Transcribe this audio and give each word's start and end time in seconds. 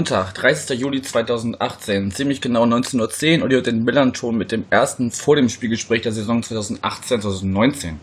Montag, 0.00 0.32
30. 0.32 0.80
Juli 0.80 1.02
2018, 1.02 2.10
ziemlich 2.12 2.40
genau 2.40 2.64
19.10 2.64 3.36
Uhr 3.36 3.44
und 3.44 3.50
ihr 3.50 3.56
hört 3.56 3.66
den 3.66 3.84
Millern-Ton 3.84 4.34
mit 4.34 4.50
dem 4.50 4.64
ersten 4.70 5.10
vor 5.10 5.36
dem 5.36 5.50
Spielgespräch 5.50 6.00
der 6.00 6.12
Saison 6.12 6.40
2018-2019. 6.40 7.96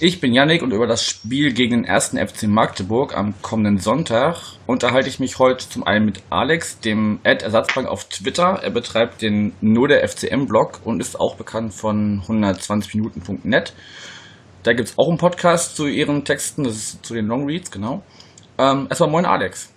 Ich 0.00 0.22
bin 0.22 0.32
Yannick 0.32 0.62
und 0.62 0.72
über 0.72 0.86
das 0.86 1.04
Spiel 1.04 1.52
gegen 1.52 1.82
den 1.82 1.84
ersten 1.84 2.16
FC 2.16 2.44
Magdeburg 2.44 3.14
am 3.14 3.34
kommenden 3.42 3.76
Sonntag 3.76 4.38
unterhalte 4.66 5.10
ich 5.10 5.20
mich 5.20 5.38
heute 5.38 5.68
zum 5.68 5.86
einen 5.86 6.06
mit 6.06 6.22
Alex, 6.30 6.80
dem 6.80 7.20
Ad 7.22 7.44
Ersatzbank 7.44 7.86
auf 7.86 8.08
Twitter. 8.08 8.58
Er 8.62 8.70
betreibt 8.70 9.20
den 9.20 9.52
Nur 9.60 9.88
der 9.88 10.08
FCM-Blog 10.08 10.80
und 10.84 11.00
ist 11.00 11.20
auch 11.20 11.34
bekannt 11.34 11.74
von 11.74 12.22
120minuten.net. 12.22 13.74
Da 14.62 14.72
gibt 14.72 14.88
es 14.88 14.98
auch 14.98 15.10
einen 15.10 15.18
Podcast 15.18 15.76
zu 15.76 15.86
ihren 15.86 16.24
Texten, 16.24 16.64
das 16.64 16.76
ist 16.76 17.04
zu 17.04 17.12
den 17.12 17.26
Longreads, 17.26 17.70
genau. 17.70 18.02
Ähm, 18.56 18.86
erstmal 18.88 19.10
moin 19.10 19.26
Alex. 19.26 19.70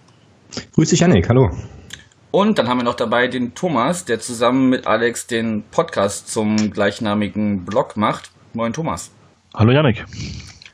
Grüß 0.75 0.89
dich, 0.89 0.99
Janik, 0.99 1.29
hallo. 1.29 1.49
Und 2.31 2.57
dann 2.57 2.67
haben 2.67 2.79
wir 2.79 2.83
noch 2.83 2.95
dabei 2.95 3.27
den 3.27 3.53
Thomas, 3.53 4.05
der 4.05 4.19
zusammen 4.19 4.69
mit 4.69 4.87
Alex 4.87 5.27
den 5.27 5.63
Podcast 5.69 6.31
zum 6.31 6.71
gleichnamigen 6.71 7.63
Blog 7.63 7.95
macht. 7.95 8.31
Moin 8.53 8.73
Thomas. 8.73 9.11
Hallo 9.53 9.71
Janik. 9.71 10.03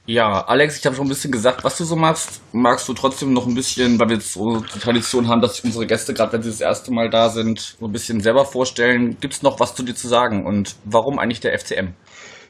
Ja, 0.06 0.42
Alex, 0.42 0.80
ich 0.80 0.86
habe 0.86 0.96
schon 0.96 1.06
ein 1.06 1.10
bisschen 1.10 1.32
gesagt, 1.32 1.64
was 1.64 1.78
du 1.78 1.84
so 1.84 1.96
machst. 1.96 2.42
Magst 2.52 2.88
du 2.90 2.94
trotzdem 2.94 3.34
noch 3.34 3.46
ein 3.46 3.54
bisschen, 3.54 4.00
weil 4.00 4.10
wir 4.10 4.16
jetzt 4.16 4.34
so 4.34 4.62
die 4.62 4.80
Tradition 4.80 5.28
haben, 5.28 5.42
dass 5.42 5.58
sich 5.58 5.66
unsere 5.66 5.86
Gäste, 5.86 6.14
gerade 6.14 6.34
wenn 6.34 6.42
sie 6.42 6.50
das 6.50 6.62
erste 6.62 6.92
Mal 6.92 7.10
da 7.10 7.30
sind, 7.30 7.76
so 7.80 7.86
ein 7.86 7.92
bisschen 7.92 8.20
selber 8.20 8.46
vorstellen. 8.46 9.18
Gibt 9.20 9.36
es 9.36 9.44
noch 9.44 9.60
was 9.60 9.76
zu 9.76 9.84
dir 9.84 9.94
zu 9.94 10.08
sagen 10.08 10.48
und 10.48 10.78
warum 10.86 11.20
eigentlich 11.20 11.42
der 11.42 11.58
FCM? 11.60 11.94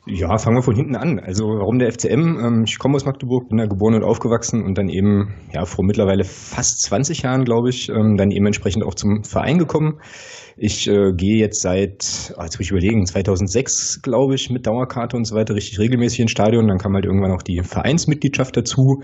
Ja, 0.05 0.37
fangen 0.37 0.57
wir 0.57 0.63
von 0.63 0.75
hinten 0.75 0.95
an. 0.95 1.19
Also 1.19 1.45
warum 1.45 1.77
der 1.77 1.91
FCM? 1.91 2.39
Ähm, 2.39 2.63
ich 2.65 2.79
komme 2.79 2.95
aus 2.95 3.05
Magdeburg, 3.05 3.49
bin 3.49 3.57
da 3.57 3.65
geboren 3.65 3.95
und 3.95 4.03
aufgewachsen 4.03 4.63
und 4.63 4.77
dann 4.77 4.89
eben 4.89 5.35
ja 5.53 5.65
vor 5.65 5.85
mittlerweile 5.85 6.23
fast 6.23 6.81
20 6.81 7.23
Jahren, 7.23 7.43
glaube 7.43 7.69
ich, 7.69 7.89
ähm, 7.89 8.15
dann 8.17 8.31
eben 8.31 8.45
entsprechend 8.45 8.83
auch 8.83 8.95
zum 8.95 9.23
Verein 9.23 9.57
gekommen. 9.57 9.99
Ich 10.61 10.89
äh, 10.89 11.13
gehe 11.13 11.37
jetzt 11.37 11.61
seit, 11.61 12.33
oh, 12.37 12.43
jetzt 12.43 12.57
muss 12.57 12.65
ich 12.65 12.71
überlegen, 12.71 13.05
2006, 13.05 14.01
glaube 14.01 14.35
ich, 14.35 14.49
mit 14.49 14.67
Dauerkarte 14.67 15.15
und 15.15 15.25
so 15.25 15.35
weiter 15.35 15.55
richtig 15.55 15.79
regelmäßig 15.79 16.21
ins 16.21 16.31
Stadion. 16.31 16.67
Dann 16.67 16.77
kam 16.77 16.93
halt 16.95 17.05
irgendwann 17.05 17.31
auch 17.31 17.41
die 17.41 17.61
Vereinsmitgliedschaft 17.63 18.57
dazu. 18.57 19.01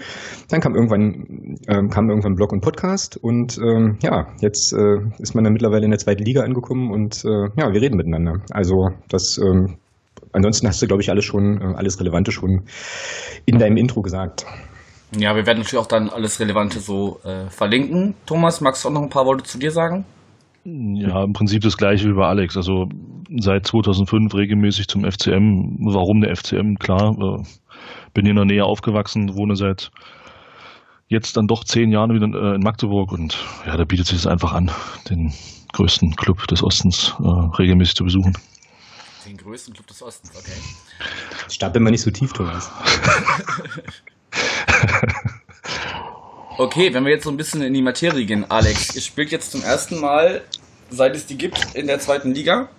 Dann 0.49 0.59
kam 0.59 0.75
irgendwann, 0.75 1.57
ähm, 1.69 1.89
kam 1.89 2.09
irgendwann 2.09 2.35
Blog 2.35 2.51
und 2.51 2.61
Podcast. 2.61 3.17
Und 3.17 3.57
ähm, 3.57 3.97
ja, 4.01 4.27
jetzt 4.41 4.73
äh, 4.73 4.97
ist 5.19 5.33
man 5.33 5.45
dann 5.45 5.53
mittlerweile 5.53 5.85
in 5.85 5.91
der 5.91 5.99
zweiten 5.99 6.23
Liga 6.23 6.41
angekommen 6.41 6.91
und 6.91 7.23
äh, 7.23 7.49
ja, 7.57 7.71
wir 7.71 7.81
reden 7.81 7.95
miteinander. 7.95 8.41
Also 8.51 8.89
das 9.07 9.37
ähm, 9.37 9.77
ansonsten 10.35 10.67
hast 10.67 10.81
du, 10.81 10.87
glaube 10.87 11.01
ich, 11.01 11.09
alles 11.09 11.25
schon, 11.25 11.61
äh, 11.61 11.75
alles 11.75 11.99
Relevante 11.99 12.31
schon 12.31 12.63
in 13.45 13.59
deinem 13.59 13.77
Intro 13.77 14.01
gesagt. 14.01 14.45
Ja, 15.17 15.35
wir 15.35 15.45
werden 15.45 15.59
natürlich 15.59 15.81
auch 15.81 15.87
dann 15.87 16.09
alles 16.09 16.39
Relevante 16.39 16.79
so 16.79 17.19
äh, 17.23 17.49
verlinken. 17.49 18.15
Thomas, 18.25 18.61
magst 18.61 18.83
du 18.83 18.89
auch 18.89 18.93
noch 18.93 19.01
ein 19.01 19.09
paar 19.09 19.25
Worte 19.25 19.43
zu 19.43 19.57
dir 19.57 19.71
sagen? 19.71 20.05
Ja, 20.65 21.23
im 21.23 21.33
Prinzip 21.33 21.61
das 21.61 21.77
gleiche 21.77 22.07
wie 22.07 22.13
bei 22.13 22.25
Alex. 22.25 22.57
Also 22.57 22.87
seit 23.39 23.67
2005 23.67 24.33
regelmäßig 24.33 24.87
zum 24.87 25.03
FCM. 25.09 25.77
Warum 25.79 26.21
der 26.21 26.35
FCM? 26.35 26.75
Klar, 26.79 27.15
äh, 27.19 27.43
bin 28.13 28.25
in 28.25 28.35
der 28.35 28.45
Nähe 28.45 28.65
aufgewachsen, 28.65 29.35
wohne 29.35 29.55
seit 29.55 29.91
jetzt 31.07 31.37
dann 31.37 31.47
doch 31.47 31.63
zehn 31.63 31.91
Jahren 31.91 32.13
wieder 32.13 32.25
äh, 32.25 32.55
in 32.55 32.61
Magdeburg 32.61 33.11
und 33.11 33.37
ja, 33.65 33.77
da 33.77 33.85
bietet 33.85 34.07
sich 34.07 34.17
es 34.17 34.27
einfach 34.27 34.53
an, 34.53 34.71
den 35.09 35.33
größten 35.73 36.15
Club 36.15 36.47
des 36.47 36.63
Ostens 36.63 37.15
äh, 37.19 37.27
regelmäßig 37.27 37.95
zu 37.95 38.03
besuchen. 38.03 38.35
Größten 39.45 39.75
Club 39.75 39.85
des 39.85 40.01
Ostens, 40.01 40.35
okay. 40.35 40.57
Stapel 41.49 41.79
mal 41.79 41.91
nicht 41.91 42.01
so 42.01 42.09
tief, 42.09 42.33
Thomas. 42.33 42.71
Okay, 46.57 46.93
wenn 46.93 47.03
wir 47.03 47.11
jetzt 47.11 47.25
so 47.25 47.29
ein 47.29 47.37
bisschen 47.37 47.61
in 47.61 47.73
die 47.73 47.81
Materie 47.81 48.25
gehen, 48.25 48.49
Alex, 48.49 48.95
ihr 48.95 49.01
spielt 49.01 49.29
jetzt 49.29 49.51
zum 49.51 49.61
ersten 49.61 49.99
Mal, 49.99 50.41
seit 50.89 51.13
es 51.15 51.25
die 51.25 51.37
gibt, 51.37 51.75
in 51.75 51.87
der 51.87 51.99
zweiten 51.99 52.33
Liga. 52.33 52.69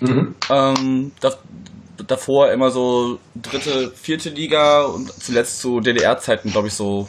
Mhm. 0.00 0.34
Ähm, 0.50 1.12
da, 1.20 1.36
davor 2.06 2.50
immer 2.52 2.70
so 2.70 3.18
dritte, 3.36 3.92
vierte 3.94 4.30
Liga 4.30 4.84
und 4.84 5.12
zuletzt 5.22 5.60
zu 5.60 5.80
DDR-Zeiten, 5.80 6.50
glaube 6.50 6.68
ich, 6.68 6.74
so 6.74 7.06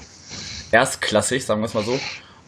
erstklassig, 0.72 1.46
sagen 1.46 1.62
wir 1.62 1.68
es 1.68 1.74
mal 1.74 1.86
so. 1.86 1.98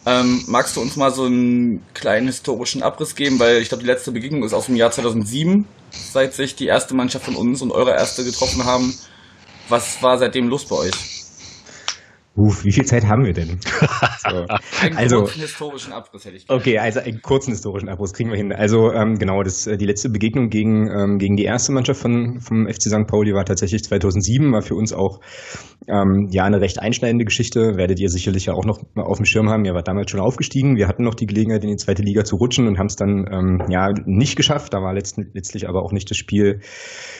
Ähm, 0.04 0.44
magst 0.46 0.76
du 0.76 0.80
uns 0.82 0.96
mal 0.96 1.10
so 1.10 1.24
einen 1.24 1.82
kleinen 1.94 2.26
historischen 2.26 2.82
Abriss 2.82 3.16
geben? 3.16 3.40
Weil 3.40 3.62
ich 3.62 3.70
glaube, 3.70 3.82
die 3.82 3.90
letzte 3.90 4.12
Begegnung 4.12 4.44
ist 4.44 4.52
aus 4.52 4.66
dem 4.66 4.76
Jahr 4.76 4.92
2007, 4.92 5.66
seit 5.90 6.34
sich 6.34 6.56
die 6.56 6.66
erste 6.66 6.94
Mannschaft 6.94 7.24
von 7.24 7.36
uns 7.36 7.62
und 7.62 7.72
eure 7.72 7.92
erste 7.92 8.24
getroffen 8.24 8.64
haben. 8.64 8.94
Was 9.68 10.02
war 10.02 10.18
seitdem 10.18 10.48
los 10.48 10.64
bei 10.64 10.76
euch? 10.76 11.15
Uff, 12.36 12.64
wie 12.64 12.72
viel 12.72 12.84
Zeit 12.84 13.04
haben 13.06 13.24
wir 13.24 13.32
denn? 13.32 13.58
So. 14.28 14.44
Einen 14.82 14.96
Also- 14.96 15.18
kurzen 15.20 15.40
historischen 15.40 15.92
Abriss 15.92 16.24
hätte 16.24 16.36
ich 16.36 16.46
gerne. 16.48 16.60
Okay, 16.60 16.78
also 16.78 16.98
einen 16.98 17.22
kurzen 17.22 17.52
historischen 17.52 17.88
Abriss 17.88 18.12
kriegen 18.12 18.30
wir 18.30 18.36
hin. 18.36 18.52
Also 18.52 18.92
ähm, 18.92 19.14
genau, 19.20 19.42
das, 19.44 19.68
äh, 19.68 19.76
die 19.76 19.86
letzte 19.86 20.10
Begegnung 20.10 20.48
gegen, 20.48 20.88
ähm, 20.90 21.18
gegen 21.18 21.36
die 21.36 21.44
erste 21.44 21.70
Mannschaft 21.70 22.00
von, 22.00 22.40
vom 22.40 22.66
FC 22.66 22.82
St. 22.90 23.06
Pauli 23.06 23.32
war 23.34 23.44
tatsächlich 23.44 23.84
2007, 23.84 24.52
war 24.52 24.62
für 24.62 24.74
uns 24.74 24.92
auch 24.92 25.20
ähm, 25.86 26.28
ja 26.32 26.42
eine 26.44 26.60
recht 26.60 26.80
einschneidende 26.80 27.24
Geschichte, 27.24 27.76
werdet 27.76 28.00
ihr 28.00 28.08
sicherlich 28.08 28.46
ja 28.46 28.54
auch 28.54 28.64
noch 28.64 28.78
mal 28.94 29.04
auf 29.04 29.18
dem 29.18 29.26
Schirm 29.26 29.48
haben. 29.48 29.64
Ihr 29.64 29.74
wart 29.74 29.86
damals 29.86 30.10
schon 30.10 30.18
aufgestiegen, 30.20 30.76
wir 30.76 30.88
hatten 30.88 31.04
noch 31.04 31.14
die 31.14 31.26
Gelegenheit 31.26 31.62
in 31.62 31.70
die 31.70 31.76
zweite 31.76 32.02
Liga 32.02 32.24
zu 32.24 32.34
rutschen 32.34 32.66
und 32.66 32.78
haben 32.78 32.86
es 32.86 32.96
dann 32.96 33.26
ähm, 33.30 33.62
ja 33.70 33.92
nicht 34.06 34.34
geschafft. 34.34 34.74
Da 34.74 34.78
war 34.78 34.92
letzten, 34.92 35.30
letztlich 35.34 35.68
aber 35.68 35.82
auch 35.84 35.92
nicht 35.92 36.10
das 36.10 36.16
Spiel, 36.16 36.58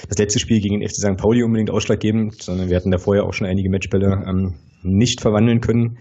das 0.09 0.19
letzte 0.19 0.41
Spiel 0.41 0.61
gegen 0.61 0.81
den 0.81 0.89
FC 0.89 0.97
St. 0.97 1.17
Pauli 1.17 1.45
unbedingt 1.45 1.71
ausschlaggebend, 1.71 2.43
sondern 2.43 2.69
wir 2.69 2.77
hatten 2.77 2.91
da 2.91 2.99
vorher 2.99 3.25
auch 3.25 3.33
schon 3.33 3.47
einige 3.47 3.71
Matchbälle 3.71 4.25
ähm, 4.27 4.55
nicht 4.83 5.21
verwandeln 5.21 5.61
können. 5.61 5.99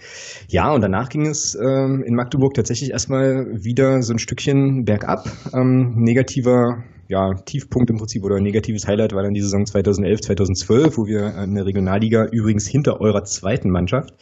Ja, 0.47 0.73
und 0.73 0.81
danach 0.81 1.09
ging 1.09 1.25
es 1.25 1.55
ähm, 1.55 2.03
in 2.05 2.15
Magdeburg 2.15 2.53
tatsächlich 2.53 2.91
erstmal 2.91 3.47
wieder 3.51 4.01
so 4.01 4.13
ein 4.13 4.19
Stückchen 4.19 4.85
bergab. 4.85 5.29
Ähm, 5.53 5.95
negativer 5.95 6.83
ja, 7.07 7.33
Tiefpunkt 7.33 7.89
im 7.89 7.97
Prinzip 7.97 8.23
oder 8.23 8.39
negatives 8.39 8.87
Highlight 8.87 9.13
war 9.13 9.23
dann 9.23 9.33
die 9.33 9.41
Saison 9.41 9.65
2011, 9.65 10.21
2012, 10.21 10.97
wo 10.97 11.05
wir 11.05 11.35
in 11.43 11.55
der 11.55 11.65
Regionalliga 11.65 12.25
übrigens 12.31 12.67
hinter 12.67 12.99
eurer 12.99 13.23
zweiten 13.23 13.69
Mannschaft, 13.69 14.13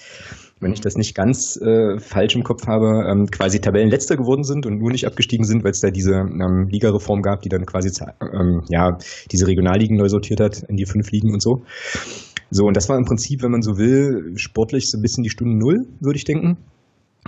wenn 0.59 0.73
ich 0.73 0.81
das 0.81 0.95
nicht 0.95 1.15
ganz 1.15 1.57
äh, 1.57 1.99
falsch 1.99 2.35
im 2.35 2.43
Kopf 2.43 2.67
habe, 2.67 3.05
ähm, 3.09 3.27
quasi 3.27 3.59
Tabellenletzter 3.61 4.17
geworden 4.17 4.43
sind 4.43 4.65
und 4.65 4.79
nur 4.79 4.91
nicht 4.91 5.05
abgestiegen 5.05 5.45
sind, 5.45 5.63
weil 5.63 5.71
es 5.71 5.79
da 5.79 5.91
diese 5.91 6.13
ähm, 6.13 6.67
Ligareform 6.69 7.21
gab, 7.21 7.41
die 7.41 7.49
dann 7.49 7.65
quasi 7.65 7.91
ähm, 8.21 8.63
ja 8.69 8.97
diese 9.31 9.47
Regionalligen 9.47 9.97
neu 9.97 10.09
sortiert 10.09 10.39
hat 10.39 10.63
in 10.63 10.75
die 10.75 10.85
fünf 10.85 11.11
Ligen 11.11 11.33
und 11.33 11.41
so. 11.41 11.63
So, 12.51 12.65
und 12.65 12.77
das 12.77 12.89
war 12.89 12.97
im 12.97 13.05
Prinzip, 13.05 13.41
wenn 13.41 13.51
man 13.51 13.61
so 13.61 13.77
will, 13.77 14.33
sportlich 14.37 14.89
so 14.89 14.97
ein 14.97 15.01
bisschen 15.01 15.23
die 15.23 15.29
Stunde 15.29 15.57
Null, 15.57 15.87
würde 15.99 16.17
ich 16.17 16.25
denken. 16.25 16.57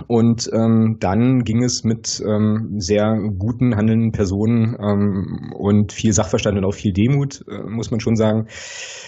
Und 0.08 0.50
ähm, 0.52 0.98
dann 1.00 1.42
ging 1.44 1.62
es 1.62 1.82
mit 1.82 2.22
ähm, 2.24 2.74
sehr 2.78 3.18
guten 3.38 3.76
handelnden 3.76 4.12
Personen 4.12 4.76
ähm, 4.78 5.52
und 5.56 5.92
viel 5.92 6.12
Sachverstand 6.12 6.58
und 6.58 6.64
auch 6.64 6.74
viel 6.74 6.92
Demut, 6.92 7.44
äh, 7.48 7.62
muss 7.68 7.90
man 7.90 8.00
schon 8.00 8.14
sagen, 8.14 8.46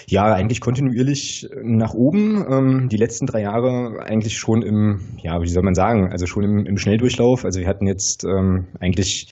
ja, 0.06 0.32
eigentlich 0.32 0.60
kontinuierlich 0.60 1.48
nach 1.62 1.92
oben. 1.92 2.44
Ähm, 2.50 2.88
die 2.88 2.96
letzten 2.96 3.26
drei 3.26 3.42
Jahre 3.42 4.00
eigentlich 4.00 4.38
schon 4.38 4.62
im, 4.62 5.00
ja, 5.22 5.42
wie 5.42 5.48
soll 5.48 5.62
man 5.62 5.74
sagen, 5.74 6.10
also 6.10 6.26
schon 6.26 6.44
im, 6.44 6.66
im 6.66 6.78
Schnelldurchlauf. 6.78 7.44
Also 7.44 7.60
wir 7.60 7.68
hatten 7.68 7.86
jetzt 7.86 8.24
ähm, 8.24 8.68
eigentlich, 8.80 9.28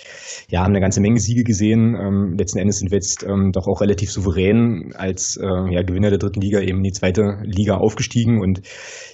ja, 0.51 0.61
haben 0.61 0.73
eine 0.73 0.81
ganze 0.81 1.01
Menge 1.01 1.19
Siege 1.19 1.43
gesehen. 1.43 1.97
Ähm, 1.99 2.37
letzten 2.39 2.59
Endes 2.59 2.79
sind 2.79 2.91
wir 2.91 2.97
jetzt 2.97 3.25
ähm, 3.25 3.53
doch 3.53 3.67
auch 3.67 3.81
relativ 3.81 4.13
souverän 4.13 4.93
als 4.95 5.39
äh, 5.39 5.47
ja, 5.47 5.83
Gewinner 5.83 6.11
der 6.11 6.19
dritten 6.19 6.43
Liga 6.43 6.61
eben 6.61 6.79
in 6.79 6.85
die 6.85 6.93
zweite 6.93 7.39
Liga 7.45 7.79
aufgestiegen. 7.79 8.41
Und 8.41 8.61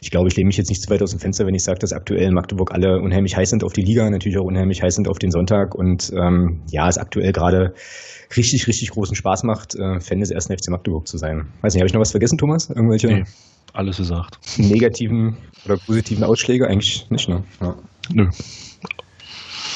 ich 0.01 0.11
glaube, 0.11 0.29
ich 0.29 0.37
lehne 0.37 0.49
mich 0.49 0.57
jetzt 0.57 0.69
nicht 0.69 0.83
zu 0.83 0.91
weit 0.91 1.03
aus 1.03 1.11
dem 1.11 1.21
Fenster, 1.21 1.47
wenn 1.47 1.55
ich 1.55 1.63
sage, 1.63 1.79
dass 1.79 1.93
aktuell 1.93 2.32
in 2.33 2.35
Magdeburg 2.35 2.73
alle 2.73 3.01
unheimlich 3.01 3.37
heiß 3.37 3.51
sind 3.51 3.63
auf 3.63 3.73
die 3.73 3.83
Liga, 3.83 4.09
natürlich 4.11 4.39
auch 4.39 4.45
unheimlich 4.45 4.83
heiß 4.83 4.95
sind 4.95 5.09
auf 5.09 5.19
den 5.19 5.31
Sonntag. 5.31 5.75
Und 5.75 6.13
ähm, 6.17 6.63
ja, 6.71 6.89
es 6.89 6.99
aktuell 6.99 7.33
gerade 7.33 7.75
richtig, 8.37 8.67
richtig 8.67 8.91
großen 8.91 9.15
Spaß 9.15 9.45
macht, 9.45 9.75
äh, 9.75 10.01
Fan 10.01 10.21
des 10.21 10.31
ersten 10.31 10.57
FC 10.57 10.71
Magdeburg 10.71 11.07
zu 11.07 11.19
sein. 11.19 11.49
Weiß 11.61 11.75
nicht, 11.75 11.81
habe 11.81 11.87
ich 11.87 11.95
noch 11.95 12.01
was 12.01 12.11
vergessen, 12.11 12.39
Thomas? 12.39 12.71
Irgendwelche 12.71 13.09
Nee, 13.09 13.25
alles 13.75 13.99
gesagt. 13.99 14.39
negativen 14.59 15.37
oder 15.65 15.77
positiven 15.77 16.25
Ausschläge? 16.25 16.67
Eigentlich 16.67 17.09
nicht, 17.11 17.29
ne? 17.29 17.45
Ja. 17.61 17.77
Nö. 18.13 18.29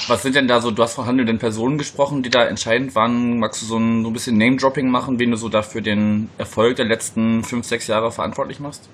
Was 0.09 0.23
sind 0.23 0.37
denn 0.37 0.47
da 0.47 0.61
so, 0.61 0.71
du 0.71 0.83
hast 0.83 0.95
von 0.95 1.07
handelnden 1.07 1.39
Personen 1.39 1.79
gesprochen, 1.79 2.23
die 2.23 2.31
da 2.31 2.45
entscheidend 2.45 2.95
waren. 2.95 3.41
Magst 3.41 3.63
du 3.63 3.67
so 3.67 3.77
ein, 3.77 4.03
so 4.03 4.11
ein 4.11 4.13
bisschen 4.13 4.39
Name-Dropping 4.39 4.89
machen, 4.89 5.19
wen 5.19 5.33
du 5.33 5.37
so 5.37 5.49
dafür 5.49 5.81
den 5.81 6.29
Erfolg 6.39 6.77
der 6.77 6.85
letzten 6.85 7.43
fünf, 7.43 7.67
sechs 7.67 7.89
Jahre 7.89 8.13
verantwortlich 8.13 8.61
machst? 8.61 8.89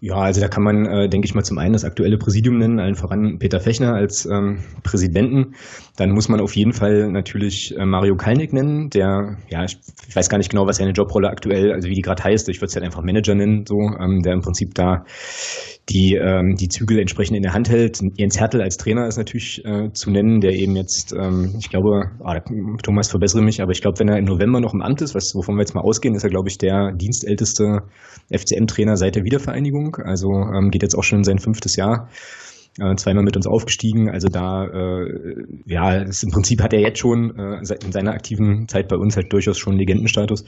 Ja, 0.00 0.16
also 0.16 0.40
da 0.40 0.48
kann 0.48 0.62
man, 0.62 0.86
äh, 0.86 1.08
denke 1.08 1.26
ich 1.26 1.34
mal, 1.34 1.44
zum 1.44 1.58
einen 1.58 1.72
das 1.72 1.84
aktuelle 1.84 2.18
Präsidium 2.18 2.58
nennen, 2.58 2.78
allen 2.78 2.94
voran 2.94 3.38
Peter 3.38 3.60
Fechner 3.60 3.94
als 3.94 4.26
ähm, 4.26 4.58
Präsidenten. 4.82 5.54
Dann 5.96 6.10
muss 6.10 6.28
man 6.28 6.40
auf 6.40 6.56
jeden 6.56 6.72
Fall 6.72 7.10
natürlich 7.10 7.76
äh, 7.76 7.84
Mario 7.84 8.16
Kalnick 8.16 8.52
nennen, 8.52 8.90
der, 8.90 9.36
ja, 9.48 9.64
ich, 9.64 9.78
ich 10.08 10.16
weiß 10.16 10.28
gar 10.28 10.38
nicht 10.38 10.50
genau, 10.50 10.66
was 10.66 10.76
seine 10.76 10.92
Jobrolle 10.92 11.28
aktuell, 11.28 11.72
also 11.72 11.88
wie 11.88 11.94
die 11.94 12.02
gerade 12.02 12.22
heißt, 12.22 12.48
ich 12.48 12.58
würde 12.58 12.66
es 12.66 12.74
halt 12.74 12.84
einfach 12.84 13.02
Manager 13.02 13.34
nennen, 13.34 13.64
so, 13.66 13.78
ähm, 13.98 14.22
der 14.22 14.32
im 14.32 14.40
Prinzip 14.40 14.74
da 14.74 15.04
die 15.90 16.14
ähm, 16.14 16.56
die 16.56 16.68
Zügel 16.68 16.98
entsprechend 16.98 17.36
in 17.36 17.42
der 17.42 17.52
Hand 17.52 17.68
hält. 17.68 18.00
Jens 18.16 18.40
Hertel 18.40 18.62
als 18.62 18.76
Trainer 18.76 19.06
ist 19.06 19.18
natürlich 19.18 19.62
äh, 19.64 19.92
zu 19.92 20.10
nennen, 20.10 20.40
der 20.40 20.52
eben 20.52 20.76
jetzt, 20.76 21.12
ähm, 21.12 21.54
ich 21.58 21.68
glaube, 21.68 22.10
ah, 22.24 22.40
Thomas 22.82 23.10
verbessere 23.10 23.42
mich, 23.42 23.60
aber 23.60 23.72
ich 23.72 23.82
glaube, 23.82 23.98
wenn 23.98 24.08
er 24.08 24.18
im 24.18 24.24
November 24.24 24.60
noch 24.60 24.72
im 24.72 24.80
Amt 24.80 25.02
ist, 25.02 25.14
was, 25.14 25.34
wovon 25.34 25.56
wir 25.56 25.60
jetzt 25.60 25.74
mal 25.74 25.82
ausgehen, 25.82 26.14
ist 26.14 26.24
er, 26.24 26.30
glaube 26.30 26.48
ich, 26.48 26.56
der 26.56 26.92
dienstälteste 26.92 27.82
FCM-Trainer 28.32 28.96
seit 28.96 29.16
der 29.16 29.24
Wiedervereinigung. 29.24 29.96
Also 29.96 30.30
ähm, 30.30 30.70
geht 30.70 30.82
jetzt 30.82 30.94
auch 30.94 31.04
schon 31.04 31.18
in 31.18 31.24
sein 31.24 31.38
fünftes 31.38 31.76
Jahr 31.76 32.08
äh, 32.80 32.94
zweimal 32.96 33.24
mit 33.24 33.36
uns 33.36 33.46
aufgestiegen. 33.46 34.10
Also 34.10 34.28
da, 34.28 34.64
äh, 34.66 35.44
ja, 35.66 35.92
ist, 36.02 36.22
im 36.22 36.30
Prinzip 36.30 36.62
hat 36.62 36.72
er 36.72 36.80
jetzt 36.80 36.98
schon 36.98 37.36
äh, 37.38 37.58
in 37.84 37.92
seiner 37.92 38.12
aktiven 38.12 38.68
Zeit 38.68 38.88
bei 38.88 38.96
uns 38.96 39.16
halt 39.16 39.32
durchaus 39.32 39.58
schon 39.58 39.76
Legendenstatus. 39.76 40.44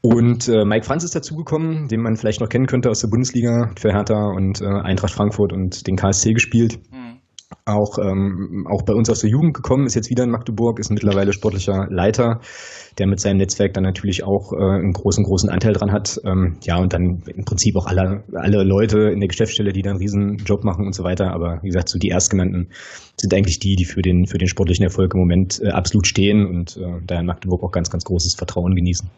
Und 0.00 0.48
äh, 0.48 0.64
Mike 0.64 0.86
Franz 0.86 1.04
ist 1.04 1.14
dazugekommen, 1.14 1.88
den 1.88 2.00
man 2.00 2.16
vielleicht 2.16 2.40
noch 2.40 2.48
kennen 2.48 2.66
könnte 2.66 2.90
aus 2.90 3.00
der 3.00 3.08
Bundesliga 3.08 3.72
für 3.78 3.92
Hertha 3.92 4.28
und 4.28 4.60
äh, 4.60 4.66
Eintracht 4.66 5.12
Frankfurt 5.12 5.52
und 5.52 5.86
den 5.86 5.96
KSC 5.96 6.32
gespielt. 6.32 6.78
Mhm 6.92 6.99
auch, 7.64 7.98
ähm, 7.98 8.66
auch 8.70 8.82
bei 8.82 8.94
uns 8.94 9.10
aus 9.10 9.20
der 9.20 9.30
Jugend 9.30 9.54
gekommen, 9.54 9.86
ist 9.86 9.94
jetzt 9.94 10.10
wieder 10.10 10.24
in 10.24 10.30
Magdeburg, 10.30 10.78
ist 10.78 10.90
mittlerweile 10.90 11.32
sportlicher 11.32 11.86
Leiter, 11.90 12.40
der 12.98 13.06
mit 13.06 13.20
seinem 13.20 13.38
Netzwerk 13.38 13.74
dann 13.74 13.84
natürlich 13.84 14.24
auch 14.24 14.52
äh, 14.52 14.56
einen 14.56 14.92
großen, 14.92 15.24
großen 15.24 15.50
Anteil 15.50 15.72
dran 15.72 15.92
hat. 15.92 16.20
Ähm, 16.24 16.58
ja, 16.62 16.78
und 16.78 16.92
dann 16.92 17.22
im 17.26 17.44
Prinzip 17.44 17.76
auch 17.76 17.86
alle, 17.86 18.24
alle 18.34 18.62
Leute 18.62 19.10
in 19.10 19.20
der 19.20 19.28
Geschäftsstelle, 19.28 19.72
die 19.72 19.82
dann 19.82 19.92
einen 19.92 20.00
riesen 20.00 20.36
Job 20.44 20.64
machen 20.64 20.86
und 20.86 20.94
so 20.94 21.02
weiter. 21.02 21.32
Aber 21.32 21.58
wie 21.62 21.68
gesagt, 21.68 21.88
so 21.88 21.98
die 21.98 22.08
Erstgenannten 22.08 22.68
sind 23.16 23.34
eigentlich 23.34 23.58
die, 23.58 23.74
die 23.74 23.84
für 23.84 24.02
den, 24.02 24.26
für 24.26 24.38
den 24.38 24.48
sportlichen 24.48 24.84
Erfolg 24.84 25.14
im 25.14 25.20
Moment 25.20 25.60
äh, 25.62 25.70
absolut 25.70 26.06
stehen 26.06 26.46
und 26.46 26.76
äh, 26.76 27.00
da 27.06 27.20
in 27.20 27.26
Magdeburg 27.26 27.62
auch 27.62 27.72
ganz, 27.72 27.90
ganz 27.90 28.04
großes 28.04 28.34
Vertrauen 28.36 28.74
genießen. 28.74 29.10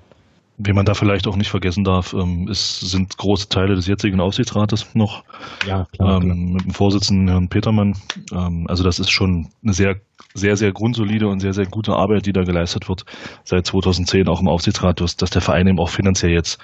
Wen 0.64 0.74
man 0.74 0.84
da 0.84 0.94
vielleicht 0.94 1.26
auch 1.26 1.36
nicht 1.36 1.50
vergessen 1.50 1.84
darf, 1.84 2.12
ähm, 2.12 2.48
ist, 2.48 2.80
sind 2.80 3.16
große 3.16 3.48
Teile 3.48 3.74
des 3.74 3.86
jetzigen 3.86 4.20
Aufsichtsrates 4.20 4.94
noch. 4.94 5.24
Ja, 5.66 5.86
klar, 5.92 6.22
ähm, 6.22 6.52
Mit 6.52 6.64
dem 6.64 6.74
Vorsitzenden 6.74 7.28
Herrn 7.28 7.48
Petermann. 7.48 7.96
Ähm, 8.32 8.66
also 8.68 8.84
das 8.84 8.98
ist 8.98 9.10
schon 9.10 9.48
eine 9.62 9.72
sehr, 9.72 9.96
sehr, 10.34 10.56
sehr 10.56 10.72
grundsolide 10.72 11.26
und 11.28 11.40
sehr, 11.40 11.52
sehr 11.52 11.66
gute 11.66 11.94
Arbeit, 11.94 12.26
die 12.26 12.32
da 12.32 12.44
geleistet 12.44 12.88
wird 12.88 13.04
seit 13.44 13.66
2010 13.66 14.28
auch 14.28 14.40
im 14.40 14.48
Aufsichtsrat, 14.48 15.00
dass, 15.00 15.16
dass 15.16 15.30
der 15.30 15.42
Verein 15.42 15.66
eben 15.66 15.80
auch 15.80 15.90
finanziell 15.90 16.32
jetzt 16.32 16.58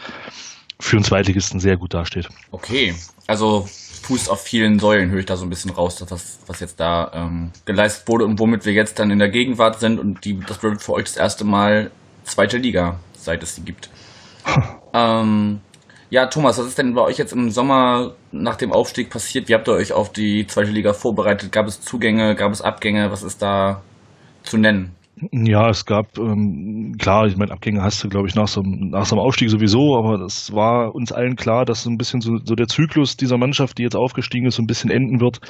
für 0.80 0.96
einen 0.96 1.04
Zweitligisten 1.04 1.58
sehr 1.58 1.76
gut 1.76 1.94
dasteht. 1.94 2.28
Okay, 2.52 2.94
also 3.26 3.66
Fuß 4.02 4.28
auf 4.28 4.42
vielen 4.42 4.78
Säulen 4.78 5.10
höre 5.10 5.20
ich 5.20 5.26
da 5.26 5.36
so 5.36 5.44
ein 5.44 5.50
bisschen 5.50 5.72
raus, 5.72 6.04
was, 6.08 6.38
was 6.46 6.60
jetzt 6.60 6.78
da 6.78 7.10
ähm, 7.14 7.50
geleistet 7.64 8.08
wurde 8.08 8.24
und 8.24 8.38
womit 8.38 8.64
wir 8.64 8.72
jetzt 8.72 8.98
dann 8.98 9.10
in 9.10 9.18
der 9.18 9.28
Gegenwart 9.28 9.80
sind 9.80 9.98
und 9.98 10.24
die, 10.24 10.38
das 10.38 10.62
wird 10.62 10.80
für 10.80 10.92
euch 10.92 11.04
das 11.04 11.16
erste 11.16 11.44
Mal 11.44 11.90
zweite 12.24 12.58
Liga 12.58 13.00
seit 13.28 13.42
es 13.42 13.54
sie 13.54 13.62
gibt. 13.62 13.90
ähm, 14.94 15.60
ja, 16.10 16.26
Thomas, 16.26 16.58
was 16.58 16.66
ist 16.66 16.78
denn 16.78 16.94
bei 16.94 17.02
euch 17.02 17.18
jetzt 17.18 17.32
im 17.32 17.50
Sommer 17.50 18.12
nach 18.32 18.56
dem 18.56 18.72
Aufstieg 18.72 19.10
passiert? 19.10 19.48
Wie 19.48 19.54
habt 19.54 19.68
ihr 19.68 19.74
euch 19.74 19.92
auf 19.92 20.10
die 20.10 20.46
zweite 20.46 20.70
Liga 20.70 20.94
vorbereitet? 20.94 21.52
Gab 21.52 21.66
es 21.66 21.82
Zugänge, 21.82 22.34
gab 22.34 22.50
es 22.50 22.62
Abgänge? 22.62 23.10
Was 23.10 23.22
ist 23.22 23.42
da 23.42 23.82
zu 24.42 24.56
nennen? 24.56 24.92
Ja, 25.32 25.68
es 25.68 25.84
gab, 25.84 26.16
ähm, 26.16 26.94
klar, 26.98 27.26
ich 27.26 27.36
meine, 27.36 27.52
Abgänge 27.52 27.82
hast 27.82 28.02
du, 28.02 28.08
glaube 28.08 28.28
ich, 28.28 28.34
nach 28.34 28.48
so, 28.48 28.62
nach 28.62 29.04
so 29.04 29.16
einem 29.16 29.24
Aufstieg 29.24 29.50
sowieso, 29.50 29.98
aber 29.98 30.24
es 30.24 30.54
war 30.54 30.94
uns 30.94 31.12
allen 31.12 31.36
klar, 31.36 31.64
dass 31.64 31.82
so 31.82 31.90
ein 31.90 31.98
bisschen 31.98 32.20
so, 32.20 32.38
so 32.42 32.54
der 32.54 32.68
Zyklus 32.68 33.16
dieser 33.16 33.36
Mannschaft, 33.36 33.76
die 33.76 33.82
jetzt 33.82 33.96
aufgestiegen 33.96 34.46
ist, 34.46 34.54
so 34.54 34.62
ein 34.62 34.66
bisschen 34.66 34.90
enden 34.90 35.20
wird. 35.20 35.40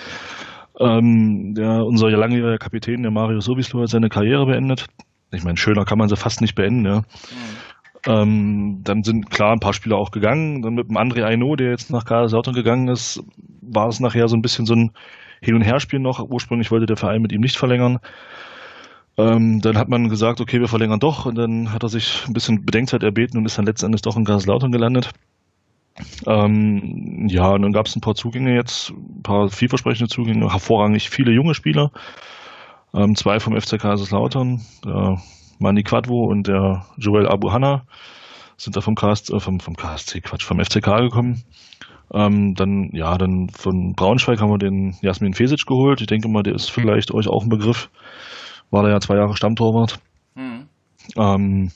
Ähm, 0.81 1.55
der, 1.55 1.85
unser 1.85 2.11
langjähriger 2.11 2.59
Kapitän, 2.59 3.03
der 3.03 3.13
Mario 3.13 3.41
Sowislo, 3.41 3.83
hat 3.83 3.91
seine 3.91 4.09
Karriere 4.09 4.47
beendet. 4.47 4.87
Ich 5.31 5.45
meine, 5.45 5.59
schöner 5.59 5.85
kann 5.85 5.99
man 5.99 6.09
sie 6.09 6.17
fast 6.17 6.41
nicht 6.41 6.55
beenden, 6.55 6.87
ja. 6.87 6.99
Mhm. 7.01 7.68
Ähm, 8.07 8.81
dann 8.85 9.03
sind 9.03 9.31
klar 9.31 9.53
ein 9.53 9.61
paar 9.61 9.73
Spieler 9.73 9.97
auch 9.97 10.11
gegangen. 10.11 10.63
Dann 10.63 10.75
mit 10.75 10.89
dem 10.89 10.97
André 10.97 11.25
Aino, 11.25 11.57
der 11.57 11.71
jetzt 11.71 11.91
nach 11.91 12.05
Kaiserslautern 12.05 12.55
gegangen 12.55 12.89
ist, 12.89 13.23
war 13.61 13.89
es 13.89 14.01
nachher 14.01 14.29
so 14.29 14.37
ein 14.37 14.43
bisschen 14.43 14.67
so 14.67 14.75
ein 14.75 14.93
Hin- 15.41 15.55
und 15.55 15.63
Herspiel 15.63 16.01
noch. 16.01 16.21
Ursprünglich 16.21 16.71
wollte 16.71 16.87
der 16.87 16.97
Verein 16.97 17.23
mit 17.23 17.33
ihm 17.33 17.41
nicht 17.41 17.57
verlängern. 17.57 17.99
Ähm, 19.17 19.61
dann 19.61 19.77
hat 19.77 19.89
man 19.89 20.09
gesagt, 20.09 20.41
okay, 20.41 20.61
wir 20.61 20.69
verlängern 20.69 21.01
doch. 21.01 21.27
Und 21.27 21.37
dann 21.37 21.73
hat 21.73 21.83
er 21.83 21.89
sich 21.89 22.25
ein 22.27 22.33
bisschen 22.33 22.65
Bedenkzeit 22.65 23.03
erbeten 23.03 23.39
und 23.39 23.47
ist 23.47 23.59
dann 23.59 23.67
letztendlich 23.67 24.03
doch 24.03 24.17
in 24.17 24.25
Kaiserslautern 24.25 24.71
gelandet. 24.71 25.11
Ähm, 26.27 27.27
ja, 27.29 27.49
und 27.51 27.63
dann 27.63 27.73
gab 27.73 27.87
es 27.87 27.97
ein 27.97 28.01
paar 28.01 28.15
Zugänge 28.15 28.55
jetzt, 28.55 28.91
ein 28.91 29.23
paar 29.23 29.49
vielversprechende 29.49 30.09
Zugänge, 30.09 30.53
hervorragig 30.53 31.11
viele 31.11 31.33
junge 31.33 31.55
Spieler. 31.55 31.91
Ähm, 32.95 33.17
zwei 33.17 33.41
vom 33.41 33.61
FC 33.61 33.79
Kaiserslautern. 33.79 34.61
Äh, 34.87 35.17
Mani 35.59 35.83
Quadvo 35.83 36.25
und 36.25 36.47
der 36.47 36.87
Joel 36.97 37.29
Abu 37.29 37.53
Hanna 37.53 37.83
sind 38.57 38.77
da 38.77 38.81
vom, 38.81 38.95
KSC, 38.95 39.35
äh, 39.35 39.41
vom, 39.41 39.61
vom 39.61 39.77
KSC, 39.77 40.21
Quatsch, 40.21 40.45
vom 40.45 40.59
FCK 40.63 41.01
gekommen. 41.01 41.45
Ähm, 42.13 42.55
dann, 42.55 42.91
ja, 42.93 43.17
dann 43.19 43.49
von 43.51 43.95
Braunschweig 43.95 44.41
haben 44.41 44.51
wir 44.51 44.59
den 44.59 44.97
Jasmin 45.03 45.35
Fesic 45.35 45.67
geholt. 45.67 46.01
Ich 46.01 46.07
denke 46.07 46.29
mal, 46.29 46.43
der 46.43 46.55
ist 46.55 46.71
vielleicht 46.71 47.13
euch 47.13 47.29
auch 47.29 47.43
ein 47.43 47.51
Begriff. 47.51 47.91
War 48.71 48.83
da 48.83 48.91
ja 48.91 49.01
zwei 49.01 49.17
Jahre 49.17 49.37
Stammtorwart. 49.37 50.01
Mhm. 50.35 50.69
Ähm, 51.17 51.71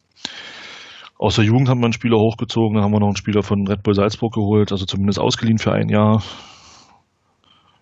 aus 1.19 1.37
der 1.37 1.45
Jugend 1.45 1.69
haben 1.69 1.81
wir 1.81 1.87
einen 1.87 1.93
Spieler 1.93 2.19
hochgezogen, 2.19 2.75
dann 2.75 2.85
haben 2.85 2.93
wir 2.93 2.99
noch 2.99 3.07
einen 3.07 3.17
Spieler 3.17 3.45
von 3.45 3.67
Red 3.69 3.85
Bull 3.85 3.95
Salzburg 3.95 4.35
geholt, 4.35 4.73
also 4.73 4.87
zumindest 4.87 5.21
ausgeliehen 5.21 5.59
für 5.59 5.73
ein 5.73 5.89
Jahr. 5.89 6.21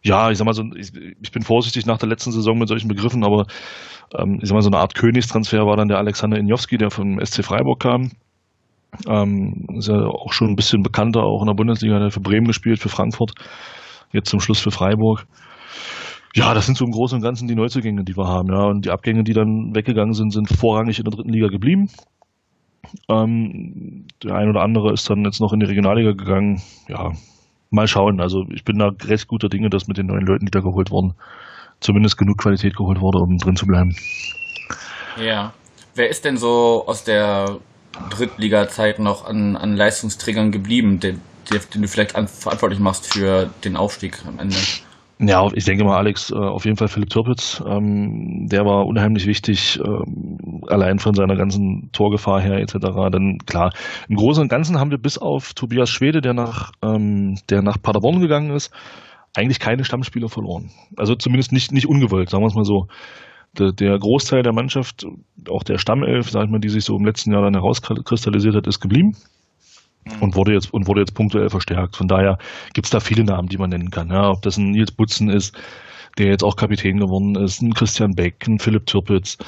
Ja, 0.03 0.31
ich 0.31 0.39
sag 0.39 0.45
mal 0.45 0.53
so, 0.53 0.63
ich, 0.77 0.93
ich 0.95 1.31
bin 1.33 1.43
vorsichtig 1.43 1.87
nach 1.87 1.99
der 1.99 2.09
letzten 2.09 2.33
Saison 2.33 2.59
mit 2.59 2.69
solchen 2.69 2.89
Begriffen, 2.89 3.25
aber 3.25 3.47
ähm, 4.17 4.39
ich 4.41 4.49
sag 4.49 4.55
mal, 4.55 4.63
so 4.63 4.71
eine 4.71 4.79
Art 4.79 4.95
Königstransfer 4.95 5.67
war 5.67 5.77
dann 5.77 5.89
der 5.89 5.99
Alexander 5.99 6.39
Injowski, 6.39 6.79
der 6.79 6.91
vom 6.91 7.25
SC 7.25 7.45
Freiburg 7.45 7.81
kam. 7.81 8.11
Ähm, 9.07 9.67
ist 9.77 9.89
ja 9.89 10.07
auch 10.07 10.33
schon 10.33 10.49
ein 10.49 10.57
bisschen 10.57 10.83
bekannter, 10.83 11.23
auch 11.23 11.43
in 11.43 11.47
der 11.47 11.55
Bundesliga, 11.55 11.95
hat 11.95 12.03
er 12.03 12.11
für 12.11 12.21
Bremen 12.21 12.47
gespielt, 12.47 12.81
für 12.81 12.89
Frankfurt, 12.89 13.33
jetzt 14.13 14.31
zum 14.31 14.41
Schluss 14.41 14.61
für 14.61 14.73
Freiburg. 14.73 15.27
Ja, 16.35 16.55
das 16.55 16.67
sind 16.67 16.77
so 16.77 16.85
im 16.85 16.93
Großen 16.93 17.17
und 17.17 17.23
Ganzen 17.23 17.49
die 17.49 17.55
Neuzugänge, 17.55 18.05
die 18.05 18.17
wir 18.17 18.27
haben, 18.27 18.53
ja. 18.53 18.65
Und 18.65 18.85
die 18.85 18.91
Abgänge, 18.91 19.25
die 19.25 19.33
dann 19.33 19.75
weggegangen 19.75 20.15
sind, 20.15 20.33
sind 20.33 20.49
vorrangig 20.49 20.99
in 20.99 21.05
der 21.05 21.13
dritten 21.13 21.33
Liga 21.33 21.49
geblieben. 21.49 21.89
Ähm, 23.09 24.07
der 24.23 24.35
ein 24.35 24.49
oder 24.49 24.63
andere 24.63 24.93
ist 24.93 25.09
dann 25.09 25.25
jetzt 25.25 25.41
noch 25.41 25.53
in 25.53 25.61
die 25.61 25.67
Regionalliga 25.67 26.13
gegangen. 26.13 26.61
Ja, 26.89 27.13
mal 27.71 27.87
schauen. 27.87 28.21
Also 28.21 28.45
ich 28.53 28.65
bin 28.65 28.79
da 28.79 28.91
recht 29.05 29.29
guter 29.29 29.49
Dinge, 29.49 29.71
dass 29.71 29.89
mit 29.89 29.99
den 29.99 30.07
neuen 30.07 30.27
Leuten, 30.27 30.47
die 30.47 30.51
da 30.51 30.61
geholt 30.61 30.91
wurden, 30.91 31.15
zumindest 31.81 32.19
genug 32.19 32.39
Qualität 32.39 32.77
geholt 32.77 33.01
wurde, 33.01 33.19
um 33.19 33.37
drin 33.39 33.57
zu 33.57 33.67
bleiben. 33.67 33.95
Ja. 35.19 35.53
Wer 35.95 36.09
ist 36.09 36.25
denn 36.25 36.37
so 36.37 36.85
aus 36.87 37.05
der 37.05 37.59
Drittliga-Zeit 38.11 38.99
noch 38.99 39.27
an, 39.27 39.57
an 39.57 39.77
Leistungsträgern 39.77 40.53
geblieben, 40.53 41.01
den, 41.01 41.21
den 41.51 41.83
du 41.83 41.89
vielleicht 41.89 42.15
an, 42.15 42.29
verantwortlich 42.29 42.81
machst 42.81 43.13
für 43.13 43.51
den 43.65 43.77
Aufstieg 43.77 44.19
am 44.27 44.39
Ende? 44.39 44.57
Ja, 45.23 45.47
ich 45.53 45.67
denke 45.67 45.85
mal, 45.85 45.99
Alex, 45.99 46.31
äh, 46.31 46.35
auf 46.35 46.65
jeden 46.65 46.79
Fall 46.79 46.89
Philipp 46.89 47.11
Türpitz. 47.11 47.63
Ähm, 47.67 48.47
der 48.51 48.65
war 48.65 48.87
unheimlich 48.87 49.27
wichtig, 49.27 49.79
ähm, 49.85 50.63
allein 50.69 50.99
von 50.99 51.13
seiner 51.13 51.37
ganzen 51.37 51.91
Torgefahr 51.93 52.41
her 52.41 52.57
etc. 52.57 52.77
Dann 53.13 53.37
klar, 53.45 53.71
im 54.09 54.17
Großen 54.17 54.43
und 54.43 54.49
Ganzen 54.49 54.81
haben 54.81 54.91
wir 54.91 54.97
bis 54.97 55.19
auf 55.19 55.53
Tobias 55.53 55.91
Schwede, 55.91 56.23
der 56.23 56.33
nach, 56.33 56.73
ähm, 56.83 57.39
der 57.51 57.61
nach 57.61 57.83
Paderborn 57.83 58.21
gegangen 58.21 58.51
ist, 58.53 58.73
eigentlich 59.35 59.61
keine 59.61 59.85
Stammspieler 59.85 60.29
verloren. 60.29 60.71
Also 60.97 61.15
zumindest 61.15 61.53
nicht, 61.53 61.73
nicht 61.73 61.87
ungewollt, 61.87 62.31
sagen 62.31 62.43
wir 62.43 62.49
es 62.49 62.55
mal 62.55 62.65
so. 62.65 62.87
Der, 63.59 63.73
der 63.73 63.99
Großteil 63.99 64.43
der 64.43 64.53
Mannschaft, 64.53 65.07
auch 65.49 65.65
der 65.65 65.79
Stammelf, 65.79 66.31
sag 66.31 66.45
ich 66.45 66.51
mal, 66.51 66.61
die 66.61 66.69
sich 66.69 66.85
so 66.85 66.97
im 66.97 67.05
letzten 67.05 67.33
Jahr 67.33 67.43
dann 67.43 67.55
herauskristallisiert 67.55 68.55
hat, 68.55 68.67
ist 68.67 68.81
geblieben 68.81 69.17
mhm. 70.05 70.23
und 70.23 70.37
wurde 70.37 70.53
jetzt 70.53 70.73
und 70.73 70.87
wurde 70.87 71.01
jetzt 71.01 71.15
punktuell 71.15 71.49
verstärkt. 71.49 71.97
Von 71.97 72.07
daher 72.07 72.39
gibt 72.75 72.87
es 72.87 72.91
da 72.91 73.01
viele 73.01 73.25
Namen, 73.25 73.49
die 73.49 73.59
man 73.59 73.71
nennen 73.71 73.91
kann. 73.91 74.11
Ja, 74.11 74.31
ob 74.31 74.43
das 74.43 74.57
ein 74.57 74.71
Nils 74.71 74.93
Butzen 74.93 75.31
ist, 75.31 75.57
der 76.19 76.29
jetzt 76.29 76.45
auch 76.45 76.57
Kapitän 76.57 76.99
geworden 76.99 77.35
ist, 77.37 77.61
ein 77.61 77.75
Christian 77.75 78.15
Beck, 78.15 78.47
ein 78.47 78.59
Philipp 78.59 78.87
Türpitz, 78.87 79.39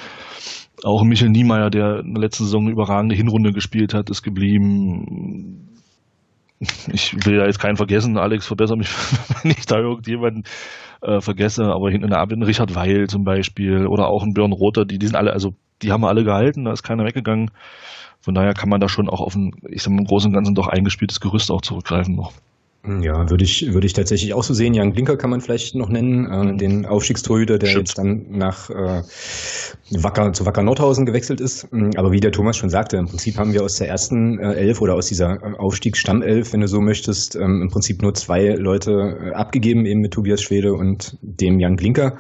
auch 0.84 1.02
ein 1.02 1.08
Michael 1.08 1.30
Niemeyer, 1.30 1.70
der 1.70 2.00
in 2.00 2.14
der 2.14 2.22
letzten 2.22 2.44
Saison 2.44 2.62
eine 2.62 2.72
überragende 2.72 3.14
Hinrunde 3.14 3.52
gespielt 3.52 3.94
hat, 3.94 4.10
ist 4.10 4.22
geblieben 4.22 5.72
ich 6.92 7.14
will 7.26 7.37
ja 7.37 7.47
jetzt 7.47 7.59
keinen 7.59 7.76
vergessen, 7.76 8.16
Alex, 8.19 8.47
verbessere 8.47 8.76
mich, 8.76 8.88
wenn 9.42 9.50
ich 9.50 9.66
da 9.66 9.78
irgendjemanden 9.78 10.45
äh, 11.02 11.21
vergesse, 11.21 11.64
aber 11.64 11.90
hinten 11.90 12.04
in 12.04 12.11
der 12.11 12.21
Abwehr 12.21 12.47
Richard 12.47 12.75
Weil 12.75 13.09
zum 13.09 13.25
Beispiel 13.25 13.87
oder 13.87 14.09
auch 14.09 14.23
ein 14.23 14.35
Björn 14.35 14.52
Rother, 14.52 14.85
die, 14.85 14.99
die 14.99 15.07
sind 15.07 15.16
alle, 15.16 15.33
also 15.33 15.54
die 15.83 15.92
haben 15.92 16.02
wir 16.02 16.09
alle 16.09 16.25
gehalten, 16.25 16.64
da 16.64 16.73
ist 16.73 16.83
keiner 16.83 17.04
weggegangen. 17.04 17.50
Von 18.21 18.35
daher 18.35 18.54
kann 18.54 18.69
man 18.69 18.81
da 18.81 18.88
schon 18.88 19.09
auch 19.09 19.21
auf 19.21 19.35
ein, 19.35 19.52
ich 19.69 19.83
sag 19.83 19.92
mal, 19.92 19.99
im 19.99 20.07
Großen 20.07 20.28
und 20.28 20.35
Ganzen 20.35 20.54
doch 20.54 20.69
eingespieltes 20.69 21.21
Gerüst 21.21 21.50
auch 21.50 21.61
zurückgreifen 21.61 22.14
noch. 22.14 22.33
Ja, 22.84 23.30
würde 23.30 23.44
ich, 23.44 23.72
würde 23.72 23.86
ich 23.86 23.92
tatsächlich 23.92 24.34
auch 24.34 24.42
so 24.42 24.54
sehen. 24.54 24.74
Jan 24.74 24.92
Blinker 24.92 25.16
kann 25.16 25.30
man 25.30 25.40
vielleicht 25.40 25.76
noch 25.76 25.88
nennen, 25.88 26.26
äh, 26.26 26.56
den 26.56 26.84
Aufstiegstorhüter, 26.84 27.58
der 27.58 27.68
Stimmt. 27.68 27.88
jetzt 27.88 27.98
dann 27.98 28.26
nach 28.30 28.70
äh, 28.70 29.02
Wacker, 29.90 30.32
zu 30.32 30.46
Wacker 30.46 30.64
Nordhausen 30.64 31.06
gewechselt 31.06 31.40
ist. 31.40 31.72
Mm, 31.72 31.90
aber 31.94 32.10
wie 32.10 32.18
der 32.18 32.32
Thomas 32.32 32.56
schon 32.56 32.70
sagte, 32.70 32.96
im 32.96 33.06
Prinzip 33.06 33.38
haben 33.38 33.52
wir 33.52 33.62
aus 33.62 33.76
der 33.76 33.88
ersten 33.88 34.40
äh, 34.40 34.54
Elf 34.54 34.80
oder 34.80 34.94
aus 34.94 35.06
dieser 35.06 35.34
äh, 35.34 35.56
Aufstiegsstammelf, 35.58 36.52
wenn 36.52 36.60
du 36.60 36.66
so 36.66 36.80
möchtest, 36.80 37.36
ähm, 37.36 37.62
im 37.62 37.68
Prinzip 37.68 38.02
nur 38.02 38.14
zwei 38.14 38.48
Leute 38.48 39.30
äh, 39.30 39.32
abgegeben, 39.32 39.86
eben 39.86 40.00
mit 40.00 40.12
Tobias 40.12 40.42
Schwede 40.42 40.74
und 40.74 41.16
dem 41.22 41.60
Jan 41.60 41.76
Blinker 41.76 42.18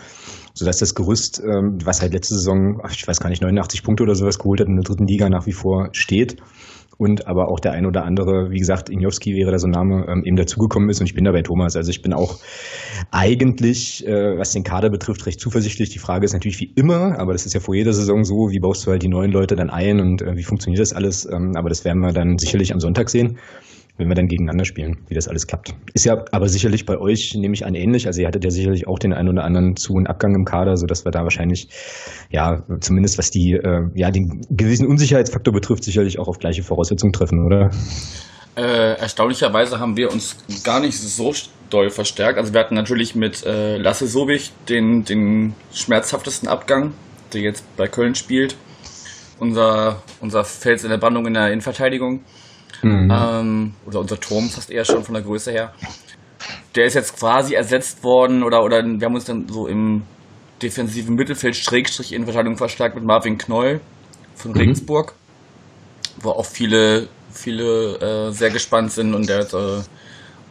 sodass 0.54 0.78
das 0.78 0.94
Gerüst, 0.94 1.42
ähm, 1.42 1.78
was 1.82 2.02
halt 2.02 2.12
letzte 2.12 2.34
Saison, 2.34 2.82
ich 2.90 3.08
weiß 3.08 3.20
gar 3.20 3.30
nicht, 3.30 3.40
89 3.40 3.82
Punkte 3.82 4.02
oder 4.02 4.14
sowas 4.14 4.38
geholt 4.38 4.60
hat 4.60 4.68
in 4.68 4.76
der 4.76 4.84
dritten 4.84 5.06
Liga 5.06 5.30
nach 5.30 5.46
wie 5.46 5.52
vor 5.52 5.88
steht. 5.92 6.36
Und 7.02 7.26
aber 7.26 7.48
auch 7.48 7.58
der 7.58 7.72
ein 7.72 7.84
oder 7.84 8.04
andere, 8.04 8.50
wie 8.50 8.58
gesagt, 8.58 8.88
Injowski 8.88 9.34
wäre 9.34 9.50
da 9.50 9.58
so 9.58 9.66
ein 9.66 9.72
Name, 9.72 10.06
ähm, 10.08 10.22
eben 10.24 10.36
dazugekommen 10.36 10.88
ist 10.88 11.00
und 11.00 11.06
ich 11.06 11.14
bin 11.14 11.24
da 11.24 11.32
bei 11.32 11.42
Thomas. 11.42 11.74
Also 11.74 11.90
ich 11.90 12.00
bin 12.00 12.12
auch 12.12 12.38
eigentlich, 13.10 14.06
äh, 14.06 14.38
was 14.38 14.52
den 14.52 14.62
Kader 14.62 14.88
betrifft, 14.88 15.26
recht 15.26 15.40
zuversichtlich. 15.40 15.90
Die 15.90 15.98
Frage 15.98 16.24
ist 16.24 16.32
natürlich 16.32 16.60
wie 16.60 16.72
immer, 16.76 17.18
aber 17.18 17.32
das 17.32 17.44
ist 17.44 17.54
ja 17.54 17.60
vor 17.60 17.74
jeder 17.74 17.92
Saison 17.92 18.22
so, 18.22 18.50
wie 18.50 18.60
baust 18.60 18.86
du 18.86 18.92
halt 18.92 19.02
die 19.02 19.08
neuen 19.08 19.32
Leute 19.32 19.56
dann 19.56 19.68
ein 19.68 19.98
und 19.98 20.22
äh, 20.22 20.36
wie 20.36 20.44
funktioniert 20.44 20.80
das 20.80 20.92
alles? 20.92 21.28
Ähm, 21.30 21.56
aber 21.56 21.68
das 21.68 21.84
werden 21.84 22.00
wir 22.00 22.12
dann 22.12 22.38
sicherlich 22.38 22.72
am 22.72 22.78
Sonntag 22.78 23.10
sehen 23.10 23.38
wenn 24.02 24.08
wir 24.08 24.16
dann 24.16 24.26
gegeneinander 24.26 24.64
spielen, 24.64 24.98
wie 25.08 25.14
das 25.14 25.28
alles 25.28 25.46
klappt. 25.46 25.74
Ist 25.94 26.04
ja 26.04 26.24
aber 26.32 26.48
sicherlich 26.48 26.84
bei 26.84 26.98
euch, 26.98 27.34
nehme 27.34 27.54
ich 27.54 27.64
an, 27.64 27.74
ähnlich. 27.74 28.06
Also 28.06 28.20
ihr 28.20 28.26
hattet 28.26 28.44
ja 28.44 28.50
sicherlich 28.50 28.88
auch 28.88 28.98
den 28.98 29.12
einen 29.12 29.28
oder 29.28 29.44
anderen 29.44 29.76
Zu- 29.76 29.94
und 29.94 30.08
Abgang 30.08 30.34
im 30.34 30.44
Kader, 30.44 30.76
sodass 30.76 31.04
wir 31.04 31.12
da 31.12 31.22
wahrscheinlich, 31.22 31.68
ja, 32.30 32.62
zumindest 32.80 33.16
was 33.18 33.30
die, 33.30 33.52
äh, 33.52 33.88
ja, 33.94 34.10
den 34.10 34.42
gewissen 34.50 34.86
Unsicherheitsfaktor 34.88 35.54
betrifft, 35.54 35.84
sicherlich 35.84 36.18
auch 36.18 36.26
auf 36.26 36.38
gleiche 36.38 36.62
Voraussetzungen 36.62 37.12
treffen, 37.12 37.46
oder? 37.46 37.70
Äh, 38.56 38.98
erstaunlicherweise 38.98 39.78
haben 39.78 39.96
wir 39.96 40.12
uns 40.12 40.36
gar 40.64 40.80
nicht 40.80 40.98
so 40.98 41.32
doll 41.70 41.88
verstärkt. 41.88 42.38
Also 42.38 42.52
wir 42.52 42.60
hatten 42.60 42.74
natürlich 42.74 43.14
mit 43.14 43.46
äh, 43.46 43.78
Lasse 43.78 44.06
Sobich 44.06 44.52
den, 44.68 45.04
den 45.04 45.54
schmerzhaftesten 45.72 46.48
Abgang, 46.48 46.92
der 47.32 47.40
jetzt 47.40 47.64
bei 47.76 47.88
Köln 47.88 48.14
spielt. 48.14 48.56
Unser, 49.38 50.02
unser 50.20 50.44
Fels 50.44 50.84
in 50.84 50.90
der 50.90 50.98
Brandung 50.98 51.26
in 51.26 51.34
der 51.34 51.48
Innenverteidigung. 51.48 52.20
Mhm. 52.82 53.10
Ähm, 53.10 53.74
oder 53.86 54.00
unser 54.00 54.18
Turm 54.18 54.48
fast 54.48 54.70
eher 54.70 54.84
schon 54.84 55.04
von 55.04 55.14
der 55.14 55.22
Größe 55.22 55.52
her. 55.52 55.72
Der 56.74 56.86
ist 56.86 56.94
jetzt 56.94 57.18
quasi 57.18 57.54
ersetzt 57.54 58.02
worden 58.02 58.42
oder, 58.42 58.64
oder 58.64 58.82
wir 58.82 59.06
haben 59.06 59.14
uns 59.14 59.24
dann 59.24 59.46
so 59.48 59.66
im 59.66 60.02
defensiven 60.62 61.14
Mittelfeld 61.14 61.56
Schrägstrich 61.56 62.12
in 62.12 62.24
Verteidigung 62.24 62.56
verstärkt 62.56 62.94
mit 62.94 63.04
Marvin 63.04 63.38
Knoll 63.38 63.80
von 64.34 64.52
mhm. 64.52 64.58
Regensburg, 64.58 65.14
wo 66.20 66.30
auch 66.30 66.46
viele, 66.46 67.08
viele 67.30 68.28
äh, 68.28 68.32
sehr 68.32 68.50
gespannt 68.50 68.92
sind 68.92 69.14
und 69.14 69.28
der 69.28 69.40
jetzt, 69.40 69.54
äh, 69.54 69.80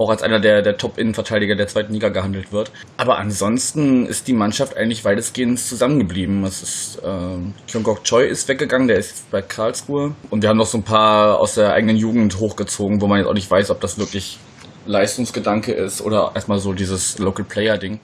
auch 0.01 0.09
als 0.09 0.23
einer 0.23 0.39
der, 0.39 0.61
der 0.61 0.77
Top-Innenverteidiger 0.77 1.55
der 1.55 1.67
zweiten 1.67 1.93
Liga 1.93 2.09
gehandelt 2.09 2.51
wird. 2.51 2.71
Aber 2.97 3.17
ansonsten 3.17 4.05
ist 4.05 4.27
die 4.27 4.33
Mannschaft 4.33 4.75
eigentlich 4.77 5.05
weitestgehend 5.05 5.59
zusammengeblieben. 5.59 6.43
Es 6.43 6.63
ist, 6.63 6.99
äh, 7.03 7.71
Kyungkok 7.71 8.03
Choi 8.03 8.25
ist 8.27 8.47
weggegangen, 8.47 8.87
der 8.87 8.97
ist 8.97 9.29
bei 9.31 9.41
Karlsruhe. 9.41 10.15
Und 10.29 10.41
wir 10.41 10.49
haben 10.49 10.57
noch 10.57 10.65
so 10.65 10.77
ein 10.77 10.83
paar 10.83 11.39
aus 11.39 11.55
der 11.55 11.73
eigenen 11.73 11.97
Jugend 11.97 12.39
hochgezogen, 12.39 13.01
wo 13.01 13.07
man 13.07 13.19
jetzt 13.19 13.27
auch 13.27 13.33
nicht 13.33 13.49
weiß, 13.49 13.69
ob 13.69 13.81
das 13.81 13.97
wirklich 13.97 14.39
Leistungsgedanke 14.85 15.73
ist 15.73 16.01
oder 16.01 16.31
erstmal 16.33 16.59
so 16.59 16.73
dieses 16.73 17.19
Local 17.19 17.45
Player 17.45 17.77
Ding. 17.77 17.99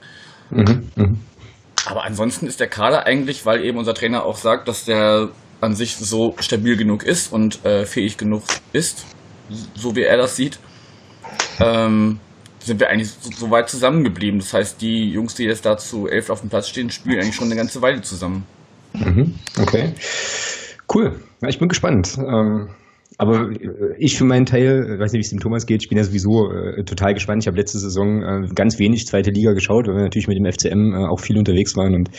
Mhm, 0.50 0.90
mh. 0.94 1.14
Aber 1.86 2.04
ansonsten 2.04 2.46
ist 2.46 2.60
der 2.60 2.68
Kader 2.68 3.06
eigentlich, 3.06 3.46
weil 3.46 3.64
eben 3.64 3.78
unser 3.78 3.94
Trainer 3.94 4.24
auch 4.24 4.36
sagt, 4.36 4.68
dass 4.68 4.84
der 4.84 5.30
an 5.60 5.74
sich 5.74 5.96
so 5.96 6.34
stabil 6.38 6.76
genug 6.76 7.02
ist 7.02 7.32
und 7.32 7.64
äh, 7.64 7.84
fähig 7.84 8.16
genug 8.16 8.44
ist, 8.72 9.04
so 9.74 9.96
wie 9.96 10.02
er 10.02 10.16
das 10.16 10.36
sieht, 10.36 10.58
ähm, 11.60 12.18
sind 12.60 12.80
wir 12.80 12.88
eigentlich 12.88 13.10
so, 13.10 13.30
so, 13.30 13.50
weit 13.50 13.68
zusammengeblieben. 13.68 14.40
Das 14.40 14.52
heißt, 14.52 14.80
die 14.80 15.10
Jungs, 15.10 15.34
die 15.34 15.44
jetzt 15.44 15.64
da 15.64 15.76
zu 15.76 16.08
elf 16.08 16.30
auf 16.30 16.40
dem 16.40 16.50
Platz 16.50 16.68
stehen, 16.68 16.90
spielen 16.90 17.20
eigentlich 17.20 17.36
schon 17.36 17.46
eine 17.46 17.56
ganze 17.56 17.80
Weile 17.82 18.00
zusammen. 18.02 18.44
Mhm, 18.94 19.34
okay. 19.60 19.92
Cool. 20.92 21.20
Ja, 21.42 21.48
ich 21.48 21.58
bin 21.58 21.68
gespannt. 21.68 22.16
Ähm, 22.18 22.68
aber 23.20 23.50
ich 23.98 24.16
für 24.16 24.24
meinen 24.24 24.46
Teil, 24.46 24.98
weiß 24.98 25.12
nicht, 25.12 25.18
wie 25.18 25.24
es 25.24 25.30
dem 25.30 25.40
Thomas 25.40 25.66
geht, 25.66 25.82
ich 25.82 25.88
bin 25.88 25.98
ja 25.98 26.04
sowieso 26.04 26.52
äh, 26.52 26.84
total 26.84 27.14
gespannt. 27.14 27.42
Ich 27.42 27.48
habe 27.48 27.56
letzte 27.56 27.78
Saison 27.78 28.22
äh, 28.22 28.48
ganz 28.54 28.78
wenig 28.78 29.06
zweite 29.06 29.30
Liga 29.30 29.52
geschaut, 29.52 29.88
weil 29.88 29.96
wir 29.96 30.02
natürlich 30.02 30.28
mit 30.28 30.38
dem 30.38 30.46
FCM 30.46 30.94
äh, 30.94 31.08
auch 31.08 31.18
viel 31.18 31.36
unterwegs 31.36 31.76
waren. 31.76 31.94
Und 31.94 32.10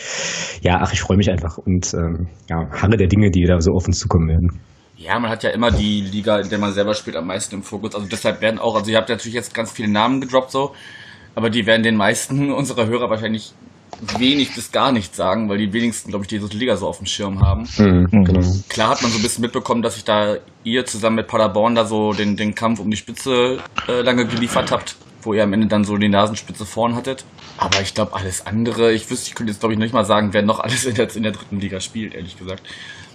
ja, 0.61 0.79
ach, 0.81 0.91
ich 0.91 0.99
freue 0.99 1.15
mich 1.15 1.31
einfach 1.31 1.57
und 1.57 1.93
ähm, 1.93 2.27
ja, 2.49 2.69
harre 2.71 2.97
der 2.97 3.07
Dinge, 3.07 3.31
die 3.31 3.45
da 3.45 3.61
so 3.61 3.71
auf 3.71 3.87
uns 3.87 3.99
zukommen 3.99 4.27
werden. 4.27 4.59
Ja, 4.99 5.17
man 5.17 5.31
hat 5.31 5.43
ja 5.43 5.51
immer 5.51 5.71
die 5.71 6.01
Liga, 6.01 6.39
in 6.39 6.49
der 6.49 6.59
man 6.59 6.73
selber 6.73 6.93
spielt, 6.93 7.15
am 7.15 7.27
meisten 7.27 7.55
im 7.55 7.63
Fokus. 7.63 7.95
Also 7.95 8.05
deshalb 8.07 8.41
werden 8.41 8.59
auch, 8.59 8.75
also 8.75 8.91
ihr 8.91 8.97
habt 8.97 9.07
natürlich 9.07 9.33
jetzt 9.33 9.53
ganz 9.53 9.71
viele 9.71 9.87
Namen 9.87 10.19
gedroppt 10.19 10.51
so, 10.51 10.75
aber 11.35 11.49
die 11.49 11.65
werden 11.65 11.83
den 11.83 11.95
meisten 11.95 12.51
unserer 12.51 12.85
Hörer 12.85 13.09
wahrscheinlich 13.09 13.53
wenig 14.17 14.53
bis 14.53 14.73
gar 14.73 14.91
nichts 14.91 15.15
sagen, 15.15 15.49
weil 15.49 15.57
die 15.57 15.71
wenigsten, 15.71 16.09
glaube 16.09 16.25
ich, 16.25 16.27
diese 16.27 16.45
Liga 16.47 16.75
so 16.75 16.85
auf 16.85 16.97
dem 16.97 17.05
Schirm 17.05 17.41
haben. 17.41 17.61
Mhm, 17.77 18.25
genau. 18.25 18.45
Klar 18.67 18.89
hat 18.89 19.01
man 19.01 19.11
so 19.11 19.17
ein 19.19 19.21
bisschen 19.21 19.41
mitbekommen, 19.41 19.81
dass 19.81 19.95
sich 19.95 20.03
da 20.03 20.35
ihr 20.65 20.85
zusammen 20.85 21.15
mit 21.17 21.27
Paderborn 21.27 21.75
da 21.75 21.85
so 21.85 22.11
den, 22.11 22.35
den 22.35 22.53
Kampf 22.53 22.81
um 22.81 22.91
die 22.91 22.97
Spitze 22.97 23.59
äh, 23.87 24.01
lange 24.01 24.25
geliefert 24.25 24.71
habt, 24.71 24.97
wo 25.21 25.33
ihr 25.33 25.43
am 25.43 25.53
Ende 25.53 25.67
dann 25.67 25.85
so 25.85 25.95
die 25.95 26.09
Nasenspitze 26.09 26.65
vorn 26.65 26.95
hattet. 26.95 27.23
Aber 27.57 27.81
ich 27.81 27.93
glaube, 27.93 28.13
alles 28.13 28.45
andere, 28.45 28.91
ich 28.91 29.09
wüsste, 29.09 29.29
ich 29.29 29.35
könnte 29.35 29.51
jetzt 29.51 29.61
glaube 29.61 29.73
ich 29.73 29.79
nicht 29.79 29.93
mal 29.93 30.05
sagen, 30.05 30.33
wer 30.33 30.41
noch 30.41 30.59
alles 30.63 30.85
in 30.85 30.95
der, 30.95 31.13
in 31.15 31.23
der 31.23 31.31
dritten 31.31 31.59
Liga 31.59 31.79
spielt, 31.79 32.13
ehrlich 32.13 32.37
gesagt. 32.37 32.63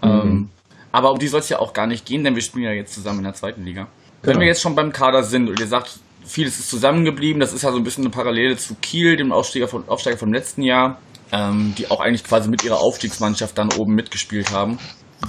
Mhm. 0.02 0.10
Ähm, 0.10 0.48
aber 0.94 1.10
um 1.10 1.18
die 1.18 1.26
soll 1.26 1.40
es 1.40 1.48
ja 1.48 1.58
auch 1.58 1.72
gar 1.72 1.88
nicht 1.88 2.06
gehen, 2.06 2.22
denn 2.22 2.36
wir 2.36 2.42
spielen 2.42 2.66
ja 2.66 2.70
jetzt 2.70 2.94
zusammen 2.94 3.18
in 3.18 3.24
der 3.24 3.34
zweiten 3.34 3.64
Liga. 3.64 3.88
Wenn 4.22 4.34
wir 4.34 4.34
genau. 4.34 4.46
jetzt 4.46 4.62
schon 4.62 4.76
beim 4.76 4.92
Kader 4.92 5.24
sind 5.24 5.48
und 5.48 5.58
ihr 5.58 5.66
sagt, 5.66 5.98
vieles 6.24 6.60
ist 6.60 6.70
zusammengeblieben, 6.70 7.40
das 7.40 7.52
ist 7.52 7.62
ja 7.62 7.72
so 7.72 7.78
ein 7.78 7.82
bisschen 7.82 8.04
eine 8.04 8.12
Parallele 8.12 8.56
zu 8.56 8.76
Kiel, 8.80 9.16
dem 9.16 9.32
Aufsteiger, 9.32 9.66
von, 9.66 9.88
Aufsteiger 9.88 10.18
vom 10.18 10.32
letzten 10.32 10.62
Jahr, 10.62 11.00
ähm, 11.32 11.74
die 11.76 11.90
auch 11.90 11.98
eigentlich 11.98 12.22
quasi 12.22 12.48
mit 12.48 12.62
ihrer 12.62 12.76
Aufstiegsmannschaft 12.76 13.58
dann 13.58 13.72
oben 13.72 13.92
mitgespielt 13.96 14.52
haben. 14.52 14.78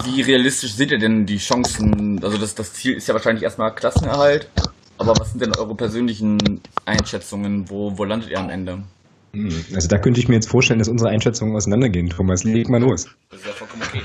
Wie 0.03 0.21
realistisch 0.21 0.75
sind 0.75 0.91
ihr 0.91 0.99
denn 0.99 1.25
die 1.25 1.39
Chancen? 1.39 2.19
Also 2.21 2.37
das, 2.37 2.53
das 2.53 2.73
Ziel 2.73 2.93
ist 2.93 3.07
ja 3.07 3.15
wahrscheinlich 3.15 3.43
erstmal 3.43 3.73
Klassenerhalt, 3.73 4.51
aber 4.99 5.13
was 5.17 5.31
sind 5.31 5.41
denn 5.41 5.55
eure 5.57 5.73
persönlichen 5.73 6.61
Einschätzungen? 6.85 7.71
Wo, 7.71 7.97
wo 7.97 8.03
landet 8.03 8.29
ihr 8.29 8.39
am 8.39 8.51
Ende? 8.51 8.83
Hm, 9.33 9.49
also 9.73 9.87
da 9.87 9.97
könnte 9.97 10.19
ich 10.19 10.27
mir 10.27 10.35
jetzt 10.35 10.47
vorstellen, 10.47 10.77
dass 10.77 10.89
unsere 10.89 11.09
Einschätzungen 11.09 11.55
auseinandergehen. 11.55 12.09
Thomas, 12.09 12.43
leg 12.43 12.69
mal 12.69 12.81
los. 12.81 13.07
Das 13.31 13.39
ist 13.39 13.47
ja 13.47 13.51
vollkommen 13.53 13.81
okay. 13.81 14.03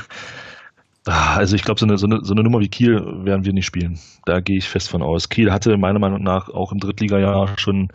Ah, 1.07 1.37
also 1.37 1.57
ich 1.57 1.63
glaube, 1.63 1.81
so 1.81 1.87
eine, 1.87 1.97
so, 1.97 2.07
eine, 2.07 2.21
so 2.23 2.35
eine 2.35 2.43
Nummer 2.43 2.61
wie 2.61 2.69
Kiel 2.69 3.01
werden 3.25 3.45
wir 3.45 3.53
nicht 3.53 3.65
spielen. 3.65 3.99
Da 4.27 4.41
gehe 4.41 4.59
ich 4.59 4.69
fest 4.69 4.91
von 4.91 5.03
aus. 5.03 5.29
Kiel 5.31 5.51
hatte 5.51 5.77
meiner 5.79 5.99
Meinung 5.99 6.23
nach 6.23 6.51
auch 6.51 6.73
im 6.73 6.79
Drittligajahr 6.79 7.59
schon 7.59 7.89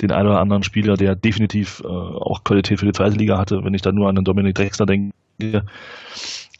den 0.00 0.12
einen 0.12 0.28
oder 0.28 0.40
anderen 0.40 0.62
Spieler, 0.62 0.94
der 0.94 1.16
definitiv 1.16 1.82
äh, 1.84 1.88
auch 1.88 2.44
Qualität 2.44 2.78
für 2.78 2.86
die 2.86 2.92
zweite 2.92 3.16
Liga 3.16 3.38
hatte, 3.38 3.60
wenn 3.64 3.74
ich 3.74 3.82
da 3.82 3.90
nur 3.92 4.08
an 4.08 4.14
den 4.14 4.24
Dominik 4.24 4.54
Drexler 4.54 4.86
denke. 4.86 5.12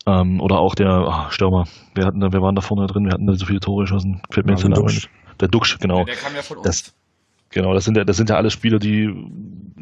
Ähm, 0.06 0.40
oder 0.40 0.58
auch 0.58 0.74
der 0.74 1.06
oh, 1.06 1.30
Stürmer. 1.30 1.64
Wir 1.94 2.04
hatten 2.04 2.20
da, 2.20 2.32
wir 2.32 2.40
waren 2.40 2.56
da 2.56 2.60
vorne 2.60 2.86
drin, 2.86 3.04
wir 3.04 3.12
hatten 3.12 3.26
da 3.26 3.34
so 3.34 3.46
viele 3.46 3.60
Tore 3.60 3.84
geschossen. 3.84 4.22
Fällt 4.30 4.46
mir 4.46 4.52
jetzt 4.52 4.64
der 4.64 4.70
Name 4.70 4.92
Der 5.40 5.48
Duxch, 5.48 5.78
genau. 5.78 6.00
Ja, 6.00 6.04
der 6.04 6.16
kam 6.16 6.34
ja 6.34 6.42
von 6.42 6.58
uns. 6.58 6.66
Das, 6.66 6.94
genau, 7.50 7.72
das 7.74 7.84
sind 7.84 7.96
ja, 7.96 8.04
das 8.04 8.16
sind 8.16 8.28
ja 8.28 8.36
alles 8.36 8.52
Spieler, 8.52 8.78
die 8.78 9.08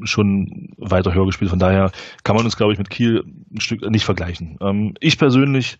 schon 0.05 0.75
weiter 0.77 1.15
höher 1.15 1.27
gespielt. 1.27 1.51
Von 1.51 1.59
daher 1.59 1.91
kann 2.25 2.37
man 2.37 2.45
uns, 2.45 2.57
glaube 2.57 2.73
ich, 2.73 2.79
mit 2.79 2.91
Kiel 2.91 3.25
ein 3.53 3.61
Stück 3.61 3.89
nicht 3.91 4.05
vergleichen. 4.05 4.59
Ähm, 4.61 4.95
ich 5.01 5.19
persönlich 5.19 5.79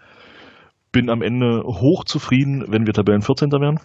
bin 0.93 1.11
am 1.11 1.23
Ende 1.23 1.63
hochzufrieden, 1.65 2.65
wenn 2.69 2.87
wir 2.87 2.93
Tabellen 2.93 3.23
14. 3.23 3.51
wären. 3.53 3.81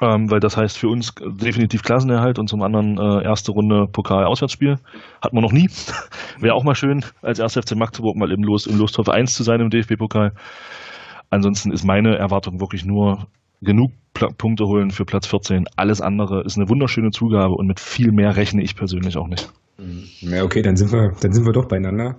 Ähm, 0.00 0.30
weil 0.30 0.40
das 0.40 0.58
heißt 0.58 0.76
für 0.76 0.88
uns 0.88 1.14
definitiv 1.14 1.82
Klassenerhalt 1.82 2.38
und 2.38 2.48
zum 2.48 2.62
anderen 2.62 2.98
äh, 2.98 3.24
erste 3.24 3.52
Runde 3.52 3.86
Pokal-Auswärtsspiel. 3.90 4.76
Hat 5.22 5.32
man 5.32 5.42
noch 5.42 5.52
nie. 5.52 5.68
Wäre 6.38 6.54
auch 6.54 6.64
mal 6.64 6.74
schön, 6.74 7.02
als 7.22 7.40
1. 7.40 7.54
FC 7.54 7.76
Magdeburg 7.76 8.16
mal 8.16 8.30
im, 8.30 8.42
Los, 8.42 8.66
im 8.66 8.78
Lostopf 8.78 9.08
1 9.08 9.32
zu 9.32 9.42
sein 9.42 9.60
im 9.60 9.70
DFB-Pokal. 9.70 10.32
Ansonsten 11.30 11.72
ist 11.72 11.84
meine 11.84 12.16
Erwartung 12.16 12.60
wirklich 12.60 12.84
nur 12.84 13.26
genug 13.62 13.92
Pl 14.12 14.28
Punkte 14.36 14.64
holen 14.66 14.90
für 14.90 15.04
Platz 15.04 15.26
14. 15.26 15.64
Alles 15.76 16.02
andere 16.02 16.42
ist 16.44 16.58
eine 16.58 16.68
wunderschöne 16.68 17.10
Zugabe 17.10 17.54
und 17.54 17.66
mit 17.66 17.80
viel 17.80 18.12
mehr 18.12 18.36
rechne 18.36 18.62
ich 18.62 18.76
persönlich 18.76 19.16
auch 19.16 19.28
nicht. 19.28 19.50
Ja, 19.78 20.42
okay, 20.42 20.62
dann 20.62 20.76
sind 20.76 20.92
wir, 20.92 21.12
dann 21.20 21.32
sind 21.32 21.44
wir 21.44 21.52
doch 21.52 21.66
beieinander. 21.68 22.18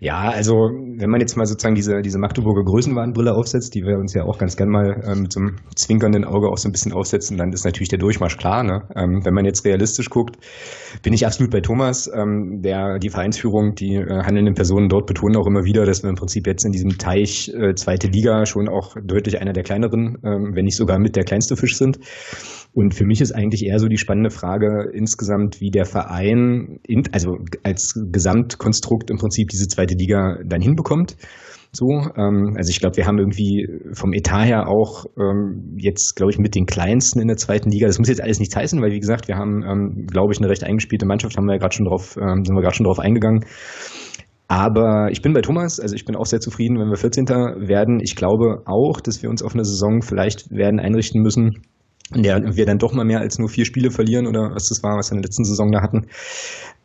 Ja, 0.00 0.28
also 0.28 0.54
wenn 0.54 1.10
man 1.10 1.20
jetzt 1.20 1.36
mal 1.36 1.46
sozusagen 1.46 1.74
diese, 1.74 2.02
diese 2.02 2.18
Magdeburger 2.18 2.64
Größenwahnbrille 2.64 3.34
aufsetzt, 3.34 3.74
die 3.74 3.82
wir 3.82 3.98
uns 3.98 4.12
ja 4.14 4.24
auch 4.24 4.38
ganz 4.38 4.56
gern 4.56 4.68
mal 4.68 5.02
ähm, 5.06 5.22
mit 5.22 5.32
so 5.32 5.40
einem 5.40 5.56
zwinkernden 5.74 6.24
Auge 6.24 6.48
auch 6.48 6.58
so 6.58 6.68
ein 6.68 6.72
bisschen 6.72 6.92
aufsetzen, 6.92 7.36
dann 7.38 7.52
ist 7.52 7.64
natürlich 7.64 7.88
der 7.88 7.98
Durchmarsch 7.98 8.36
klar. 8.36 8.62
Ne? 8.62 8.82
Ähm, 8.94 9.24
wenn 9.24 9.34
man 9.34 9.44
jetzt 9.44 9.64
realistisch 9.64 10.10
guckt, 10.10 10.36
bin 11.02 11.12
ich 11.12 11.26
absolut 11.26 11.50
bei 11.50 11.60
Thomas. 11.60 12.10
Ähm, 12.12 12.60
der 12.62 12.98
die 12.98 13.08
Vereinsführung, 13.08 13.74
die 13.74 13.94
äh, 13.94 14.22
handelnden 14.22 14.54
Personen 14.54 14.88
dort 14.88 15.06
betonen 15.06 15.36
auch 15.36 15.46
immer 15.46 15.64
wieder, 15.64 15.86
dass 15.86 16.02
wir 16.02 16.10
im 16.10 16.16
Prinzip 16.16 16.46
jetzt 16.46 16.64
in 16.64 16.72
diesem 16.72 16.98
Teich 16.98 17.52
äh, 17.54 17.74
zweite 17.74 18.08
Liga 18.08 18.44
schon 18.46 18.68
auch 18.68 18.96
deutlich 19.02 19.40
einer 19.40 19.52
der 19.52 19.62
kleineren, 19.62 20.18
ähm, 20.24 20.50
wenn 20.54 20.66
nicht 20.66 20.76
sogar 20.76 20.98
mit 20.98 21.16
der 21.16 21.24
kleinste 21.24 21.56
Fisch 21.56 21.76
sind. 21.76 21.98
Und 22.76 22.92
für 22.94 23.06
mich 23.06 23.22
ist 23.22 23.32
eigentlich 23.32 23.64
eher 23.64 23.78
so 23.78 23.88
die 23.88 23.96
spannende 23.96 24.28
Frage 24.28 24.90
insgesamt, 24.92 25.62
wie 25.62 25.70
der 25.70 25.86
Verein, 25.86 26.78
in, 26.86 27.04
also 27.10 27.38
als 27.62 27.94
Gesamtkonstrukt 28.12 29.10
im 29.10 29.16
Prinzip 29.16 29.48
diese 29.48 29.66
zweite 29.66 29.94
Liga 29.94 30.36
dann 30.44 30.60
hinbekommt. 30.60 31.16
So, 31.72 31.86
ähm, 31.86 32.52
also 32.54 32.68
ich 32.68 32.78
glaube, 32.78 32.98
wir 32.98 33.06
haben 33.06 33.16
irgendwie 33.16 33.66
vom 33.94 34.12
Etat 34.12 34.44
her 34.44 34.68
auch 34.68 35.06
ähm, 35.18 35.78
jetzt, 35.78 36.16
glaube 36.16 36.32
ich, 36.32 36.38
mit 36.38 36.54
den 36.54 36.66
kleinsten 36.66 37.18
in 37.18 37.28
der 37.28 37.38
zweiten 37.38 37.70
Liga. 37.70 37.86
Das 37.86 37.98
muss 37.98 38.10
jetzt 38.10 38.22
alles 38.22 38.40
nichts 38.40 38.54
heißen, 38.54 38.78
weil 38.82 38.92
wie 38.92 39.00
gesagt, 39.00 39.26
wir 39.26 39.36
haben, 39.36 39.62
ähm, 39.62 40.06
glaube 40.06 40.34
ich, 40.34 40.38
eine 40.38 40.50
recht 40.50 40.62
eingespielte 40.62 41.06
Mannschaft, 41.06 41.38
haben 41.38 41.46
wir 41.46 41.54
ja 41.54 41.58
gerade 41.58 41.74
schon 41.74 41.86
drauf, 41.86 42.18
ähm, 42.20 42.44
sind 42.44 42.54
wir 42.54 42.60
gerade 42.60 42.76
schon 42.76 42.84
drauf 42.84 42.98
eingegangen. 42.98 43.46
Aber 44.48 45.08
ich 45.10 45.22
bin 45.22 45.32
bei 45.32 45.40
Thomas, 45.40 45.80
also 45.80 45.94
ich 45.94 46.04
bin 46.04 46.14
auch 46.14 46.26
sehr 46.26 46.40
zufrieden, 46.40 46.78
wenn 46.78 46.90
wir 46.90 46.96
14. 46.96 47.24
werden. 47.24 48.00
Ich 48.02 48.16
glaube 48.16 48.64
auch, 48.66 49.00
dass 49.00 49.22
wir 49.22 49.30
uns 49.30 49.42
auf 49.42 49.54
eine 49.54 49.64
Saison 49.64 50.02
vielleicht 50.02 50.50
werden 50.50 50.78
einrichten 50.78 51.22
müssen, 51.22 51.62
in 52.14 52.22
der 52.22 52.56
wir 52.56 52.66
dann 52.66 52.78
doch 52.78 52.92
mal 52.92 53.04
mehr 53.04 53.20
als 53.20 53.38
nur 53.38 53.48
vier 53.48 53.64
Spiele 53.64 53.90
verlieren 53.90 54.26
oder 54.26 54.54
was 54.54 54.68
das 54.68 54.82
war, 54.82 54.96
was 54.96 55.10
wir 55.10 55.16
in 55.16 55.22
der 55.22 55.28
letzten 55.28 55.44
Saison 55.44 55.72
da 55.72 55.82
hatten. 55.82 56.06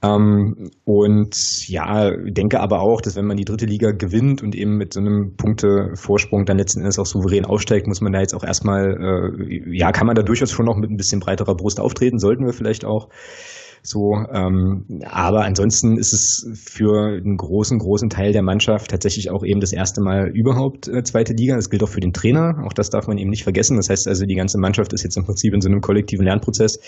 Ähm, 0.03 0.71
und 0.83 1.67
ja, 1.67 2.11
denke 2.11 2.59
aber 2.59 2.79
auch, 2.81 3.01
dass 3.01 3.15
wenn 3.15 3.25
man 3.25 3.37
die 3.37 3.45
dritte 3.45 3.67
Liga 3.67 3.91
gewinnt 3.91 4.41
und 4.41 4.55
eben 4.55 4.77
mit 4.77 4.93
so 4.93 4.99
einem 4.99 5.35
Punktevorsprung 5.37 6.45
dann 6.45 6.57
letzten 6.57 6.79
Endes 6.79 6.97
auch 6.97 7.05
souverän 7.05 7.45
aufsteigt, 7.45 7.87
muss 7.87 8.01
man 8.01 8.13
da 8.13 8.19
jetzt 8.19 8.33
auch 8.33 8.43
erstmal, 8.43 9.37
äh, 9.39 9.77
ja, 9.77 9.91
kann 9.91 10.07
man 10.07 10.15
da 10.15 10.23
durchaus 10.23 10.51
schon 10.51 10.65
noch 10.65 10.75
mit 10.75 10.89
ein 10.89 10.97
bisschen 10.97 11.19
breiterer 11.19 11.55
Brust 11.55 11.79
auftreten, 11.79 12.17
sollten 12.17 12.45
wir 12.45 12.53
vielleicht 12.53 12.83
auch. 12.83 13.09
So, 13.83 14.13
ähm, 14.31 14.85
aber 15.05 15.43
ansonsten 15.43 15.97
ist 15.97 16.13
es 16.13 16.47
für 16.53 17.17
einen 17.17 17.37
großen, 17.37 17.79
großen 17.79 18.09
Teil 18.09 18.31
der 18.31 18.43
Mannschaft 18.43 18.91
tatsächlich 18.91 19.31
auch 19.31 19.43
eben 19.43 19.59
das 19.59 19.73
erste 19.73 20.01
Mal 20.01 20.29
überhaupt 20.35 20.87
äh, 20.87 21.01
zweite 21.03 21.33
Liga. 21.33 21.55
Das 21.55 21.71
gilt 21.71 21.81
auch 21.81 21.89
für 21.89 21.99
den 21.99 22.13
Trainer. 22.13 22.63
Auch 22.63 22.73
das 22.73 22.91
darf 22.91 23.07
man 23.07 23.17
eben 23.17 23.31
nicht 23.31 23.43
vergessen. 23.43 23.77
Das 23.77 23.89
heißt 23.89 24.07
also, 24.07 24.25
die 24.25 24.35
ganze 24.35 24.59
Mannschaft 24.59 24.93
ist 24.93 25.03
jetzt 25.03 25.17
im 25.17 25.25
Prinzip 25.25 25.55
in 25.55 25.61
so 25.61 25.69
einem 25.69 25.81
kollektiven 25.81 26.25
Lernprozess. 26.25 26.79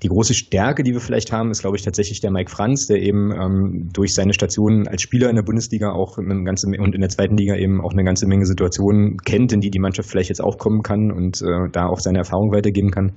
Die 0.00 0.08
große 0.08 0.34
Stärke, 0.34 0.84
die 0.84 0.92
wir 0.92 1.00
vielleicht 1.00 1.32
haben, 1.32 1.50
ist, 1.50 1.62
glaube 1.62 1.76
ich, 1.76 1.82
tatsächlich 1.82 2.20
der 2.20 2.30
Mike 2.30 2.50
Franz, 2.50 2.86
der 2.86 3.02
eben 3.02 3.32
ähm, 3.32 3.88
durch 3.92 4.14
seine 4.14 4.32
Stationen 4.32 4.86
als 4.86 5.02
Spieler 5.02 5.30
in 5.30 5.36
der 5.36 5.42
Bundesliga 5.42 5.90
auch 5.90 6.18
eine 6.18 6.44
ganze 6.44 6.68
und 6.68 6.94
in 6.94 7.00
der 7.00 7.10
zweiten 7.10 7.36
Liga 7.36 7.56
eben 7.56 7.80
auch 7.80 7.92
eine 7.92 8.04
ganze 8.04 8.28
Menge 8.28 8.46
Situationen 8.46 9.16
kennt, 9.18 9.52
in 9.52 9.60
die 9.60 9.70
die 9.70 9.80
Mannschaft 9.80 10.08
vielleicht 10.08 10.28
jetzt 10.28 10.42
auch 10.42 10.56
kommen 10.56 10.82
kann 10.82 11.10
und 11.10 11.42
äh, 11.42 11.68
da 11.72 11.86
auch 11.86 11.98
seine 11.98 12.18
Erfahrung 12.18 12.52
weitergeben 12.52 12.92
kann. 12.92 13.14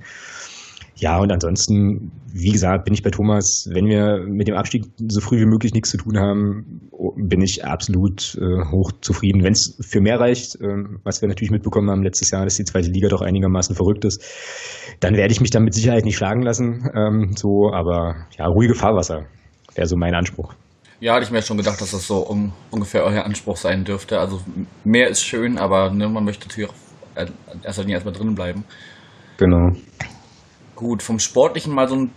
Ja, 1.02 1.18
und 1.18 1.32
ansonsten, 1.32 2.12
wie 2.32 2.52
gesagt, 2.52 2.84
bin 2.84 2.94
ich 2.94 3.02
bei 3.02 3.10
Thomas, 3.10 3.66
wenn 3.68 3.86
wir 3.86 4.24
mit 4.24 4.46
dem 4.46 4.54
Abstieg 4.54 4.84
so 5.08 5.20
früh 5.20 5.40
wie 5.40 5.46
möglich 5.46 5.72
nichts 5.74 5.90
zu 5.90 5.96
tun 5.96 6.16
haben, 6.16 6.88
bin 7.16 7.42
ich 7.42 7.64
absolut 7.64 8.38
äh, 8.40 8.70
hoch 8.70 8.92
zufrieden. 9.00 9.42
Wenn 9.42 9.50
es 9.50 9.76
für 9.80 10.00
mehr 10.00 10.20
reicht, 10.20 10.54
äh, 10.60 10.68
was 11.02 11.20
wir 11.20 11.28
natürlich 11.28 11.50
mitbekommen 11.50 11.90
haben 11.90 12.04
letztes 12.04 12.30
Jahr, 12.30 12.44
dass 12.44 12.54
die 12.54 12.62
zweite 12.62 12.88
Liga 12.88 13.08
doch 13.08 13.20
einigermaßen 13.20 13.74
verrückt 13.74 14.04
ist, 14.04 14.22
dann 15.00 15.16
werde 15.16 15.32
ich 15.32 15.40
mich 15.40 15.50
dann 15.50 15.64
mit 15.64 15.74
Sicherheit 15.74 16.04
nicht 16.04 16.16
schlagen 16.16 16.42
lassen. 16.42 16.88
Ähm, 16.94 17.32
so, 17.34 17.72
aber 17.72 18.28
ja, 18.38 18.46
ruhige 18.46 18.76
Fahrwasser 18.76 19.24
wäre 19.74 19.88
so 19.88 19.96
mein 19.96 20.14
Anspruch. 20.14 20.54
Ja, 21.00 21.14
hatte 21.14 21.24
ich 21.24 21.32
mir 21.32 21.42
schon 21.42 21.56
gedacht, 21.56 21.80
dass 21.80 21.90
das 21.90 22.06
so 22.06 22.18
um, 22.18 22.52
ungefähr 22.70 23.02
euer 23.02 23.24
Anspruch 23.24 23.56
sein 23.56 23.82
dürfte. 23.82 24.20
Also 24.20 24.40
mehr 24.84 25.08
ist 25.08 25.24
schön, 25.24 25.58
aber 25.58 25.92
ne, 25.92 26.08
man 26.08 26.24
möchte 26.24 26.46
natürlich 26.46 26.70
auch 26.70 26.74
erst 27.64 27.80
Linie 27.80 27.94
erstmal 27.94 28.14
drinnen 28.14 28.36
bleiben. 28.36 28.62
Genau. 29.38 29.72
Gut, 30.76 31.02
vom 31.02 31.18
Sportlichen 31.18 31.74
mal 31.74 31.88
so 31.88 31.96
ein 31.96 32.10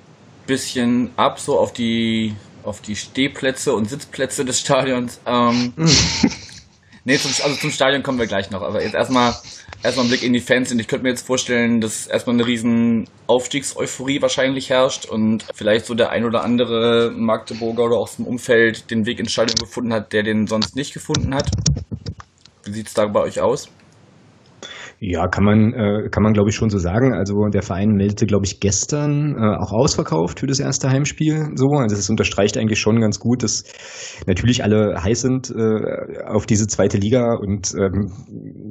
bisschen 0.48 1.12
ab, 1.18 1.40
so 1.40 1.60
auf 1.60 1.74
die, 1.74 2.36
auf 2.64 2.82
die 2.82 2.96
Stehplätze 2.96 3.74
und 3.74 3.90
Sitzplätze 3.90 4.46
des 4.46 4.60
Stadions. 4.60 5.20
Ähm, 5.26 5.74
nee, 7.04 7.18
zum, 7.18 7.32
also 7.44 7.56
zum 7.56 7.72
Stadion 7.72 8.04
kommen 8.04 8.20
wir 8.20 8.28
gleich 8.28 8.52
noch, 8.52 8.62
aber 8.62 8.82
jetzt 8.82 8.96
erstmal 8.96 9.34
erstmal 9.84 10.06
ein 10.08 10.10
Blick 10.10 10.24
in 10.24 10.34
die 10.34 10.40
Fans 10.40 10.72
und 10.72 10.80
ich 10.80 10.88
könnte 10.88 11.04
mir 11.04 11.10
jetzt 11.10 11.26
vorstellen, 11.28 11.80
dass 11.80 12.08
erstmal 12.08 12.36
eine 12.36 12.48
riesen 12.48 13.08
Aufstiegseuphorie 13.28 14.22
wahrscheinlich 14.22 14.70
herrscht 14.70 15.06
und 15.06 15.46
vielleicht 15.54 15.86
so 15.86 15.94
der 15.94 16.10
ein 16.10 16.26
oder 16.26 16.44
andere 16.44 17.12
Magdeburger 17.16 17.84
oder 17.84 17.98
aus 17.98 18.16
dem 18.16 18.26
Umfeld 18.26 18.90
den 18.90 19.06
Weg 19.06 19.20
ins 19.20 19.32
Stadion 19.32 19.56
gefunden 19.56 19.94
hat, 19.94 20.12
der 20.12 20.24
den 20.24 20.48
sonst 20.48 20.76
nicht 20.76 20.94
gefunden 20.94 21.36
hat. 21.36 21.52
Wie 22.64 22.72
sieht 22.72 22.88
es 22.88 22.94
da 22.94 23.06
bei 23.06 23.22
euch 23.22 23.42
aus? 23.42 23.70
Ja, 25.00 25.28
kann 25.28 25.44
man, 25.44 25.74
äh, 25.74 26.10
kann 26.10 26.24
man 26.24 26.34
glaube 26.34 26.50
ich 26.50 26.56
schon 26.56 26.70
so 26.70 26.78
sagen. 26.78 27.14
Also 27.14 27.48
der 27.50 27.62
Verein 27.62 27.90
meldete, 27.90 28.26
glaube 28.26 28.46
ich, 28.46 28.60
gestern 28.60 29.36
äh, 29.38 29.58
auch 29.58 29.74
ausverkauft 29.74 30.40
für 30.40 30.48
das 30.48 30.60
erste 30.60 30.90
Heimspiel. 30.90 31.50
So, 31.56 31.68
also 31.68 31.96
das 31.96 32.10
unterstreicht 32.10 32.58
eigentlich 32.58 32.80
schon 32.80 33.02
ganz 33.02 33.20
gut, 33.20 33.44
dass 33.44 33.64
natürlich 34.26 34.64
alle 34.64 34.96
heiß 35.04 35.22
sind 35.22 35.52
äh, 35.52 36.24
auf 36.26 36.46
diese 36.46 36.68
zweite 36.68 36.98
Liga 36.98 37.36
und 37.36 37.74
ähm, 37.76 38.12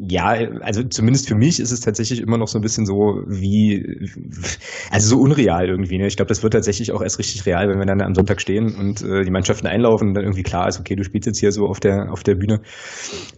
ja, 0.08 0.34
also 0.62 0.82
zumindest 0.84 1.28
für 1.28 1.34
mich 1.34 1.60
ist 1.60 1.70
es 1.70 1.80
tatsächlich 1.80 2.20
immer 2.20 2.38
noch 2.38 2.48
so 2.48 2.58
ein 2.58 2.62
bisschen 2.62 2.86
so 2.86 2.94
wie, 3.28 3.84
also 4.90 5.08
so 5.08 5.20
unreal 5.20 5.68
irgendwie. 5.68 5.98
Ne? 5.98 6.06
Ich 6.06 6.16
glaube, 6.16 6.28
das 6.28 6.42
wird 6.42 6.54
tatsächlich 6.54 6.92
auch 6.92 7.02
erst 7.02 7.18
richtig 7.18 7.44
real, 7.46 7.68
wenn 7.68 7.78
wir 7.78 7.86
dann 7.86 8.00
am 8.00 8.14
Sonntag 8.14 8.40
stehen 8.40 8.74
und 8.74 9.02
äh, 9.02 9.24
die 9.24 9.30
Mannschaften 9.30 9.66
einlaufen 9.66 10.08
und 10.08 10.14
dann 10.14 10.24
irgendwie 10.24 10.42
klar 10.42 10.68
ist, 10.68 10.80
okay, 10.80 10.96
du 10.96 11.04
spielst 11.04 11.26
jetzt 11.26 11.40
hier 11.40 11.52
so 11.52 11.66
auf 11.66 11.80
der 11.80 12.10
auf 12.10 12.22
der 12.22 12.34
Bühne. 12.34 12.60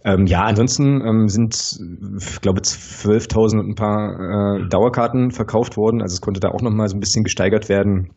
Ähm, 0.05 0.25
ja, 0.25 0.43
ansonsten 0.43 1.01
ähm, 1.01 1.27
sind, 1.27 1.79
ich 2.19 2.41
glaube, 2.41 2.61
12.000 2.77 3.59
und 3.59 3.69
ein 3.69 3.75
paar 3.75 4.59
äh, 4.59 4.67
Dauerkarten 4.69 5.31
verkauft 5.31 5.77
worden. 5.77 6.01
Also 6.01 6.13
es 6.13 6.21
konnte 6.21 6.39
da 6.39 6.49
auch 6.49 6.61
noch 6.61 6.71
mal 6.71 6.87
so 6.87 6.95
ein 6.95 6.99
bisschen 6.99 7.23
gesteigert 7.23 7.69
werden. 7.69 8.13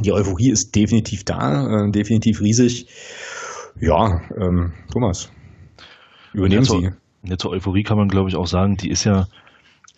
Die 0.00 0.12
Euphorie 0.12 0.50
ist 0.50 0.74
definitiv 0.74 1.24
da, 1.24 1.86
äh, 1.86 1.90
definitiv 1.90 2.40
riesig. 2.40 2.88
Ja, 3.80 4.20
ähm, 4.40 4.72
Thomas, 4.92 5.30
übernehmen 6.32 6.64
Sie. 6.64 6.90
Ja, 7.22 7.36
zur 7.38 7.52
Euphorie 7.52 7.82
kann 7.82 7.96
man, 7.96 8.08
glaube 8.08 8.28
ich, 8.28 8.36
auch 8.36 8.46
sagen, 8.46 8.76
die 8.76 8.90
ist 8.90 9.04
ja, 9.04 9.26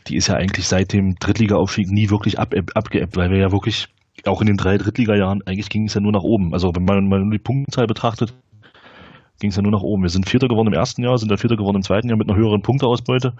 die 0.06 0.16
ist 0.16 0.28
ja 0.28 0.34
eigentlich 0.34 0.68
seit 0.68 0.92
dem 0.92 1.16
Drittliga-Aufstieg 1.16 1.88
nie 1.90 2.10
wirklich 2.10 2.38
ab, 2.38 2.54
abgeebbt, 2.74 3.16
weil 3.16 3.30
wir 3.30 3.38
ja 3.38 3.52
wirklich 3.52 3.88
auch 4.24 4.40
in 4.40 4.46
den 4.46 4.56
drei 4.56 4.78
Drittliga-Jahren 4.78 5.42
eigentlich 5.44 5.68
ging 5.68 5.84
es 5.84 5.94
ja 5.94 6.00
nur 6.00 6.12
nach 6.12 6.22
oben. 6.22 6.52
Also 6.52 6.72
wenn 6.74 6.84
man 6.84 7.08
mal 7.08 7.22
die 7.30 7.38
Punktzahl 7.38 7.86
betrachtet, 7.86 8.34
ging 9.40 9.50
es 9.50 9.56
ja 9.56 9.62
nur 9.62 9.72
nach 9.72 9.82
oben. 9.82 10.02
Wir 10.02 10.08
sind 10.08 10.28
Vierter 10.28 10.48
geworden 10.48 10.68
im 10.68 10.74
ersten 10.74 11.02
Jahr, 11.02 11.18
sind 11.18 11.30
dann 11.30 11.38
Vierter 11.38 11.56
geworden 11.56 11.76
im 11.76 11.82
zweiten 11.82 12.08
Jahr 12.08 12.16
mit 12.16 12.28
einer 12.28 12.38
höheren 12.38 12.62
Punkteausbeute 12.62 13.34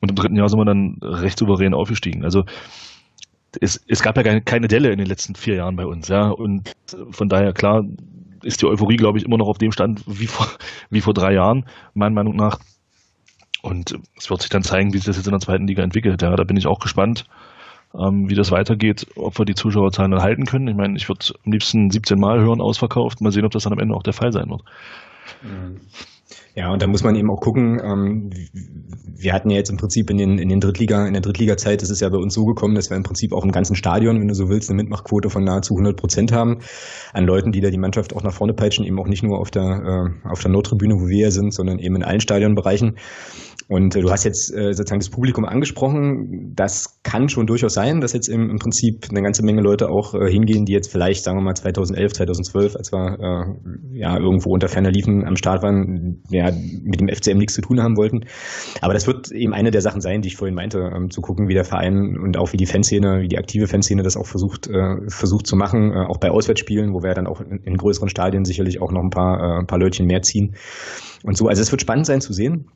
und 0.00 0.10
im 0.10 0.16
dritten 0.16 0.36
Jahr 0.36 0.48
sind 0.48 0.58
wir 0.58 0.64
dann 0.64 0.98
recht 1.02 1.38
souverän 1.38 1.74
aufgestiegen. 1.74 2.24
Also 2.24 2.44
es, 3.60 3.82
es 3.88 4.02
gab 4.02 4.16
ja 4.16 4.40
keine, 4.40 4.68
Delle 4.68 4.90
in 4.90 4.98
den 4.98 5.06
letzten 5.06 5.34
vier 5.34 5.56
Jahren 5.56 5.76
bei 5.76 5.86
uns, 5.86 6.08
ja. 6.08 6.28
Und 6.28 6.72
von 7.10 7.28
daher, 7.28 7.52
klar, 7.52 7.82
ist 8.42 8.62
die 8.62 8.66
Euphorie, 8.66 8.96
glaube 8.96 9.18
ich, 9.18 9.24
immer 9.24 9.38
noch 9.38 9.48
auf 9.48 9.58
dem 9.58 9.72
Stand 9.72 10.02
wie 10.06 10.26
vor, 10.26 10.46
wie 10.90 11.00
vor 11.00 11.14
drei 11.14 11.32
Jahren, 11.34 11.64
meiner 11.94 12.14
Meinung 12.14 12.36
nach. 12.36 12.58
Und 13.62 13.98
es 14.16 14.30
wird 14.30 14.42
sich 14.42 14.50
dann 14.50 14.62
zeigen, 14.62 14.92
wie 14.92 14.98
sich 14.98 15.06
das 15.06 15.16
jetzt 15.16 15.26
in 15.26 15.32
der 15.32 15.40
zweiten 15.40 15.66
Liga 15.66 15.82
entwickelt. 15.82 16.22
Ja, 16.22 16.36
da 16.36 16.44
bin 16.44 16.56
ich 16.56 16.66
auch 16.66 16.78
gespannt, 16.78 17.24
ähm, 17.94 18.28
wie 18.28 18.34
das 18.34 18.52
weitergeht, 18.52 19.06
ob 19.16 19.38
wir 19.38 19.44
die 19.44 19.54
Zuschauerzahlen 19.54 20.12
dann 20.12 20.22
halten 20.22 20.44
können. 20.44 20.68
Ich 20.68 20.76
meine, 20.76 20.96
ich 20.96 21.08
würde 21.08 21.26
am 21.44 21.52
liebsten 21.52 21.90
17 21.90 22.18
Mal 22.18 22.40
hören, 22.40 22.60
ausverkauft. 22.60 23.20
Mal 23.20 23.32
sehen, 23.32 23.44
ob 23.44 23.52
das 23.52 23.64
dann 23.64 23.72
am 23.72 23.80
Ende 23.80 23.94
auch 23.94 24.02
der 24.02 24.12
Fall 24.12 24.32
sein 24.32 24.50
wird. 24.50 24.62
Mhm. 25.42 25.80
Ja, 26.56 26.72
und 26.72 26.80
da 26.80 26.86
muss 26.86 27.04
man 27.04 27.14
eben 27.16 27.30
auch 27.30 27.40
gucken, 27.40 27.78
ähm, 27.84 28.30
wir 29.18 29.34
hatten 29.34 29.50
ja 29.50 29.58
jetzt 29.58 29.68
im 29.68 29.76
Prinzip 29.76 30.08
in 30.08 30.16
den, 30.16 30.38
in 30.38 30.48
den 30.48 30.60
Drittliga, 30.60 31.06
in 31.06 31.12
der 31.12 31.20
Drittliga-Zeit 31.20 31.82
ist 31.82 31.90
es 31.90 32.00
ja 32.00 32.08
bei 32.08 32.16
uns 32.16 32.32
so 32.32 32.46
gekommen, 32.46 32.74
dass 32.74 32.88
wir 32.88 32.96
im 32.96 33.02
Prinzip 33.02 33.34
auch 33.34 33.44
im 33.44 33.52
ganzen 33.52 33.76
Stadion, 33.76 34.18
wenn 34.18 34.28
du 34.28 34.34
so 34.34 34.48
willst, 34.48 34.70
eine 34.70 34.82
Mitmachquote 34.82 35.28
von 35.28 35.44
nahezu 35.44 35.74
100 35.74 35.98
Prozent 35.98 36.32
haben 36.32 36.60
an 37.12 37.24
Leuten, 37.24 37.52
die 37.52 37.60
da 37.60 37.68
die 37.68 37.76
Mannschaft 37.76 38.16
auch 38.16 38.22
nach 38.22 38.32
vorne 38.32 38.54
peitschen, 38.54 38.86
eben 38.86 38.98
auch 38.98 39.06
nicht 39.06 39.22
nur 39.22 39.38
auf 39.38 39.50
der, 39.50 40.14
äh, 40.24 40.28
auf 40.28 40.40
der 40.40 40.50
Nordtribüne, 40.50 40.94
wo 40.94 41.08
wir 41.08 41.24
ja 41.24 41.30
sind, 41.30 41.52
sondern 41.52 41.78
eben 41.78 41.96
in 41.96 42.02
allen 42.02 42.20
Stadionbereichen. 42.20 42.96
Und 43.68 43.96
äh, 43.96 44.00
du 44.00 44.10
hast 44.10 44.24
jetzt 44.24 44.54
äh, 44.54 44.72
sozusagen 44.72 45.00
das 45.00 45.10
Publikum 45.10 45.44
angesprochen. 45.44 46.52
Das 46.54 47.02
kann 47.02 47.28
schon 47.28 47.46
durchaus 47.46 47.74
sein, 47.74 48.00
dass 48.00 48.12
jetzt 48.12 48.28
im, 48.28 48.48
im 48.50 48.58
Prinzip 48.58 49.06
eine 49.10 49.22
ganze 49.22 49.44
Menge 49.44 49.60
Leute 49.60 49.88
auch 49.88 50.14
äh, 50.14 50.30
hingehen, 50.30 50.64
die 50.64 50.72
jetzt 50.72 50.90
vielleicht, 50.90 51.24
sagen 51.24 51.38
wir 51.38 51.42
mal, 51.42 51.54
2011, 51.54 52.12
2012, 52.12 52.76
als 52.76 52.92
wir 52.92 53.18
äh, 53.18 53.98
ja 53.98 54.16
irgendwo 54.16 54.52
unter 54.52 54.68
ferner 54.68 54.90
liefen, 54.90 55.24
am 55.26 55.34
Start 55.34 55.62
waren, 55.64 56.22
ja, 56.30 56.50
mit 56.84 57.00
dem 57.00 57.08
FCM 57.08 57.38
nichts 57.38 57.54
zu 57.54 57.60
tun 57.60 57.82
haben 57.82 57.96
wollten. 57.96 58.20
Aber 58.82 58.94
das 58.94 59.08
wird 59.08 59.32
eben 59.32 59.52
eine 59.52 59.72
der 59.72 59.80
Sachen 59.80 60.00
sein, 60.00 60.20
die 60.20 60.28
ich 60.28 60.36
vorhin 60.36 60.54
meinte, 60.54 60.78
ähm, 60.78 61.10
zu 61.10 61.20
gucken, 61.20 61.48
wie 61.48 61.54
der 61.54 61.64
Verein 61.64 62.16
und 62.22 62.38
auch 62.38 62.52
wie 62.52 62.58
die 62.58 62.66
Fanszene, 62.66 63.22
wie 63.22 63.28
die 63.28 63.38
aktive 63.38 63.66
Fanszene 63.66 64.02
das 64.02 64.16
auch 64.16 64.26
versucht, 64.26 64.68
äh, 64.68 65.08
versucht 65.08 65.46
zu 65.46 65.56
machen, 65.56 65.90
äh, 65.90 66.06
auch 66.06 66.18
bei 66.18 66.30
Auswärtsspielen, 66.30 66.94
wo 66.94 67.02
wir 67.02 67.14
dann 67.14 67.26
auch 67.26 67.40
in, 67.40 67.58
in 67.64 67.76
größeren 67.76 68.08
Stadien 68.08 68.44
sicherlich 68.44 68.80
auch 68.80 68.92
noch 68.92 69.02
ein 69.02 69.10
paar, 69.10 69.40
äh, 69.40 69.58
ein 69.60 69.66
paar 69.66 69.80
Leutchen 69.80 70.06
mehr 70.06 70.22
ziehen. 70.22 70.54
Und 71.24 71.36
so, 71.36 71.48
also 71.48 71.60
es 71.60 71.72
wird 71.72 71.80
spannend 71.80 72.06
sein 72.06 72.20
zu 72.20 72.32
sehen. 72.32 72.66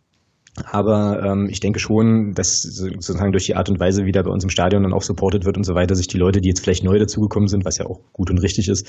Aber 0.71 1.23
ähm, 1.23 1.49
ich 1.49 1.61
denke 1.61 1.79
schon, 1.79 2.33
dass 2.35 2.63
sozusagen 2.63 3.33
durch 3.33 3.47
die 3.47 3.55
Art 3.55 3.69
und 3.69 3.79
Weise, 3.79 4.05
wie 4.05 4.13
da 4.13 4.23
bei 4.23 4.31
uns 4.31 4.43
im 4.43 4.51
Stadion 4.51 4.83
dann 4.83 4.93
auch 4.93 5.03
supportet 5.03 5.45
wird 5.45 5.57
und 5.57 5.65
so 5.65 5.75
weiter, 5.75 5.95
sich 5.95 6.09
die 6.09 6.19
Leute, 6.19 6.41
die 6.41 6.49
jetzt 6.49 6.61
vielleicht 6.61 6.83
neu 6.83 6.99
dazugekommen 6.99 7.49
sind, 7.49 7.65
was 7.65 7.79
ja 7.79 7.87
auch 7.87 8.01
gut 8.13 8.31
und 8.31 8.39
richtig 8.39 8.69
ist, 8.69 8.89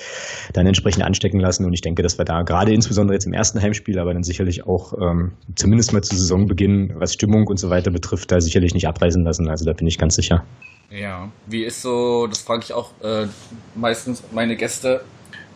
dann 0.53 0.65
entsprechend 0.65 1.03
anstecken 1.03 1.39
lassen. 1.39 1.65
Und 1.65 1.73
ich 1.73 1.81
denke, 1.81 2.01
dass 2.01 2.17
wir 2.17 2.25
da 2.25 2.41
gerade 2.41 2.73
insbesondere 2.73 3.13
jetzt 3.13 3.25
im 3.25 3.33
ersten 3.33 3.61
Heimspiel, 3.61 3.99
aber 3.99 4.13
dann 4.13 4.23
sicherlich 4.23 4.65
auch 4.65 4.93
ähm, 4.99 5.33
zumindest 5.55 5.93
mal 5.93 6.01
zu 6.01 6.15
Saisonbeginn, 6.15 6.93
was 6.95 7.13
Stimmung 7.13 7.47
und 7.47 7.57
so 7.57 7.69
weiter 7.69 7.91
betrifft, 7.91 8.31
da 8.31 8.41
sicherlich 8.41 8.73
nicht 8.73 8.87
abreißen 8.87 9.23
lassen. 9.23 9.47
Also 9.47 9.65
da 9.65 9.73
bin 9.73 9.87
ich 9.87 9.97
ganz 9.97 10.15
sicher. 10.15 10.43
Ja, 10.89 11.31
wie 11.45 11.63
ist 11.63 11.81
so, 11.81 12.27
das 12.27 12.39
frage 12.39 12.63
ich 12.63 12.73
auch 12.73 12.91
äh, 13.01 13.27
meistens 13.75 14.23
meine 14.31 14.57
Gäste, 14.57 15.01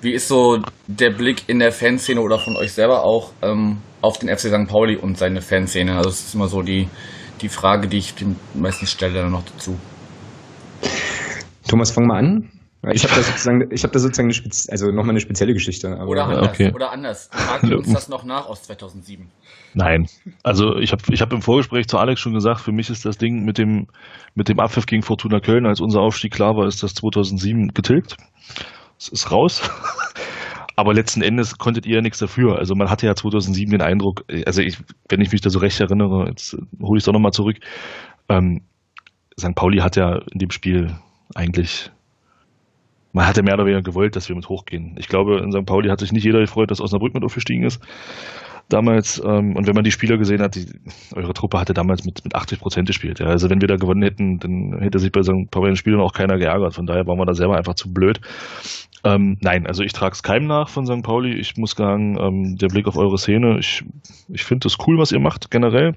wie 0.02 0.12
ist 0.12 0.28
so 0.28 0.60
der 0.88 1.10
Blick 1.10 1.44
in 1.48 1.60
der 1.60 1.72
Fanszene 1.72 2.22
oder 2.22 2.38
von 2.38 2.56
euch 2.56 2.72
selber 2.72 3.04
auch 3.04 3.32
ähm, 3.42 3.78
auf 4.06 4.20
den 4.20 4.30
FC 4.30 4.48
St. 4.48 4.68
Pauli 4.68 4.96
und 4.96 5.18
seine 5.18 5.42
Fanszene? 5.42 5.96
Also 5.96 6.10
das 6.10 6.20
ist 6.20 6.36
immer 6.36 6.48
so 6.48 6.62
die, 6.62 6.88
die 7.42 7.50
Frage, 7.50 7.88
die 7.88 7.98
ich 7.98 8.16
den 8.16 8.36
meisten 8.54 8.86
stelle 8.86 9.22
dann 9.22 9.32
noch 9.32 9.44
dazu. 9.44 9.78
Thomas, 11.68 11.92
fang 11.92 12.06
mal 12.06 12.20
an. 12.20 12.52
Ich 12.94 13.04
habe 13.04 13.16
da 13.16 13.22
sozusagen, 13.24 13.64
ich 13.72 13.84
habe 13.84 13.94
da 13.94 14.00
sozusagen 14.00 14.28
eine 14.28 14.34
Spez 14.34 14.68
also 14.70 14.88
nochmal 14.92 15.12
eine 15.12 15.20
spezielle 15.20 15.54
Geschichte. 15.54 15.88
oder 16.06 16.26
anders. 16.26 16.50
Okay. 16.50 16.72
Oder 16.74 16.92
anders. 16.92 17.30
Fragt 17.32 17.64
uns 17.64 17.92
das 17.92 18.10
noch 18.10 18.24
nach 18.24 18.46
aus 18.46 18.62
2007. 18.64 19.28
Nein. 19.74 20.06
Also 20.44 20.76
ich 20.78 20.92
habe 20.92 21.02
ich 21.10 21.20
hab 21.22 21.34
im 21.34 21.42
Vorgespräch 21.42 21.88
zu 21.88 21.98
Alex 21.98 22.20
schon 22.20 22.34
gesagt, 22.34 22.62
für 22.62 22.72
mich 22.72 22.92
ist 22.92 23.04
das 23.04 23.18
Ding 23.18 23.44
mit 23.44 23.58
dem, 23.58 23.88
mit 24.36 24.50
dem 24.50 24.60
Abpfiff 24.60 24.86
gegen 24.86 25.02
Fortuna 25.02 25.40
Köln, 25.40 25.66
als 25.66 25.82
unser 25.82 26.02
Aufstieg 26.02 26.32
klar 26.32 26.56
war, 26.56 26.68
ist 26.68 26.84
das 26.84 26.94
2007 26.94 27.70
getilgt. 27.70 28.18
Es 29.00 29.08
ist 29.08 29.32
raus. 29.32 29.68
Aber 30.76 30.94
letzten 30.94 31.22
Endes 31.22 31.58
konntet 31.58 31.86
ihr 31.86 31.96
ja 31.96 32.02
nichts 32.02 32.20
dafür. 32.20 32.58
Also 32.58 32.76
man 32.76 32.90
hatte 32.90 33.06
ja 33.06 33.16
2007 33.16 33.72
den 33.72 33.82
Eindruck, 33.82 34.26
also 34.46 34.62
ich, 34.62 34.78
wenn 35.10 35.22
ich 35.22 35.32
mich 35.32 35.42
da 35.42 35.50
so 35.50 35.60
recht 35.60 35.80
erinnere, 35.80 36.28
jetzt 36.30 36.58
hole 36.82 36.98
ich 36.98 37.02
es 37.02 37.06
doch 37.06 37.14
nochmal 37.14 37.32
zurück, 37.32 37.58
ähm, 38.30 38.62
St. 39.40 39.56
Pauli 39.56 39.80
hat 39.80 39.96
ja 39.96 40.20
in 40.32 40.40
dem 40.40 40.52
Spiel 40.52 40.96
eigentlich, 41.34 41.92
man 43.14 43.28
hatte 43.28 43.44
mehr 43.44 43.54
oder 43.54 43.66
weniger 43.66 43.82
gewollt, 43.82 44.16
dass 44.16 44.28
wir 44.30 44.36
mit 44.36 44.50
hochgehen. 44.50 44.96
Ich 44.98 45.08
glaube, 45.08 45.40
in 45.40 45.52
St. 45.52 45.66
Pauli 45.66 45.90
hat 45.90 46.00
sich 46.00 46.12
nicht 46.12 46.24
jeder 46.24 46.40
gefreut, 46.40 46.72
dass 46.72 46.82
Osnabrück 46.82 47.14
mit 47.14 47.24
aufgestiegen 47.24 47.64
ist 47.64 47.82
damals. 48.70 49.22
Ähm, 49.24 49.56
und 49.56 49.68
wenn 49.68 49.76
man 49.76 49.84
die 49.84 49.92
Spieler 49.92 50.18
gesehen 50.18 50.42
hat, 50.42 50.56
die, 50.56 50.66
eure 51.16 51.34
Truppe 51.34 51.60
hatte 51.60 51.74
damals 51.74 52.06
mit, 52.06 52.24
mit 52.24 52.36
80 52.36 52.60
Prozent 52.60 52.88
gespielt. 52.88 53.20
Ja. 53.20 53.28
Also 53.28 53.50
wenn 53.50 53.62
wir 53.62 53.68
da 53.68 53.76
gewonnen 53.76 54.04
hätten, 54.04 54.40
dann 54.40 54.80
hätte 54.80 55.00
sich 55.00 55.12
bei 55.12 55.24
St. 55.24 55.52
Pauli 55.52 55.76
Spielern 55.76 56.02
auch 56.02 56.14
keiner 56.14 56.38
geärgert. 56.38 56.74
Von 56.74 56.86
daher 56.86 57.06
waren 57.08 57.18
wir 57.18 57.26
da 57.26 57.34
selber 57.34 57.58
einfach 57.58 57.76
zu 57.76 57.94
blöd. 57.94 58.20
Ähm, 59.06 59.38
nein, 59.40 59.68
also 59.68 59.84
ich 59.84 59.94
trage 59.94 60.14
es 60.14 60.24
keinem 60.24 60.48
nach 60.48 60.68
von 60.68 60.88
St. 60.88 61.04
Pauli. 61.04 61.34
Ich 61.36 61.56
muss 61.58 61.72
sagen, 61.72 62.18
ähm, 62.20 62.58
der 62.58 62.68
Blick 62.68 62.88
auf 62.88 62.98
eure 62.98 63.20
Szene, 63.20 63.60
ich, 63.60 63.84
ich 64.30 64.44
finde 64.44 64.66
das 64.66 64.78
cool, 64.88 64.98
was 64.98 65.12
ihr 65.12 65.20
macht, 65.20 65.52
generell. 65.52 65.96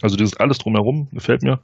Also 0.00 0.16
dieses 0.16 0.38
alles 0.38 0.58
drumherum 0.58 1.08
gefällt 1.12 1.42
mir. 1.42 1.60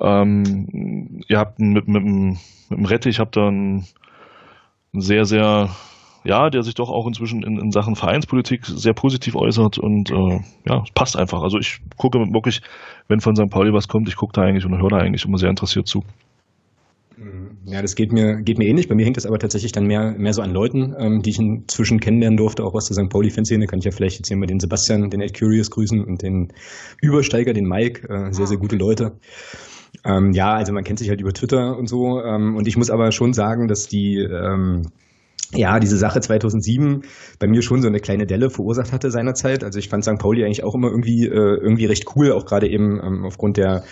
Ähm, 0.00 1.20
ihr 1.28 1.38
habt 1.38 1.58
mit, 1.58 1.86
mit, 1.86 2.02
mit, 2.02 2.38
dem 2.70 2.84
Rettich 2.86 3.20
habt 3.20 3.36
dann 3.36 3.84
einen 4.92 5.00
sehr, 5.02 5.26
sehr 5.26 5.68
ja, 6.24 6.50
der 6.50 6.62
sich 6.62 6.74
doch 6.74 6.90
auch 6.90 7.06
inzwischen 7.06 7.42
in, 7.42 7.58
in 7.58 7.70
Sachen 7.70 7.94
Vereinspolitik 7.94 8.64
sehr 8.64 8.94
positiv 8.94 9.36
äußert 9.36 9.78
und 9.78 10.10
äh, 10.10 10.40
ja, 10.66 10.82
es 10.82 10.90
passt 10.92 11.16
einfach. 11.16 11.42
Also 11.42 11.58
ich 11.58 11.80
gucke 11.96 12.18
wirklich, 12.18 12.62
wenn 13.06 13.20
von 13.20 13.36
St. 13.36 13.50
Pauli 13.50 13.72
was 13.72 13.88
kommt, 13.88 14.08
ich 14.08 14.16
gucke 14.16 14.32
da 14.32 14.42
eigentlich 14.42 14.64
und 14.64 14.76
höre 14.80 14.90
da 14.90 14.96
eigentlich 14.96 15.24
immer 15.26 15.38
sehr 15.38 15.50
interessiert 15.50 15.86
zu. 15.86 16.04
Ja, 17.64 17.82
das 17.82 17.94
geht 17.94 18.12
mir, 18.12 18.40
geht 18.42 18.58
mir 18.58 18.66
ähnlich. 18.66 18.88
Bei 18.88 18.94
mir 18.94 19.04
hängt 19.04 19.16
das 19.16 19.26
aber 19.26 19.38
tatsächlich 19.38 19.72
dann 19.72 19.86
mehr, 19.86 20.14
mehr 20.16 20.32
so 20.32 20.42
an 20.42 20.52
Leuten, 20.52 20.94
ähm, 20.98 21.22
die 21.22 21.30
ich 21.30 21.38
inzwischen 21.38 22.00
kennenlernen 22.00 22.36
durfte, 22.36 22.64
auch 22.64 22.74
aus 22.74 22.86
der 22.86 22.94
St. 22.94 23.10
Pauli-Fanszene. 23.10 23.66
Kann 23.66 23.80
ich 23.80 23.84
ja 23.84 23.90
vielleicht 23.90 24.16
jetzt 24.18 24.28
hier 24.28 24.36
mal 24.36 24.46
den 24.46 24.60
Sebastian, 24.60 25.10
den 25.10 25.20
Ed 25.20 25.38
Curious 25.38 25.70
grüßen 25.70 26.02
und 26.02 26.22
den 26.22 26.52
Übersteiger, 27.02 27.52
den 27.52 27.66
Mike. 27.66 28.08
Äh, 28.08 28.32
sehr, 28.32 28.46
sehr 28.46 28.58
gute 28.58 28.76
Leute. 28.76 29.12
Ähm, 30.04 30.32
ja, 30.32 30.54
also 30.54 30.72
man 30.72 30.84
kennt 30.84 30.98
sich 30.98 31.08
halt 31.08 31.20
über 31.20 31.32
Twitter 31.32 31.76
und 31.76 31.88
so. 31.88 32.20
Ähm, 32.22 32.56
und 32.56 32.66
ich 32.68 32.76
muss 32.76 32.90
aber 32.90 33.12
schon 33.12 33.32
sagen, 33.32 33.68
dass 33.68 33.86
die, 33.86 34.16
ähm, 34.16 34.82
ja, 35.54 35.80
diese 35.80 35.96
Sache 35.96 36.20
2007 36.20 37.02
bei 37.38 37.46
mir 37.46 37.62
schon 37.62 37.80
so 37.80 37.88
eine 37.88 38.00
kleine 38.00 38.26
Delle 38.26 38.50
verursacht 38.50 38.92
hatte 38.92 39.10
seinerzeit. 39.10 39.64
Also 39.64 39.78
ich 39.78 39.88
fand 39.88 40.04
St. 40.04 40.18
Pauli 40.18 40.44
eigentlich 40.44 40.62
auch 40.62 40.74
immer 40.74 40.88
irgendwie, 40.88 41.26
äh, 41.26 41.30
irgendwie 41.60 41.86
recht 41.86 42.04
cool, 42.16 42.32
auch 42.32 42.44
gerade 42.44 42.68
eben 42.68 43.00
ähm, 43.02 43.24
aufgrund 43.24 43.56
der 43.56 43.84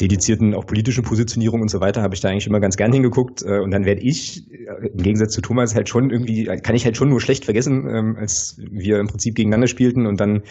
dedizierten 0.00 0.54
auch 0.54 0.66
politischen 0.66 1.04
Positionierung 1.04 1.62
und 1.62 1.70
so 1.70 1.80
weiter 1.80 2.02
habe 2.02 2.14
ich 2.14 2.20
da 2.20 2.28
eigentlich 2.28 2.46
immer 2.46 2.60
ganz 2.60 2.76
gern 2.76 2.92
hingeguckt. 2.92 3.42
Äh, 3.42 3.60
und 3.60 3.70
dann 3.70 3.84
werde 3.84 4.02
ich, 4.02 4.50
äh, 4.50 4.88
im 4.88 5.02
Gegensatz 5.02 5.32
zu 5.32 5.40
Thomas, 5.40 5.74
halt 5.74 5.88
schon 5.88 6.10
irgendwie, 6.10 6.44
kann 6.62 6.74
ich 6.74 6.84
halt 6.84 6.96
schon 6.96 7.08
nur 7.08 7.20
schlecht 7.20 7.44
vergessen, 7.44 7.86
ähm, 7.88 8.16
als 8.18 8.58
wir 8.58 8.98
im 8.98 9.06
Prinzip 9.06 9.34
gegeneinander 9.34 9.68
spielten 9.68 10.06
und 10.06 10.20
dann 10.20 10.42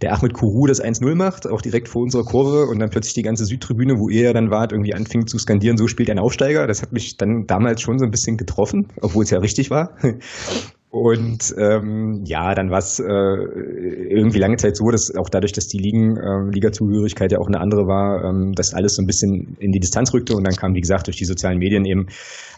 der 0.00 0.12
Ahmed 0.14 0.34
Kuru 0.34 0.66
das 0.66 0.82
1-0 0.82 1.14
macht, 1.14 1.46
auch 1.46 1.62
direkt 1.62 1.88
vor 1.88 2.02
unserer 2.02 2.24
Kurve 2.24 2.66
und 2.66 2.78
dann 2.78 2.90
plötzlich 2.90 3.14
die 3.14 3.22
ganze 3.22 3.44
Südtribüne, 3.44 3.98
wo 3.98 4.08
ihr 4.08 4.22
ja 4.22 4.32
dann 4.32 4.50
wart, 4.50 4.72
irgendwie 4.72 4.94
anfing 4.94 5.26
zu 5.26 5.38
skandieren, 5.38 5.76
so 5.76 5.88
spielt 5.88 6.10
ein 6.10 6.18
Aufsteiger. 6.18 6.66
Das 6.66 6.82
hat 6.82 6.92
mich 6.92 7.16
dann 7.16 7.46
damals 7.46 7.80
schon 7.80 7.98
so 7.98 8.04
ein 8.04 8.10
bisschen 8.10 8.36
getroffen, 8.36 8.88
obwohl 9.00 9.24
es 9.24 9.30
ja 9.30 9.38
richtig 9.38 9.70
war. 9.70 9.96
Und 10.92 11.54
ähm, 11.56 12.22
ja, 12.26 12.54
dann 12.54 12.70
war 12.70 12.80
es 12.80 13.00
äh, 13.00 13.04
irgendwie 13.08 14.38
lange 14.38 14.58
Zeit 14.58 14.76
so, 14.76 14.90
dass 14.90 15.10
auch 15.16 15.30
dadurch, 15.30 15.52
dass 15.54 15.66
die 15.66 15.78
Ligen, 15.78 16.18
äh, 16.18 16.50
Liga-Zugehörigkeit 16.52 17.32
ja 17.32 17.38
auch 17.38 17.46
eine 17.46 17.60
andere 17.60 17.86
war, 17.86 18.22
ähm, 18.22 18.52
dass 18.52 18.74
alles 18.74 18.96
so 18.96 19.02
ein 19.02 19.06
bisschen 19.06 19.56
in 19.58 19.72
die 19.72 19.80
Distanz 19.80 20.12
rückte 20.12 20.36
und 20.36 20.44
dann 20.44 20.54
kam, 20.54 20.74
wie 20.74 20.82
gesagt, 20.82 21.06
durch 21.06 21.16
die 21.16 21.24
sozialen 21.24 21.56
Medien 21.56 21.86
eben 21.86 22.08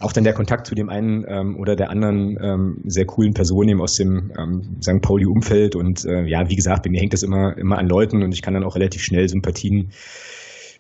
auch 0.01 0.12
dann 0.12 0.25
der 0.25 0.33
Kontakt 0.33 0.66
zu 0.66 0.75
dem 0.75 0.88
einen 0.88 1.25
ähm, 1.29 1.57
oder 1.57 1.77
der 1.77 1.90
anderen 1.90 2.37
ähm, 2.42 2.79
sehr 2.87 3.07
coolen 3.07 3.35
Person 3.35 3.68
eben 3.68 3.81
aus 3.81 3.94
dem 3.94 4.33
ähm, 4.37 4.79
St. 4.83 5.01
Pauli-Umfeld 5.01 5.77
und 5.77 6.05
äh, 6.05 6.25
ja, 6.27 6.51
wie 6.51 6.57
gesagt, 6.57 6.83
bei 6.83 6.90
mir 6.90 6.99
hängt 7.03 7.12
das 7.12 7.23
immer, 7.23 7.57
immer 7.57 7.79
an 7.79 7.87
Leuten 7.87 8.25
und 8.25 8.35
ich 8.35 8.42
kann 8.42 8.55
dann 8.55 8.64
auch 8.64 8.75
relativ 8.75 9.01
schnell 9.01 9.29
Sympathien 9.29 9.92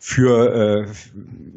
für 0.06 0.84
äh, 0.84 0.92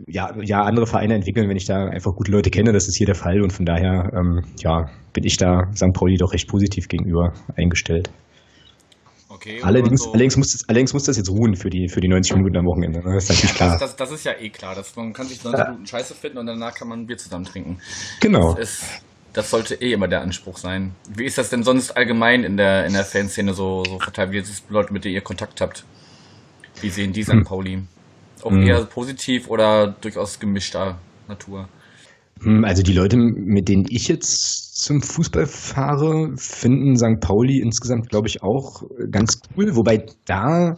ja, 0.07 0.33
ja, 0.41 0.61
andere 0.61 0.87
Vereine 0.87 1.15
entwickeln, 1.15 1.49
wenn 1.49 1.57
ich 1.57 1.65
da 1.65 1.87
einfach 1.87 2.15
gute 2.15 2.31
Leute 2.31 2.49
kenne. 2.49 2.71
Das 2.71 2.87
ist 2.87 2.95
hier 2.95 3.05
der 3.05 3.15
Fall 3.15 3.41
und 3.41 3.51
von 3.51 3.65
daher 3.65 4.09
ähm, 4.15 4.41
ja, 4.63 4.89
bin 5.11 5.25
ich 5.25 5.35
da 5.35 5.69
St. 5.75 5.91
Pauli 5.93 6.15
doch 6.15 6.31
recht 6.31 6.47
positiv 6.47 6.87
gegenüber 6.87 7.33
eingestellt. 7.57 8.09
Okay, 9.27 9.59
allerdings, 9.61 10.03
so 10.03 10.11
allerdings, 10.13 10.37
muss 10.37 10.53
das, 10.53 10.69
allerdings 10.69 10.93
muss 10.93 11.03
das 11.03 11.17
jetzt 11.17 11.29
ruhen 11.29 11.57
für 11.57 11.69
die, 11.69 11.89
für 11.89 11.99
die 11.99 12.07
90 12.07 12.37
Minuten 12.37 12.55
am 12.55 12.65
Wochenende. 12.67 12.99
Ne? 12.99 13.15
Das 13.15 13.25
ist 13.25 13.31
natürlich 13.31 13.53
klar. 13.53 13.71
Das, 13.71 13.79
das, 13.81 13.95
das, 13.97 14.11
ist 14.13 14.23
ja 14.23 14.31
eh 14.39 14.49
klar. 14.49 14.75
Dass 14.75 14.95
man 14.95 15.11
kann 15.11 15.27
sich 15.27 15.43
90 15.43 15.59
ja. 15.59 15.65
Minuten 15.69 15.85
scheiße 15.85 16.15
finden 16.15 16.37
und 16.37 16.45
danach 16.45 16.73
kann 16.73 16.87
man 16.87 17.01
ein 17.01 17.05
Bier 17.05 17.17
zusammen 17.17 17.43
trinken. 17.43 17.79
Genau. 18.21 18.53
Das, 18.53 18.69
ist, 18.69 18.85
das, 19.33 19.49
sollte 19.49 19.75
eh 19.75 19.91
immer 19.91 20.07
der 20.07 20.21
Anspruch 20.21 20.55
sein. 20.55 20.95
Wie 21.13 21.25
ist 21.25 21.37
das 21.37 21.49
denn 21.49 21.63
sonst 21.63 21.91
allgemein 21.91 22.45
in 22.45 22.55
der, 22.55 22.85
in 22.85 22.93
der 22.93 23.03
Fanszene 23.03 23.53
so, 23.53 23.83
so 23.83 23.99
verteilt? 23.99 24.31
Wie 24.31 24.37
es 24.37 24.63
Leute, 24.69 24.93
mit 24.93 25.03
denen 25.03 25.15
ihr 25.15 25.21
Kontakt 25.21 25.59
habt? 25.59 25.83
Wie 26.79 26.89
sehen 26.89 27.11
die 27.11 27.23
St. 27.23 27.33
Hm. 27.33 27.43
Pauli? 27.43 27.83
Auch 28.47 28.51
mhm. 28.51 28.63
eher 28.63 28.85
positiv 28.85 29.49
oder 29.49 29.93
durchaus 29.99 30.39
gemischter 30.39 30.97
Natur? 31.27 31.67
Hm, 32.41 32.63
also 32.63 32.81
die 32.81 32.93
Leute, 32.93 33.17
mit 33.17 33.67
denen 33.67 33.85
ich 33.89 34.07
jetzt 34.07 34.77
zum 34.81 35.01
Fußball 35.01 35.47
fahre, 35.47 36.31
finden 36.37 36.95
St. 36.95 37.19
Pauli 37.19 37.59
insgesamt, 37.59 38.09
glaube 38.09 38.27
ich, 38.27 38.41
auch 38.43 38.83
ganz 39.11 39.41
cool. 39.57 39.75
Wobei 39.75 40.05
da 40.25 40.77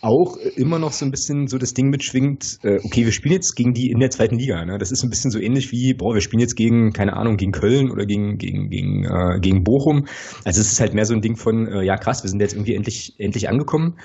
auch 0.00 0.36
immer 0.56 0.78
noch 0.78 0.92
so 0.92 1.04
ein 1.04 1.10
bisschen 1.10 1.46
so 1.46 1.58
das 1.58 1.74
Ding 1.74 1.90
mitschwingt, 1.90 2.58
äh, 2.62 2.78
okay, 2.84 3.04
wir 3.04 3.12
spielen 3.12 3.34
jetzt 3.34 3.54
gegen 3.54 3.72
die 3.72 3.90
in 3.90 3.98
der 3.98 4.10
zweiten 4.10 4.36
Liga. 4.36 4.64
Ne? 4.64 4.78
Das 4.78 4.90
ist 4.90 5.02
ein 5.02 5.10
bisschen 5.10 5.30
so 5.30 5.38
ähnlich 5.38 5.70
wie, 5.72 5.94
boah, 5.94 6.14
wir 6.14 6.20
spielen 6.20 6.40
jetzt 6.40 6.56
gegen, 6.56 6.92
keine 6.92 7.14
Ahnung, 7.14 7.36
gegen 7.36 7.52
Köln 7.52 7.90
oder 7.90 8.04
gegen, 8.04 8.36
gegen, 8.36 8.68
gegen, 8.68 9.04
äh, 9.04 9.38
gegen 9.40 9.64
Bochum. 9.64 10.06
Also 10.44 10.60
es 10.60 10.72
ist 10.72 10.80
halt 10.80 10.94
mehr 10.94 11.06
so 11.06 11.14
ein 11.14 11.22
Ding 11.22 11.36
von, 11.36 11.66
äh, 11.66 11.84
ja 11.84 11.96
krass, 11.96 12.22
wir 12.22 12.30
sind 12.30 12.40
jetzt 12.40 12.54
irgendwie 12.54 12.74
endlich, 12.74 13.14
endlich 13.18 13.48
angekommen. 13.48 13.98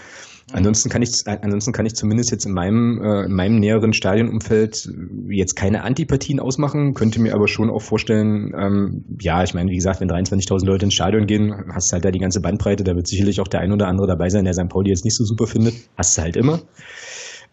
Ansonsten 0.53 0.89
kann 0.89 1.01
ich, 1.01 1.11
ansonsten 1.25 1.71
kann 1.71 1.85
ich 1.85 1.95
zumindest 1.95 2.31
jetzt 2.31 2.45
in 2.45 2.53
meinem, 2.53 3.01
äh, 3.01 3.23
in 3.25 3.33
meinem 3.33 3.59
näheren 3.59 3.93
Stadionumfeld 3.93 4.89
jetzt 5.29 5.55
keine 5.55 5.83
Antipathien 5.83 6.39
ausmachen, 6.39 6.93
könnte 6.93 7.21
mir 7.21 7.33
aber 7.33 7.47
schon 7.47 7.69
auch 7.69 7.81
vorstellen, 7.81 8.53
ähm, 8.57 9.05
ja, 9.19 9.43
ich 9.43 9.53
meine, 9.53 9.71
wie 9.71 9.75
gesagt, 9.75 10.01
wenn 10.01 10.09
23.000 10.09 10.65
Leute 10.65 10.85
ins 10.85 10.93
Stadion 10.93 11.25
gehen, 11.25 11.53
hast 11.73 11.89
du 11.89 11.93
halt 11.93 12.05
da 12.05 12.11
die 12.11 12.19
ganze 12.19 12.41
Bandbreite, 12.41 12.83
da 12.83 12.95
wird 12.95 13.07
sicherlich 13.07 13.39
auch 13.39 13.47
der 13.47 13.61
ein 13.61 13.71
oder 13.71 13.87
andere 13.87 14.07
dabei 14.07 14.29
sein, 14.29 14.43
der 14.43 14.53
St. 14.53 14.67
Pauli 14.67 14.89
jetzt 14.89 15.05
nicht 15.05 15.15
so 15.15 15.23
super 15.23 15.47
findet. 15.47 15.75
Hast 15.97 16.17
du 16.17 16.21
halt 16.21 16.35
immer. 16.35 16.59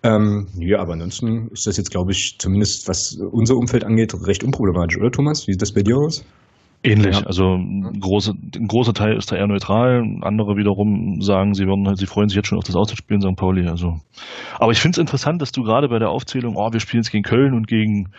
Ähm, 0.02 0.46
ja, 0.58 0.78
aber 0.78 0.92
ansonsten 0.92 1.48
ist 1.52 1.66
das 1.66 1.76
jetzt, 1.76 1.90
glaube 1.90 2.12
ich, 2.12 2.36
zumindest 2.38 2.88
was 2.88 3.14
unser 3.14 3.56
Umfeld 3.56 3.84
angeht, 3.84 4.14
recht 4.26 4.44
unproblematisch, 4.44 4.96
oder 4.96 5.10
Thomas? 5.10 5.46
Wie 5.46 5.52
sieht 5.52 5.62
das 5.62 5.72
bei 5.72 5.82
dir 5.82 5.96
aus? 5.96 6.24
Ähnlich, 6.92 7.20
ja. 7.20 7.26
also 7.26 7.54
ein, 7.54 8.00
große, 8.00 8.32
ein 8.56 8.66
großer 8.66 8.94
Teil 8.94 9.16
ist 9.16 9.30
da 9.30 9.36
eher 9.36 9.46
neutral, 9.46 10.02
andere 10.22 10.56
wiederum 10.56 11.20
sagen, 11.20 11.54
sie 11.54 11.66
würden 11.66 11.86
halt, 11.86 11.98
sie 11.98 12.06
freuen 12.06 12.28
sich 12.28 12.36
jetzt 12.36 12.48
schon 12.48 12.58
auf 12.58 12.64
das 12.64 12.76
Auswärtsspiel 12.76 13.16
in 13.16 13.22
St. 13.22 13.36
Pauli. 13.36 13.66
Also. 13.68 14.00
Aber 14.58 14.72
ich 14.72 14.80
finde 14.80 14.96
es 14.96 14.98
interessant, 14.98 15.42
dass 15.42 15.52
du 15.52 15.62
gerade 15.62 15.88
bei 15.88 15.98
der 15.98 16.10
Aufzählung, 16.10 16.56
oh, 16.56 16.72
wir 16.72 16.80
spielen 16.80 17.02
jetzt 17.02 17.12
gegen 17.12 17.24
Köln 17.24 17.54
und 17.54 17.66
gegen 17.66 18.10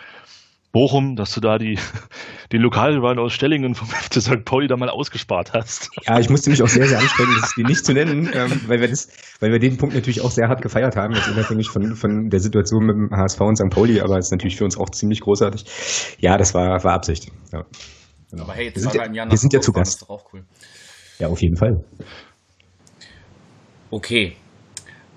Bochum, 0.72 1.16
dass 1.16 1.34
du 1.34 1.40
da 1.40 1.58
die, 1.58 1.78
den 2.52 2.60
Lokalrivalen 2.60 3.18
aus 3.18 3.32
Stellingen 3.32 3.74
vom 3.74 3.88
FC 3.88 4.22
St. 4.22 4.44
Pauli 4.44 4.68
da 4.68 4.76
mal 4.76 4.88
ausgespart 4.88 5.52
hast. 5.52 5.90
Ja, 6.06 6.20
ich 6.20 6.30
musste 6.30 6.50
mich 6.50 6.62
auch 6.62 6.68
sehr, 6.68 6.86
sehr 6.86 6.98
anstrengen, 6.98 7.36
das 7.40 7.54
die 7.56 7.64
nicht 7.64 7.84
zu 7.84 7.92
nennen, 7.92 8.30
ähm, 8.32 8.60
weil, 8.68 8.80
wir 8.80 8.88
das, 8.88 9.08
weil 9.40 9.50
wir 9.50 9.58
den 9.58 9.76
Punkt 9.78 9.94
natürlich 9.94 10.20
auch 10.20 10.30
sehr 10.30 10.48
hart 10.48 10.62
gefeiert 10.62 10.96
haben, 10.96 11.14
jetzt 11.14 11.28
unabhängig 11.28 11.68
von, 11.68 11.96
von 11.96 12.30
der 12.30 12.40
Situation 12.40 12.86
mit 12.86 12.94
dem 12.94 13.10
HSV 13.10 13.40
und 13.40 13.56
St. 13.56 13.70
Pauli, 13.70 14.00
aber 14.00 14.18
es 14.18 14.26
ist 14.26 14.32
natürlich 14.32 14.56
für 14.56 14.64
uns 14.64 14.78
auch 14.78 14.90
ziemlich 14.90 15.20
großartig. 15.20 15.64
Ja, 16.20 16.38
das 16.38 16.54
war, 16.54 16.84
war 16.84 16.92
Absicht. 16.92 17.32
Ja. 17.52 17.64
Genau. 18.30 18.44
Aber 18.44 18.54
hey, 18.54 18.66
jetzt 18.66 18.76
wir 18.76 18.90
sind, 18.90 18.94
im 18.94 19.14
Jahr 19.14 19.30
wir 19.30 19.36
sind 19.36 19.52
ja 19.52 19.60
zu 19.60 19.72
Gast. 19.72 19.86
Das 19.86 19.94
ist 19.94 20.02
doch 20.02 20.10
auch 20.10 20.32
cool. 20.32 20.44
Ja, 21.18 21.28
auf 21.28 21.40
jeden 21.42 21.56
Fall. 21.56 21.84
Okay. 23.90 24.36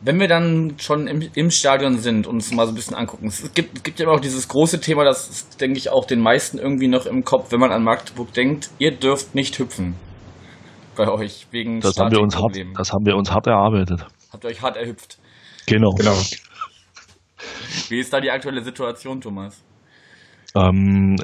Wenn 0.02 0.20
wir 0.20 0.28
dann 0.28 0.76
schon 0.80 1.08
im, 1.08 1.30
im 1.34 1.50
Stadion 1.50 1.98
sind 1.98 2.28
und 2.28 2.36
uns 2.36 2.52
mal 2.52 2.66
so 2.66 2.74
ein 2.74 2.76
bisschen 2.76 2.96
angucken, 2.96 3.28
es 3.28 3.54
gibt, 3.54 3.78
es 3.78 3.84
gibt 3.84 4.00
ja 4.00 4.06
immer 4.06 4.16
auch 4.16 4.20
dieses 4.20 4.50
große 4.50 4.82
Thema, 4.82 5.06
das 5.06 5.30
ist, 5.30 5.62
denke 5.62 5.78
ich, 5.78 5.92
auch 5.92 6.06
den 6.06 6.20
meisten 6.20 6.58
irgendwie 6.58 6.90
noch 6.90 7.06
im 7.06 7.24
Kopf, 7.24 7.54
wenn 7.54 7.60
man 7.60 7.72
an 7.72 7.84
Magdeburg 7.84 8.34
denkt, 8.34 8.70
ihr 8.80 8.92
dürft 8.92 9.34
nicht 9.34 9.58
hüpfen. 9.60 9.96
Bei 10.98 11.08
euch, 11.08 11.48
wegen 11.52 11.80
das 11.80 11.98
haben 11.98 12.12
wir 12.12 12.20
uns 12.20 12.36
hart, 12.36 12.58
Das 12.76 12.92
haben 12.92 13.06
wir 13.06 13.16
uns 13.16 13.32
hart 13.32 13.48
erarbeitet. 13.48 14.06
Habt 14.32 14.44
ihr 14.44 14.50
euch 14.50 14.62
hart 14.62 14.76
erhüpft? 14.76 15.20
Genau. 15.68 15.92
genau. 15.92 16.18
Wie 17.90 18.00
ist 18.00 18.12
da 18.12 18.20
die 18.20 18.30
aktuelle 18.30 18.64
Situation, 18.64 19.22
Thomas? 19.22 19.64
Ähm, 20.56 21.16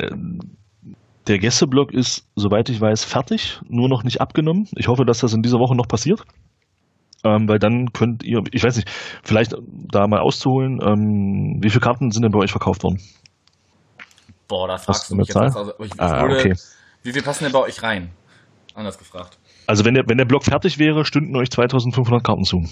der 1.30 1.38
Gästeblock 1.38 1.94
ist, 1.94 2.28
soweit 2.36 2.70
ich 2.70 2.82
weiß, 2.82 3.04
fertig, 3.04 3.60
nur 3.70 3.88
noch 3.88 4.04
nicht 4.04 4.20
abgenommen. 4.20 4.68
Ich 4.76 4.88
hoffe, 4.88 5.06
dass 5.06 5.20
das 5.20 5.34
in 5.34 5.42
dieser 5.42 5.60
Woche 5.60 5.76
noch 5.76 5.88
passiert. 5.88 6.24
Ähm, 7.24 7.48
weil 7.48 7.60
dann 7.60 7.88
könnt 7.94 8.24
ihr, 8.24 8.39
ich 8.52 8.63
weiß 8.63 8.78
nicht, 8.78 8.89
vielleicht 9.24 9.54
da 9.92 10.08
mal 10.08 10.22
auszuholen, 10.22 10.80
ähm, 10.82 11.60
wie 11.62 11.70
viele 11.70 11.82
Karten 11.82 12.12
sind 12.12 12.24
denn 12.24 12.32
bei 12.32 12.39
euch 12.39 12.52
verkauft 12.52 12.84
worden? 12.84 13.02
Boah, 14.48 14.68
da 14.68 14.78
fragst 14.78 15.12
du 15.12 15.15
mich 15.15 15.28
jetzt. 15.28 15.38
Also, 15.38 15.74
ich 15.84 15.92
ah, 16.00 16.22
würde, 16.22 16.39
okay. 16.39 16.54
Wie 17.04 17.12
viel 17.13 17.22
passen 17.22 17.44
denn 17.44 17.54
bei 17.54 17.60
euch 17.60 17.84
rein? 17.84 18.10
Anders 18.74 18.98
gefragt. 18.98 19.38
Also 19.68 19.86
wenn 19.86 19.94
der, 19.94 20.04
wenn 20.08 20.18
der 20.18 20.26
Block 20.26 20.46
fertig 20.46 20.80
wäre, 20.80 21.06
stünden 21.06 21.36
euch 21.36 21.52
2500 21.52 22.24
Karten 22.24 22.44
zu. 22.44 22.63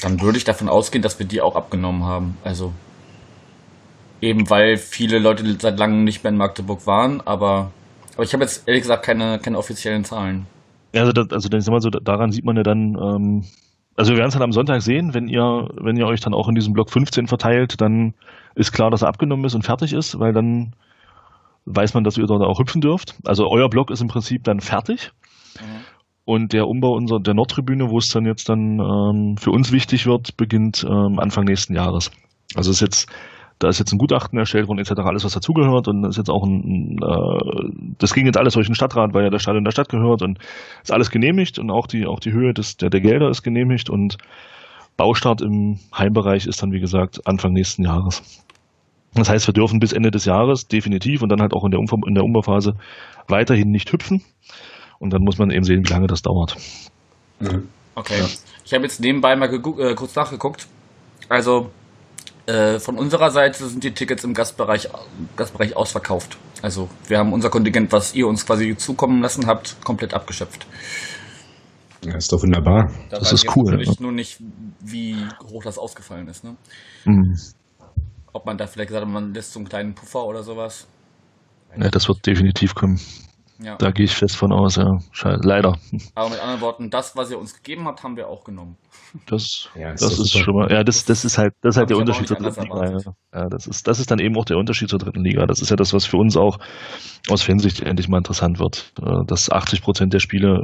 Dann 0.00 0.20
würde 0.20 0.38
ich 0.38 0.44
davon 0.44 0.68
ausgehen, 0.68 1.02
dass 1.02 1.18
wir 1.18 1.26
die 1.26 1.40
auch 1.40 1.56
abgenommen 1.56 2.04
haben. 2.04 2.38
Also 2.44 2.72
Eben 4.20 4.48
weil 4.48 4.76
viele 4.76 5.18
Leute 5.18 5.44
seit 5.58 5.78
langem 5.78 6.04
nicht 6.04 6.24
mehr 6.24 6.32
in 6.32 6.38
Magdeburg 6.38 6.86
waren, 6.86 7.20
aber, 7.20 7.70
aber 8.14 8.22
ich 8.22 8.32
habe 8.32 8.44
jetzt 8.44 8.66
ehrlich 8.66 8.82
gesagt 8.82 9.04
keine, 9.04 9.38
keine 9.38 9.58
offiziellen 9.58 10.04
Zahlen. 10.04 10.46
Also, 10.94 11.12
das, 11.12 11.30
also 11.30 11.48
ich 11.52 11.64
sag 11.64 11.72
mal 11.72 11.80
so, 11.80 11.90
daran 11.90 12.30
sieht 12.30 12.44
man 12.44 12.56
ja 12.56 12.62
dann, 12.62 12.96
ähm, 12.96 13.44
also 13.96 14.12
wir 14.12 14.18
werden 14.18 14.28
es 14.28 14.34
dann 14.34 14.42
am 14.42 14.52
Sonntag 14.52 14.80
sehen, 14.82 15.12
wenn 15.12 15.28
ihr, 15.28 15.68
wenn 15.80 15.96
ihr 15.96 16.06
euch 16.06 16.20
dann 16.20 16.34
auch 16.34 16.48
in 16.48 16.54
diesem 16.54 16.72
Block 16.72 16.90
15 16.90 17.26
verteilt, 17.26 17.80
dann 17.80 18.14
ist 18.54 18.72
klar, 18.72 18.90
dass 18.90 19.02
er 19.02 19.08
abgenommen 19.08 19.44
ist 19.44 19.54
und 19.54 19.64
fertig 19.64 19.92
ist, 19.92 20.18
weil 20.18 20.32
dann 20.32 20.74
weiß 21.66 21.94
man, 21.94 22.04
dass 22.04 22.16
ihr 22.16 22.26
dort 22.26 22.42
auch 22.42 22.58
hüpfen 22.58 22.80
dürft. 22.80 23.16
Also 23.24 23.48
euer 23.50 23.68
Block 23.68 23.90
ist 23.90 24.00
im 24.00 24.08
Prinzip 24.08 24.44
dann 24.44 24.60
fertig. 24.60 25.10
Mhm. 25.60 25.84
Und 26.24 26.52
der 26.52 26.66
Umbau 26.66 26.94
unserer 26.94 27.20
der 27.20 27.34
Nordtribüne, 27.34 27.88
wo 27.88 27.98
es 27.98 28.10
dann 28.10 28.26
jetzt 28.26 28.48
dann 28.48 28.80
ähm, 28.80 29.36
für 29.38 29.50
uns 29.50 29.70
wichtig 29.72 30.06
wird, 30.06 30.36
beginnt 30.36 30.84
ähm, 30.84 31.18
Anfang 31.18 31.44
nächsten 31.44 31.74
Jahres. 31.74 32.10
Also 32.54 32.70
ist 32.70 32.80
jetzt 32.80 33.08
da 33.58 33.68
ist 33.68 33.78
jetzt 33.78 33.92
ein 33.92 33.98
Gutachten 33.98 34.38
erstellt 34.38 34.68
worden, 34.68 34.80
etc., 34.80 34.92
alles, 35.04 35.24
was 35.24 35.32
dazugehört. 35.32 35.88
Und 35.88 36.02
das 36.02 36.10
ist 36.10 36.18
jetzt 36.18 36.30
auch 36.30 36.44
ein, 36.44 36.98
äh, 37.02 37.94
das 37.98 38.12
ging 38.12 38.26
jetzt 38.26 38.36
alles 38.36 38.54
durch 38.54 38.66
den 38.66 38.74
Stadtrat, 38.74 39.14
weil 39.14 39.24
ja 39.24 39.30
der 39.30 39.38
Stadion 39.38 39.64
der 39.64 39.70
Stadt 39.70 39.88
gehört 39.88 40.22
und 40.22 40.38
ist 40.82 40.92
alles 40.92 41.10
genehmigt 41.10 41.58
und 41.58 41.70
auch 41.70 41.86
die, 41.86 42.06
auch 42.06 42.20
die 42.20 42.32
Höhe 42.32 42.52
des, 42.52 42.76
der, 42.76 42.90
der 42.90 43.00
Gelder 43.00 43.30
ist 43.30 43.42
genehmigt 43.42 43.88
und 43.88 44.18
Baustart 44.96 45.42
im 45.42 45.78
Heimbereich 45.96 46.46
ist 46.46 46.62
dann, 46.62 46.72
wie 46.72 46.80
gesagt, 46.80 47.26
Anfang 47.26 47.52
nächsten 47.52 47.84
Jahres. 47.84 48.42
Das 49.14 49.30
heißt, 49.30 49.46
wir 49.46 49.54
dürfen 49.54 49.78
bis 49.78 49.92
Ende 49.92 50.10
des 50.10 50.26
Jahres 50.26 50.68
definitiv 50.68 51.22
und 51.22 51.30
dann 51.30 51.40
halt 51.40 51.54
auch 51.54 51.64
in 51.64 51.70
der, 51.70 51.80
Umf 51.80 51.92
in 52.06 52.14
der 52.14 52.24
Umbauphase 52.24 52.74
weiterhin 53.28 53.70
nicht 53.70 53.92
hüpfen. 53.92 54.22
Und 54.98 55.12
dann 55.12 55.22
muss 55.22 55.38
man 55.38 55.50
eben 55.50 55.64
sehen, 55.64 55.82
wie 55.86 55.92
lange 55.92 56.06
das 56.06 56.22
dauert. 56.22 56.56
Mhm. 57.40 57.68
Okay. 57.94 58.18
Ja. 58.18 58.26
Ich 58.64 58.74
habe 58.74 58.84
jetzt 58.84 59.00
nebenbei 59.00 59.36
mal 59.36 59.52
äh, 59.52 59.94
kurz 59.94 60.14
nachgeguckt. 60.14 60.66
Also 61.28 61.70
äh, 62.46 62.78
von 62.78 62.96
unserer 62.96 63.30
Seite 63.30 63.66
sind 63.66 63.82
die 63.82 63.92
Tickets 63.92 64.24
im 64.24 64.34
Gastbereich, 64.34 64.88
Gastbereich 65.36 65.76
ausverkauft. 65.76 66.38
Also 66.62 66.88
wir 67.08 67.18
haben 67.18 67.32
unser 67.32 67.50
Kontingent, 67.50 67.92
was 67.92 68.14
ihr 68.14 68.26
uns 68.26 68.46
quasi 68.46 68.76
zukommen 68.76 69.20
lassen 69.20 69.46
habt, 69.46 69.76
komplett 69.84 70.14
abgeschöpft. 70.14 70.66
Ja, 72.04 72.14
ist 72.14 72.32
doch 72.32 72.42
wunderbar. 72.42 72.92
Da 73.10 73.18
das 73.18 73.32
ist 73.32 73.56
cool. 73.56 73.80
Ich 73.80 73.88
ne? 73.88 73.96
nur 74.00 74.12
nicht, 74.12 74.40
wie 74.80 75.16
hoch 75.50 75.64
das 75.64 75.76
ausgefallen 75.76 76.28
ist. 76.28 76.44
Ne? 76.44 76.56
Mhm. 77.04 77.36
Ob 78.32 78.46
man 78.46 78.56
da 78.56 78.66
vielleicht 78.66 78.92
hat, 78.92 79.06
man 79.08 79.34
lässt 79.34 79.52
so 79.52 79.58
einen 79.58 79.68
kleinen 79.68 79.94
Puffer 79.94 80.24
oder 80.24 80.42
sowas. 80.42 80.86
Ja, 81.76 81.88
das 81.88 82.06
wird 82.08 82.24
definitiv 82.26 82.74
kommen. 82.74 83.00
Ja. 83.58 83.76
Da 83.76 83.90
gehe 83.90 84.04
ich 84.04 84.14
fest 84.14 84.36
von 84.36 84.52
aus, 84.52 84.76
ja. 84.76 84.98
Scheiße. 85.12 85.40
Leider. 85.42 85.76
Aber 86.14 86.30
mit 86.30 86.40
anderen 86.40 86.60
Worten, 86.60 86.90
das, 86.90 87.16
was 87.16 87.30
ihr 87.30 87.38
uns 87.38 87.54
gegeben 87.54 87.86
habt, 87.86 88.02
haben 88.02 88.16
wir 88.16 88.28
auch 88.28 88.44
genommen. 88.44 88.76
Das, 89.26 89.68
ja, 89.74 89.92
das, 89.92 90.00
das 90.00 90.12
ist, 90.12 90.34
ist 90.34 90.38
schon 90.38 90.54
mal, 90.54 90.70
ja, 90.70 90.84
das, 90.84 91.04
das 91.06 91.24
ist 91.24 91.38
halt, 91.38 91.54
das 91.62 91.74
ist 91.74 91.78
halt 91.78 91.90
der 91.90 91.96
Unterschied 91.96 92.28
zur 92.28 92.36
dritten 92.36 92.62
Liga. 92.62 92.98
Ja, 93.32 93.48
das 93.48 93.66
ist, 93.66 93.88
das 93.88 93.98
ist 93.98 94.10
dann 94.10 94.18
eben 94.18 94.36
auch 94.36 94.44
der 94.44 94.58
Unterschied 94.58 94.90
zur 94.90 94.98
dritten 94.98 95.24
Liga. 95.24 95.46
Das 95.46 95.62
ist 95.62 95.70
ja 95.70 95.76
das, 95.76 95.94
was 95.94 96.04
für 96.04 96.18
uns 96.18 96.36
auch 96.36 96.58
aus 97.30 97.42
Fansicht 97.42 97.80
endlich 97.80 98.08
mal 98.08 98.18
interessant 98.18 98.58
wird. 98.58 98.92
Äh, 99.00 99.24
dass 99.26 99.50
80 99.50 99.82
Prozent 99.82 100.12
der 100.12 100.20
Spiele 100.20 100.62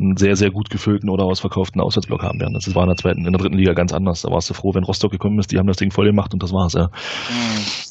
einen 0.00 0.16
sehr, 0.16 0.34
sehr 0.34 0.50
gut 0.50 0.70
gefüllten 0.70 1.10
oder 1.10 1.24
ausverkauften 1.24 1.80
Auswärtsblock 1.80 2.22
haben 2.22 2.40
werden. 2.40 2.54
Das 2.54 2.74
war 2.74 2.82
in 2.82 2.88
der 2.88 2.96
zweiten, 2.96 3.26
in 3.26 3.32
der 3.32 3.40
dritten 3.40 3.56
Liga 3.58 3.74
ganz 3.74 3.92
anders. 3.92 4.22
Da 4.22 4.30
warst 4.30 4.50
du 4.50 4.54
froh, 4.54 4.74
wenn 4.74 4.84
Rostock 4.84 5.12
gekommen 5.12 5.38
ist, 5.38 5.52
die 5.52 5.58
haben 5.58 5.66
das 5.66 5.76
Ding 5.76 5.90
voll 5.90 6.06
gemacht 6.06 6.32
und 6.32 6.42
das 6.42 6.52
war's, 6.52 6.72
ja. 6.72 6.86
Mhm. 6.86 7.89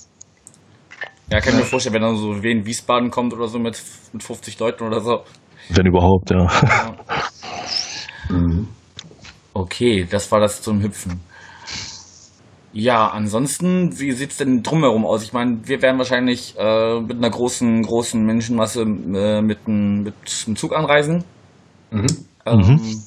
Ja, 1.32 1.40
kann 1.40 1.54
ich 1.54 1.60
mir 1.60 1.66
vorstellen, 1.66 1.96
wenn 1.96 2.02
dann 2.02 2.16
so 2.16 2.42
wie 2.42 2.52
in 2.52 2.66
Wiesbaden 2.66 3.12
kommt 3.12 3.34
oder 3.34 3.48
so 3.48 3.60
mit, 3.60 3.82
mit 4.14 4.24
50 4.24 4.60
Leuten 4.60 4.84
oder 4.84 5.00
so. 5.00 5.24
Wenn 5.70 5.86
überhaupt, 5.86 6.32
ja. 6.32 6.48
ja. 6.48 6.96
Mhm. 8.30 8.68
Okay, 9.54 10.08
das 10.10 10.32
war 10.32 10.40
das 10.40 10.62
zum 10.62 10.82
Hüpfen. 10.82 11.20
Ja, 12.72 13.08
ansonsten, 13.08 14.00
wie 14.00 14.12
sieht's 14.12 14.38
denn 14.38 14.62
drumherum 14.62 15.06
aus? 15.06 15.24
Ich 15.24 15.34
meine, 15.34 15.60
wir 15.68 15.82
werden 15.82 15.98
wahrscheinlich 15.98 16.56
äh, 16.58 17.00
mit 17.00 17.18
einer 17.18 17.30
großen, 17.30 17.82
großen 17.82 18.24
Menschenmasse 18.24 18.82
äh, 18.82 19.42
mit, 19.42 19.68
ein, 19.68 20.04
mit 20.04 20.14
einem 20.46 20.56
Zug 20.56 20.76
anreisen. 20.76 21.24
Mhm. 21.90 22.08
Ähm, 22.46 22.58
mhm. 22.58 23.04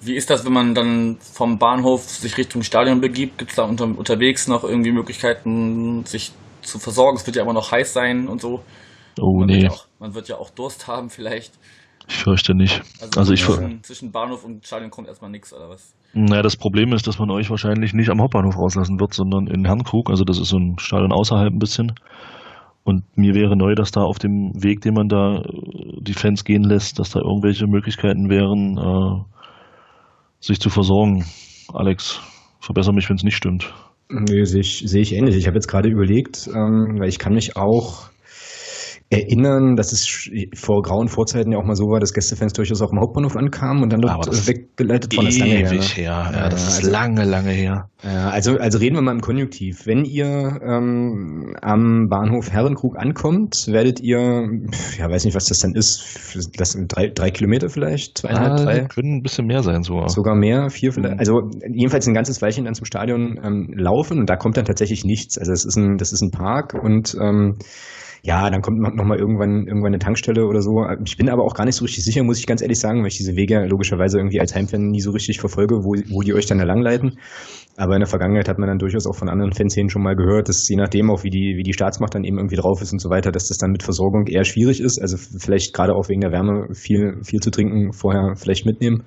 Wie 0.00 0.16
ist 0.16 0.30
das, 0.30 0.44
wenn 0.44 0.52
man 0.52 0.74
dann 0.74 1.18
vom 1.20 1.58
Bahnhof 1.58 2.02
sich 2.02 2.36
Richtung 2.36 2.62
Stadion 2.62 3.00
begibt? 3.00 3.38
Gibt 3.38 3.52
es 3.52 3.56
da 3.56 3.62
unter, 3.62 3.84
unterwegs 3.84 4.48
noch 4.48 4.64
irgendwie 4.64 4.90
Möglichkeiten, 4.90 6.04
sich 6.04 6.32
zu 6.62 6.78
versorgen. 6.78 7.16
Es 7.16 7.26
wird 7.26 7.36
ja 7.36 7.42
immer 7.42 7.52
noch 7.52 7.70
heiß 7.70 7.92
sein 7.92 8.28
und 8.28 8.40
so. 8.40 8.62
Oh 9.20 9.38
man 9.38 9.46
nee. 9.46 9.54
Wird 9.54 9.62
ja 9.64 9.70
auch, 9.70 9.86
man 9.98 10.14
wird 10.14 10.28
ja 10.28 10.36
auch 10.36 10.50
Durst 10.50 10.86
haben 10.86 11.10
vielleicht. 11.10 11.52
Ich 12.08 12.16
fürchte 12.16 12.54
nicht. 12.54 12.82
Also, 13.00 13.20
also 13.20 13.32
ich 13.32 13.44
zwischen, 13.44 13.82
zwischen 13.82 14.12
Bahnhof 14.12 14.44
und 14.44 14.66
Stadion 14.66 14.90
kommt 14.90 15.08
erstmal 15.08 15.30
nichts 15.30 15.52
oder 15.52 15.68
was? 15.68 15.94
Naja, 16.14 16.42
das 16.42 16.56
Problem 16.56 16.92
ist, 16.92 17.06
dass 17.06 17.18
man 17.18 17.30
euch 17.30 17.48
wahrscheinlich 17.48 17.94
nicht 17.94 18.10
am 18.10 18.20
Hauptbahnhof 18.20 18.56
rauslassen 18.56 19.00
wird, 19.00 19.14
sondern 19.14 19.46
in 19.46 19.64
Herrnkrug. 19.64 20.10
Also 20.10 20.24
das 20.24 20.38
ist 20.38 20.48
so 20.48 20.58
ein 20.58 20.76
Stadion 20.78 21.12
außerhalb 21.12 21.52
ein 21.52 21.58
bisschen. 21.58 21.92
Und 22.84 23.04
mir 23.16 23.34
wäre 23.34 23.56
neu, 23.56 23.74
dass 23.74 23.92
da 23.92 24.02
auf 24.02 24.18
dem 24.18 24.52
Weg, 24.54 24.80
den 24.80 24.94
man 24.94 25.08
da 25.08 25.36
äh, 25.36 25.42
die 26.00 26.14
Fans 26.14 26.44
gehen 26.44 26.64
lässt, 26.64 26.98
dass 26.98 27.10
da 27.10 27.20
irgendwelche 27.20 27.66
Möglichkeiten 27.66 28.28
wären, 28.28 28.76
äh, 28.76 29.24
sich 30.40 30.58
zu 30.60 30.68
versorgen. 30.68 31.24
Alex, 31.72 32.20
verbessere 32.60 32.94
mich, 32.94 33.08
wenn 33.08 33.16
es 33.16 33.22
nicht 33.22 33.36
stimmt. 33.36 33.72
Nö, 34.12 34.44
sehe 34.44 34.60
ich, 34.60 34.82
sehe 34.86 35.00
ich 35.00 35.14
ähnlich. 35.14 35.36
Ich 35.36 35.46
habe 35.46 35.56
jetzt 35.56 35.68
gerade 35.68 35.88
überlegt, 35.88 36.46
ähm, 36.48 36.98
weil 36.98 37.08
ich 37.08 37.18
kann 37.18 37.32
mich 37.32 37.56
auch 37.56 38.10
erinnern, 39.12 39.76
dass 39.76 39.92
es 39.92 40.30
vor 40.54 40.82
grauen 40.82 41.08
Vorzeiten 41.08 41.52
ja 41.52 41.58
auch 41.58 41.64
mal 41.64 41.76
so 41.76 41.84
war, 41.84 42.00
dass 42.00 42.12
Gästefans 42.12 42.52
durchaus 42.52 42.80
auch 42.82 42.92
im 42.92 43.00
Hauptbahnhof 43.00 43.36
ankamen 43.36 43.82
und 43.82 43.92
dann 43.92 44.00
dort 44.00 44.26
weggeleitet 44.46 45.14
von 45.14 45.26
das 45.26 45.38
lange 45.38 45.52
her. 45.52 45.72
Ne? 45.72 45.80
her. 45.80 46.30
Ja, 46.32 46.48
das 46.48 46.66
ist 46.66 46.76
also, 46.78 46.90
lange, 46.90 47.24
lange 47.24 47.50
her. 47.50 47.88
Also, 48.02 48.56
also 48.56 48.78
reden 48.78 48.96
wir 48.96 49.02
mal 49.02 49.12
im 49.12 49.20
Konjunktiv. 49.20 49.86
Wenn 49.86 50.04
ihr 50.04 50.60
ähm, 50.66 51.54
am 51.62 52.08
Bahnhof 52.08 52.50
Herrenkrug 52.50 52.98
ankommt, 52.98 53.66
werdet 53.68 54.00
ihr, 54.00 54.18
ja, 54.98 55.08
weiß 55.08 55.24
nicht, 55.24 55.36
was 55.36 55.44
das 55.44 55.58
dann 55.58 55.74
ist, 55.74 56.50
das 56.56 56.72
sind 56.72 56.94
drei, 56.94 57.08
drei 57.08 57.30
Kilometer 57.30 57.68
vielleicht, 57.68 58.18
zweieinhalb, 58.18 58.52
ah, 58.52 58.64
drei. 58.64 58.80
Können 58.86 59.18
ein 59.18 59.22
bisschen 59.22 59.46
mehr 59.46 59.62
sein 59.62 59.82
sogar. 59.84 60.08
Sogar 60.08 60.34
mehr, 60.34 60.68
vier 60.68 60.92
vielleicht. 60.92 61.14
Mhm. 61.14 61.20
Also 61.20 61.50
jedenfalls 61.72 62.08
ein 62.08 62.14
ganzes 62.14 62.42
Weilchen 62.42 62.64
dann 62.64 62.74
zum 62.74 62.86
Stadion 62.86 63.38
ähm, 63.42 63.72
laufen 63.76 64.18
und 64.18 64.28
da 64.28 64.36
kommt 64.36 64.56
dann 64.56 64.64
tatsächlich 64.64 65.04
nichts. 65.04 65.38
Also 65.38 65.52
das 65.52 65.64
ist 65.64 65.76
ein, 65.76 65.96
das 65.96 66.12
ist 66.12 66.22
ein 66.22 66.30
Park 66.30 66.74
und 66.74 67.16
ähm, 67.20 67.58
ja, 68.24 68.48
dann 68.50 68.62
kommt 68.62 68.78
noch 68.78 69.04
mal 69.04 69.18
irgendwann 69.18 69.66
irgendwann 69.66 69.92
eine 69.92 69.98
Tankstelle 69.98 70.46
oder 70.46 70.62
so. 70.62 70.86
Ich 71.04 71.16
bin 71.16 71.28
aber 71.28 71.42
auch 71.42 71.54
gar 71.54 71.64
nicht 71.64 71.74
so 71.74 71.84
richtig 71.84 72.04
sicher, 72.04 72.22
muss 72.22 72.38
ich 72.38 72.46
ganz 72.46 72.62
ehrlich 72.62 72.78
sagen, 72.78 73.00
weil 73.00 73.08
ich 73.08 73.16
diese 73.16 73.34
Wege 73.34 73.66
logischerweise 73.66 74.18
irgendwie 74.18 74.38
als 74.38 74.54
Heimfan 74.54 74.90
nie 74.90 75.00
so 75.00 75.10
richtig 75.10 75.40
verfolge, 75.40 75.74
wo, 75.82 75.96
wo 76.14 76.20
die 76.22 76.32
euch 76.32 76.46
dann 76.46 76.58
da 76.58 76.64
langleiten. 76.64 77.18
Aber 77.76 77.94
in 77.94 78.00
der 78.00 78.08
Vergangenheit 78.08 78.48
hat 78.48 78.58
man 78.58 78.68
dann 78.68 78.78
durchaus 78.78 79.08
auch 79.08 79.16
von 79.16 79.28
anderen 79.28 79.52
Fanszenen 79.52 79.90
schon 79.90 80.02
mal 80.02 80.14
gehört, 80.14 80.48
dass 80.48 80.68
je 80.68 80.76
nachdem 80.76 81.10
auch 81.10 81.24
wie 81.24 81.30
die, 81.30 81.54
wie 81.56 81.64
die 81.64 81.72
Staatsmacht 81.72 82.14
dann 82.14 82.22
eben 82.22 82.36
irgendwie 82.38 82.56
drauf 82.56 82.80
ist 82.80 82.92
und 82.92 83.00
so 83.00 83.10
weiter, 83.10 83.32
dass 83.32 83.48
das 83.48 83.58
dann 83.58 83.72
mit 83.72 83.82
Versorgung 83.82 84.28
eher 84.28 84.44
schwierig 84.44 84.80
ist. 84.80 85.00
Also 85.00 85.16
vielleicht 85.16 85.74
gerade 85.74 85.94
auch 85.94 86.08
wegen 86.08 86.20
der 86.20 86.30
Wärme 86.30 86.68
viel, 86.74 87.18
viel 87.24 87.40
zu 87.40 87.50
trinken 87.50 87.92
vorher 87.92 88.34
vielleicht 88.36 88.66
mitnehmen. 88.66 89.02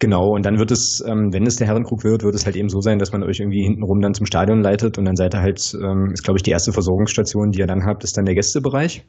Genau, 0.00 0.30
und 0.30 0.46
dann 0.46 0.58
wird 0.58 0.70
es, 0.70 1.02
ähm, 1.04 1.32
wenn 1.32 1.46
es 1.46 1.56
der 1.56 1.66
Herrenkrug 1.66 2.04
wird, 2.04 2.22
wird 2.22 2.34
es 2.34 2.46
halt 2.46 2.54
eben 2.54 2.68
so 2.68 2.80
sein, 2.80 2.98
dass 2.98 3.10
man 3.10 3.24
euch 3.24 3.40
irgendwie 3.40 3.64
hintenrum 3.64 4.00
dann 4.00 4.14
zum 4.14 4.26
Stadion 4.26 4.62
leitet 4.62 4.96
und 4.96 5.04
dann 5.04 5.16
seid 5.16 5.34
ihr 5.34 5.40
halt, 5.40 5.74
ähm, 5.74 6.12
ist 6.12 6.22
glaube 6.22 6.38
ich 6.38 6.42
die 6.42 6.52
erste 6.52 6.72
Versorgungsstation, 6.72 7.50
die 7.50 7.58
ihr 7.58 7.66
dann 7.66 7.84
habt, 7.84 8.04
ist 8.04 8.16
dann 8.16 8.24
der 8.24 8.36
Gästebereich. 8.36 9.04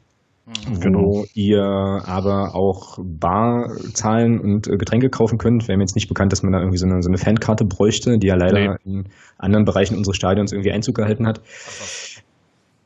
Mhm. 0.46 0.80
Genau. 0.80 1.00
Wo 1.00 1.24
ihr 1.34 1.62
aber 1.62 2.54
auch 2.54 2.98
Bar 3.00 3.70
zahlen 3.92 4.40
und 4.40 4.66
äh, 4.66 4.76
Getränke 4.76 5.10
kaufen 5.10 5.38
könnt. 5.38 5.68
Wäre 5.68 5.76
mir 5.76 5.84
jetzt 5.84 5.94
nicht 5.94 6.08
bekannt, 6.08 6.32
dass 6.32 6.42
man 6.42 6.52
da 6.52 6.58
irgendwie 6.58 6.78
so 6.78 6.86
eine, 6.86 7.02
so 7.02 7.08
eine 7.08 7.18
Fankarte 7.18 7.64
bräuchte, 7.64 8.18
die 8.18 8.26
ja 8.26 8.34
leider 8.34 8.58
nee. 8.58 8.76
in 8.84 9.04
anderen 9.38 9.64
Bereichen 9.64 9.96
unseres 9.96 10.16
Stadions 10.16 10.52
irgendwie 10.52 10.72
Einzug 10.72 10.96
gehalten 10.96 11.26
hat. 11.26 11.40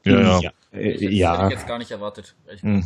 Ja, 0.05 0.21
ja. 0.21 0.41
ja. 0.41 0.51
Äh, 0.75 1.15
ja. 1.15 1.35
Hätte 1.35 1.47
ich 1.47 1.51
jetzt 1.53 1.69
gar 1.69 1.79
nicht 1.79 1.91
erwartet. 1.91 2.35
Hm. 2.61 2.83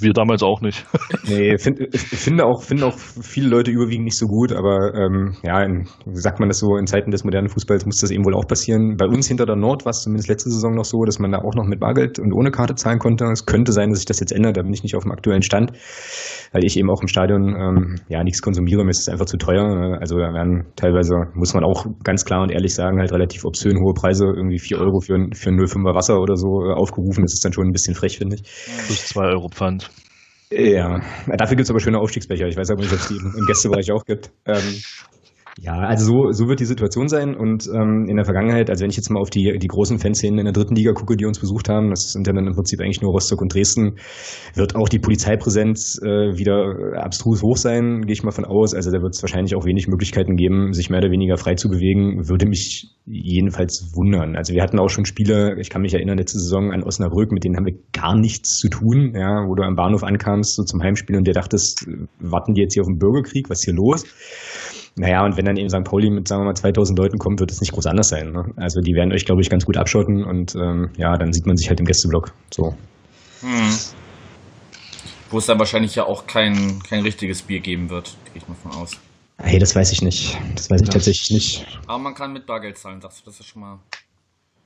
Wir 0.00 0.12
damals 0.12 0.42
auch 0.42 0.60
nicht. 0.60 0.86
nee, 1.28 1.58
find, 1.58 1.80
ich 1.80 2.00
finde 2.00 2.44
auch, 2.44 2.62
finde 2.62 2.86
auch 2.86 2.96
viele 2.96 3.48
Leute 3.48 3.70
überwiegend 3.70 4.04
nicht 4.04 4.16
so 4.16 4.26
gut, 4.26 4.52
aber 4.52 4.94
ähm, 4.94 5.34
ja, 5.42 5.62
in, 5.62 5.88
sagt 6.12 6.38
man 6.38 6.48
das 6.48 6.58
so, 6.58 6.76
in 6.76 6.86
Zeiten 6.86 7.10
des 7.10 7.24
modernen 7.24 7.48
Fußballs 7.48 7.86
muss 7.86 7.98
das 7.98 8.10
eben 8.10 8.24
wohl 8.24 8.34
auch 8.34 8.46
passieren. 8.46 8.96
Bei 8.96 9.06
uns 9.06 9.26
hinter 9.26 9.46
der 9.46 9.56
Nord 9.56 9.84
war 9.84 9.90
es 9.90 10.02
zumindest 10.02 10.28
letzte 10.28 10.50
Saison 10.50 10.74
noch 10.74 10.84
so, 10.84 11.04
dass 11.04 11.18
man 11.18 11.32
da 11.32 11.38
auch 11.38 11.54
noch 11.54 11.64
mit 11.64 11.80
Bargeld 11.80 12.18
und 12.20 12.32
ohne 12.32 12.50
Karte 12.50 12.76
zahlen 12.76 12.98
konnte. 12.98 13.24
Es 13.26 13.46
könnte 13.46 13.72
sein, 13.72 13.90
dass 13.90 13.98
sich 13.98 14.06
das 14.06 14.20
jetzt 14.20 14.32
ändert, 14.32 14.56
da 14.56 14.62
bin 14.62 14.72
ich 14.72 14.84
nicht 14.84 14.94
auf 14.94 15.02
dem 15.02 15.12
aktuellen 15.12 15.42
Stand, 15.42 15.72
weil 16.52 16.64
ich 16.64 16.78
eben 16.78 16.90
auch 16.90 17.02
im 17.02 17.08
Stadion 17.08 17.56
ähm, 17.56 17.96
ja 18.08 18.22
nichts 18.22 18.42
konsumiere, 18.42 18.84
mir 18.84 18.90
ist 18.90 19.00
es 19.00 19.08
einfach 19.08 19.26
zu 19.26 19.38
teuer. 19.38 19.98
Also 20.00 20.18
da 20.18 20.32
werden 20.32 20.66
teilweise, 20.76 21.14
muss 21.34 21.52
man 21.52 21.64
auch 21.64 21.86
ganz 22.04 22.24
klar 22.24 22.42
und 22.42 22.52
ehrlich 22.52 22.74
sagen, 22.74 23.00
halt 23.00 23.12
relativ 23.12 23.44
obszön 23.44 23.76
hohe 23.82 23.94
Preise, 23.94 24.24
irgendwie 24.24 24.58
vier 24.58 24.78
Euro 24.78 25.00
für, 25.00 25.16
für 25.34 25.50
ein 25.50 25.58
05er 25.58 25.94
Wasser 25.94 26.20
oder 26.20 26.36
so 26.36 26.62
äh, 26.64 26.72
aufgerufen 26.72 27.07
aufrufen. 27.08 27.22
Das 27.24 27.34
ist 27.34 27.44
dann 27.44 27.52
schon 27.52 27.66
ein 27.66 27.72
bisschen 27.72 27.94
frech, 27.94 28.18
finde 28.18 28.36
ich. 28.36 28.42
Plus 28.86 29.06
2 29.08 29.22
Euro 29.22 29.48
Pfand. 29.48 29.90
Ja, 30.50 31.00
dafür 31.26 31.56
gibt 31.56 31.64
es 31.64 31.70
aber 31.70 31.80
schöne 31.80 31.98
Aufstiegsbecher. 31.98 32.46
Ich 32.46 32.56
weiß 32.56 32.70
aber 32.70 32.80
nicht, 32.80 32.92
ob 32.92 33.00
es 33.00 33.08
die 33.08 33.16
im 33.16 33.46
Gästebereich 33.46 33.92
auch 33.92 34.04
gibt. 34.04 34.30
Ähm, 34.46 34.82
Ja, 35.60 35.76
also 35.80 36.04
so, 36.04 36.30
so 36.30 36.46
wird 36.46 36.60
die 36.60 36.66
Situation 36.66 37.08
sein 37.08 37.34
und 37.34 37.66
ähm, 37.66 38.06
in 38.08 38.14
der 38.14 38.24
Vergangenheit, 38.24 38.70
also 38.70 38.84
wenn 38.84 38.90
ich 38.90 38.96
jetzt 38.96 39.10
mal 39.10 39.18
auf 39.18 39.28
die, 39.28 39.58
die 39.58 39.66
großen 39.66 39.98
Fanszenen 39.98 40.38
in 40.38 40.44
der 40.44 40.52
dritten 40.52 40.76
Liga 40.76 40.92
gucke, 40.92 41.16
die 41.16 41.26
uns 41.26 41.40
besucht 41.40 41.68
haben, 41.68 41.90
das 41.90 42.12
sind 42.12 42.28
ja 42.28 42.32
dann 42.32 42.46
im 42.46 42.54
Prinzip 42.54 42.80
eigentlich 42.80 43.02
nur 43.02 43.10
Rostock 43.10 43.42
und 43.42 43.52
Dresden, 43.52 43.96
wird 44.54 44.76
auch 44.76 44.88
die 44.88 45.00
Polizeipräsenz 45.00 45.98
äh, 46.00 46.38
wieder 46.38 47.02
abstrus 47.02 47.42
hoch 47.42 47.56
sein, 47.56 48.02
gehe 48.02 48.12
ich 48.12 48.22
mal 48.22 48.30
von 48.30 48.44
aus. 48.44 48.72
Also 48.72 48.92
da 48.92 49.02
wird 49.02 49.16
es 49.16 49.22
wahrscheinlich 49.22 49.56
auch 49.56 49.64
wenig 49.64 49.88
Möglichkeiten 49.88 50.36
geben, 50.36 50.72
sich 50.74 50.90
mehr 50.90 51.00
oder 51.00 51.10
weniger 51.10 51.36
frei 51.38 51.56
zu 51.56 51.68
bewegen, 51.68 52.28
würde 52.28 52.46
mich 52.46 52.94
jedenfalls 53.04 53.96
wundern. 53.96 54.36
Also 54.36 54.54
wir 54.54 54.62
hatten 54.62 54.78
auch 54.78 54.90
schon 54.90 55.06
Spiele, 55.06 55.56
ich 55.58 55.70
kann 55.70 55.82
mich 55.82 55.94
erinnern, 55.94 56.18
letzte 56.18 56.38
Saison 56.38 56.70
an 56.70 56.84
Osnabrück, 56.84 57.32
mit 57.32 57.42
denen 57.42 57.56
haben 57.56 57.66
wir 57.66 57.74
gar 57.92 58.16
nichts 58.16 58.58
zu 58.58 58.68
tun, 58.68 59.12
ja, 59.16 59.44
wo 59.48 59.56
du 59.56 59.64
am 59.64 59.74
Bahnhof 59.74 60.04
ankamst, 60.04 60.54
so 60.54 60.62
zum 60.62 60.80
Heimspiel 60.82 61.16
und 61.16 61.26
dir 61.26 61.34
dachtest, 61.34 61.84
warten 62.20 62.54
die 62.54 62.60
jetzt 62.60 62.74
hier 62.74 62.82
auf 62.82 62.88
den 62.88 62.98
Bürgerkrieg, 62.98 63.50
was 63.50 63.58
ist 63.58 63.64
hier 63.64 63.74
los? 63.74 64.04
Naja, 64.98 65.24
und 65.24 65.36
wenn 65.36 65.44
dann 65.44 65.56
eben 65.56 65.70
St. 65.70 65.84
Pauli 65.84 66.10
mit, 66.10 66.26
sagen 66.26 66.42
wir 66.42 66.46
mal, 66.46 66.54
2000 66.54 66.98
Leuten 66.98 67.18
kommt, 67.18 67.38
wird 67.38 67.52
es 67.52 67.60
nicht 67.60 67.72
groß 67.72 67.86
anders 67.86 68.08
sein. 68.08 68.32
Ne? 68.32 68.52
Also 68.56 68.80
die 68.80 68.94
werden 68.94 69.12
euch, 69.12 69.24
glaube 69.24 69.40
ich, 69.40 69.48
ganz 69.48 69.64
gut 69.64 69.76
abschotten 69.76 70.24
und 70.24 70.56
ähm, 70.56 70.90
ja, 70.96 71.16
dann 71.16 71.32
sieht 71.32 71.46
man 71.46 71.56
sich 71.56 71.68
halt 71.68 71.78
im 71.78 71.86
Gästeblock. 71.86 72.32
So. 72.52 72.74
Hm. 73.40 73.78
Wo 75.30 75.38
es 75.38 75.46
dann 75.46 75.58
wahrscheinlich 75.58 75.94
ja 75.94 76.04
auch 76.04 76.26
kein, 76.26 76.82
kein 76.82 77.02
richtiges 77.02 77.42
Bier 77.42 77.60
geben 77.60 77.90
wird, 77.90 78.16
gehe 78.32 78.42
ich 78.42 78.48
mal 78.48 78.56
von 78.56 78.72
aus. 78.72 78.92
Hey, 79.40 79.60
das 79.60 79.76
weiß 79.76 79.92
ich 79.92 80.02
nicht. 80.02 80.36
Das 80.56 80.68
weiß 80.68 80.80
ich 80.80 80.88
ja. 80.88 80.92
tatsächlich 80.92 81.30
nicht. 81.30 81.66
Aber 81.86 81.98
man 81.98 82.14
kann 82.14 82.32
mit 82.32 82.46
Bargeld 82.46 82.76
zahlen, 82.76 83.00
sagst 83.00 83.20
du, 83.20 83.30
das 83.30 83.38
ist 83.38 83.46
schon 83.46 83.62
mal. 83.62 83.78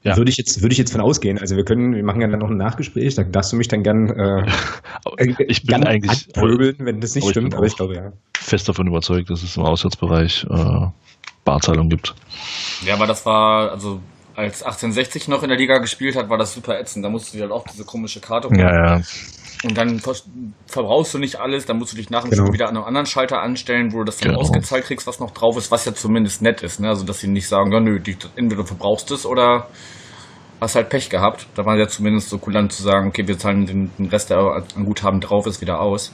Ja. 0.02 0.16
Würde 0.16 0.30
ich 0.30 0.36
jetzt, 0.36 0.62
würde 0.62 0.72
ich 0.72 0.78
jetzt 0.78 0.92
von 0.92 1.00
ausgehen. 1.00 1.38
Also 1.38 1.56
wir 1.56 1.64
können, 1.64 1.94
wir 1.94 2.02
machen 2.02 2.20
ja 2.20 2.26
dann 2.26 2.40
noch 2.40 2.50
ein 2.50 2.56
Nachgespräch, 2.56 3.14
da 3.14 3.22
darfst 3.22 3.52
du 3.52 3.56
mich 3.56 3.68
dann 3.68 3.82
gern, 3.82 4.10
äh, 5.16 5.44
ich 5.46 5.64
bin 5.64 5.84
eigentlich, 5.84 6.28
wenn 6.34 7.00
das 7.00 7.14
nicht 7.14 7.24
aber 7.24 7.30
stimmt, 7.30 7.52
ich 7.52 7.56
aber 7.56 7.66
ich 7.66 7.76
glaube 7.76 7.94
ja. 7.94 8.12
Fest 8.36 8.68
davon 8.68 8.88
überzeugt, 8.88 9.30
dass 9.30 9.42
es 9.42 9.56
im 9.56 9.62
Auswärtsbereich 9.62 10.46
äh, 10.50 10.86
Barzahlung 11.44 11.88
gibt. 11.88 12.14
Ja, 12.84 12.94
aber 12.94 13.06
das 13.06 13.24
war, 13.26 13.70
also 13.70 14.00
als 14.34 14.62
1860 14.62 15.28
noch 15.28 15.42
in 15.42 15.48
der 15.48 15.58
Liga 15.58 15.78
gespielt 15.78 16.16
hat, 16.16 16.28
war 16.28 16.38
das 16.38 16.54
super 16.54 16.78
ätzend. 16.78 17.04
Da 17.04 17.08
musst 17.08 17.32
du 17.32 17.36
dir 17.36 17.44
halt 17.44 17.52
auch 17.52 17.64
diese 17.68 17.84
komische 17.84 18.20
Karte 18.20 18.48
holen. 18.48 18.58
Ja, 18.58 18.96
ja. 18.96 19.02
Und 19.64 19.78
dann 19.78 20.00
verbrauchst 20.66 21.14
du 21.14 21.18
nicht 21.18 21.36
alles, 21.36 21.66
dann 21.66 21.78
musst 21.78 21.92
du 21.92 21.96
dich 21.96 22.10
nach 22.10 22.22
dem 22.22 22.30
genau. 22.30 22.44
Spiel 22.44 22.54
wieder 22.54 22.68
an 22.68 22.76
einem 22.76 22.84
anderen 22.84 23.06
Schalter 23.06 23.40
anstellen, 23.40 23.92
wo 23.92 23.98
du 23.98 24.04
das 24.04 24.18
dann 24.18 24.30
genau. 24.30 24.40
ausgezahlt 24.40 24.84
kriegst, 24.84 25.06
was 25.06 25.20
noch 25.20 25.30
drauf 25.30 25.56
ist, 25.56 25.70
was 25.70 25.84
ja 25.84 25.94
zumindest 25.94 26.42
nett 26.42 26.62
ist. 26.62 26.80
Ne? 26.80 26.88
Also, 26.88 27.04
dass 27.04 27.20
sie 27.20 27.28
nicht 27.28 27.48
sagen, 27.48 27.72
ja, 27.72 27.80
nö, 27.80 28.00
die, 28.00 28.16
entweder 28.34 28.62
du 28.62 28.66
verbrauchst 28.66 29.10
es 29.12 29.24
oder 29.24 29.68
hast 30.60 30.76
halt 30.76 30.88
Pech 30.88 31.10
gehabt. 31.10 31.46
Da 31.54 31.64
war 31.64 31.76
ja 31.76 31.86
zumindest 31.86 32.28
so 32.28 32.38
kulant 32.38 32.72
zu 32.72 32.82
sagen, 32.82 33.08
okay, 33.08 33.26
wir 33.26 33.38
zahlen 33.38 33.66
den, 33.66 33.90
den 33.98 34.06
Rest, 34.06 34.30
der 34.30 34.38
an 34.38 34.84
Guthaben 34.84 35.20
drauf 35.20 35.46
ist, 35.46 35.60
wieder 35.60 35.80
aus. 35.80 36.12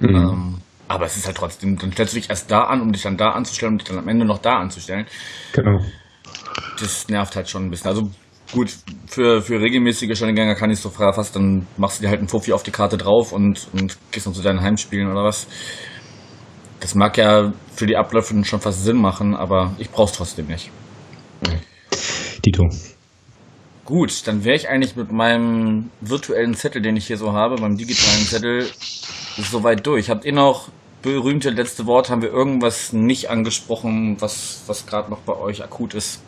Mhm. 0.00 0.08
Ähm, 0.08 0.58
aber 0.88 1.06
es 1.06 1.16
ist 1.16 1.26
halt 1.26 1.36
trotzdem, 1.36 1.76
dann 1.76 1.92
stellst 1.92 2.14
du 2.14 2.18
dich 2.20 2.30
erst 2.30 2.50
da 2.50 2.64
an, 2.64 2.80
um 2.80 2.92
dich 2.92 3.02
dann 3.02 3.16
da 3.16 3.30
anzustellen, 3.30 3.72
um 3.72 3.78
dich 3.78 3.88
dann 3.88 3.98
am 3.98 4.08
Ende 4.08 4.26
noch 4.26 4.38
da 4.38 4.58
anzustellen. 4.58 5.06
Genau. 5.52 5.80
Das 6.78 7.08
nervt 7.08 7.36
halt 7.36 7.48
schon 7.48 7.66
ein 7.66 7.70
bisschen. 7.70 7.88
Also 7.88 8.10
gut, 8.52 8.74
für, 9.06 9.42
für 9.42 9.60
regelmäßige 9.60 10.16
Stellengänger 10.16 10.54
kann 10.54 10.70
ich 10.70 10.78
so 10.78 10.90
fast, 10.90 11.36
dann 11.36 11.66
machst 11.76 11.98
du 11.98 12.02
dir 12.02 12.08
halt 12.08 12.18
einen 12.18 12.28
Fuffi 12.28 12.52
auf 12.52 12.62
die 12.62 12.70
Karte 12.70 12.96
drauf 12.96 13.32
und, 13.32 13.68
und 13.72 13.96
gehst 14.10 14.26
dann 14.26 14.34
zu 14.34 14.42
deinen 14.42 14.60
Heimspielen 14.60 15.10
oder 15.10 15.24
was. 15.24 15.46
Das 16.80 16.94
mag 16.94 17.16
ja 17.16 17.52
für 17.74 17.86
die 17.86 17.96
Abläufe 17.96 18.34
schon 18.44 18.60
fast 18.60 18.84
Sinn 18.84 19.00
machen, 19.00 19.34
aber 19.34 19.74
ich 19.78 19.90
brauch's 19.90 20.12
trotzdem 20.12 20.46
nicht. 20.46 20.70
Dito. 22.44 22.68
Gut, 23.84 24.26
dann 24.26 24.44
wäre 24.44 24.56
ich 24.56 24.68
eigentlich 24.68 24.96
mit 24.96 25.12
meinem 25.12 25.90
virtuellen 26.00 26.54
Zettel, 26.54 26.82
den 26.82 26.96
ich 26.96 27.06
hier 27.06 27.16
so 27.16 27.32
habe, 27.32 27.60
meinem 27.60 27.76
digitalen 27.76 28.24
Zettel, 28.24 28.66
soweit 29.36 29.86
durch. 29.86 30.10
Habt 30.10 30.24
ihr 30.24 30.32
noch 30.32 30.68
berühmte 31.02 31.50
letzte 31.50 31.86
Wort? 31.86 32.08
Haben 32.08 32.22
wir 32.22 32.30
irgendwas 32.30 32.92
nicht 32.92 33.28
angesprochen, 33.28 34.16
was, 34.20 34.62
was 34.66 34.86
gerade 34.86 35.10
noch 35.10 35.20
bei 35.20 35.36
euch 35.36 35.62
akut 35.62 35.94
ist? 35.94 36.22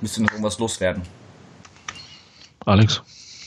Müsst 0.00 0.18
ihr 0.18 0.24
noch 0.24 0.32
irgendwas 0.32 0.58
loswerden? 0.58 1.02
Alex? 2.66 3.02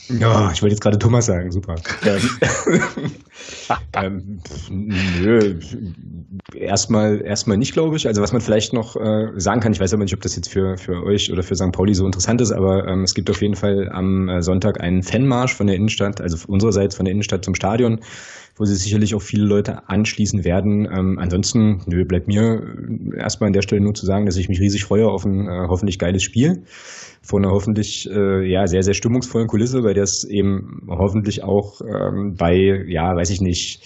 Ja, 0.08 0.52
ich 0.52 0.62
wollte 0.62 0.74
jetzt 0.74 0.82
gerade 0.82 0.98
Thomas 0.98 1.26
sagen, 1.26 1.50
super. 1.50 1.74
ähm, 3.92 4.40
nö, 4.70 5.58
erstmal, 6.54 7.20
erstmal 7.22 7.56
nicht, 7.56 7.72
glaube 7.72 7.96
ich. 7.96 8.06
Also 8.06 8.22
was 8.22 8.32
man 8.32 8.40
vielleicht 8.40 8.72
noch 8.72 8.94
äh, 8.94 9.32
sagen 9.36 9.60
kann, 9.60 9.72
ich 9.72 9.80
weiß 9.80 9.92
aber 9.94 10.04
nicht, 10.04 10.14
ob 10.14 10.20
das 10.20 10.36
jetzt 10.36 10.48
für, 10.48 10.78
für 10.78 11.02
euch 11.02 11.32
oder 11.32 11.42
für 11.42 11.56
St. 11.56 11.72
Pauli 11.72 11.92
so 11.92 12.06
interessant 12.06 12.40
ist, 12.40 12.52
aber 12.52 12.86
ähm, 12.86 13.02
es 13.02 13.14
gibt 13.14 13.28
auf 13.30 13.42
jeden 13.42 13.56
Fall 13.56 13.90
am 13.90 14.28
äh, 14.28 14.42
Sonntag 14.42 14.80
einen 14.80 15.02
Fanmarsch 15.02 15.54
von 15.54 15.66
der 15.66 15.74
Innenstadt, 15.74 16.20
also 16.20 16.36
unsererseits 16.46 16.94
von 16.94 17.04
der 17.04 17.12
Innenstadt 17.12 17.44
zum 17.44 17.56
Stadion, 17.56 17.98
wo 18.56 18.64
sich 18.64 18.78
sicherlich 18.78 19.14
auch 19.14 19.22
viele 19.22 19.44
Leute 19.44 19.88
anschließen 19.88 20.44
werden. 20.44 20.86
Ähm, 20.90 21.18
ansonsten 21.18 21.82
nö, 21.86 22.04
bleibt 22.04 22.26
mir 22.26 22.62
erstmal 23.16 23.48
an 23.48 23.52
der 23.52 23.62
Stelle 23.62 23.82
nur 23.82 23.94
zu 23.94 24.06
sagen, 24.06 24.26
dass 24.26 24.36
ich 24.36 24.48
mich 24.48 24.60
riesig 24.60 24.84
freue 24.84 25.06
auf 25.06 25.24
ein 25.24 25.46
äh, 25.46 25.66
hoffentlich 25.68 25.98
geiles 25.98 26.22
Spiel 26.22 26.64
vor 27.26 27.40
einer 27.40 27.50
hoffentlich 27.50 28.08
äh, 28.08 28.48
ja 28.48 28.66
sehr 28.66 28.82
sehr 28.82 28.94
stimmungsvollen 28.94 29.48
Kulisse, 29.48 29.82
der 29.82 30.02
es 30.02 30.24
eben 30.24 30.82
hoffentlich 30.88 31.42
auch 31.42 31.80
ähm, 31.80 32.34
bei 32.38 32.84
ja 32.86 33.14
weiß 33.16 33.30
ich 33.30 33.40
nicht 33.40 33.82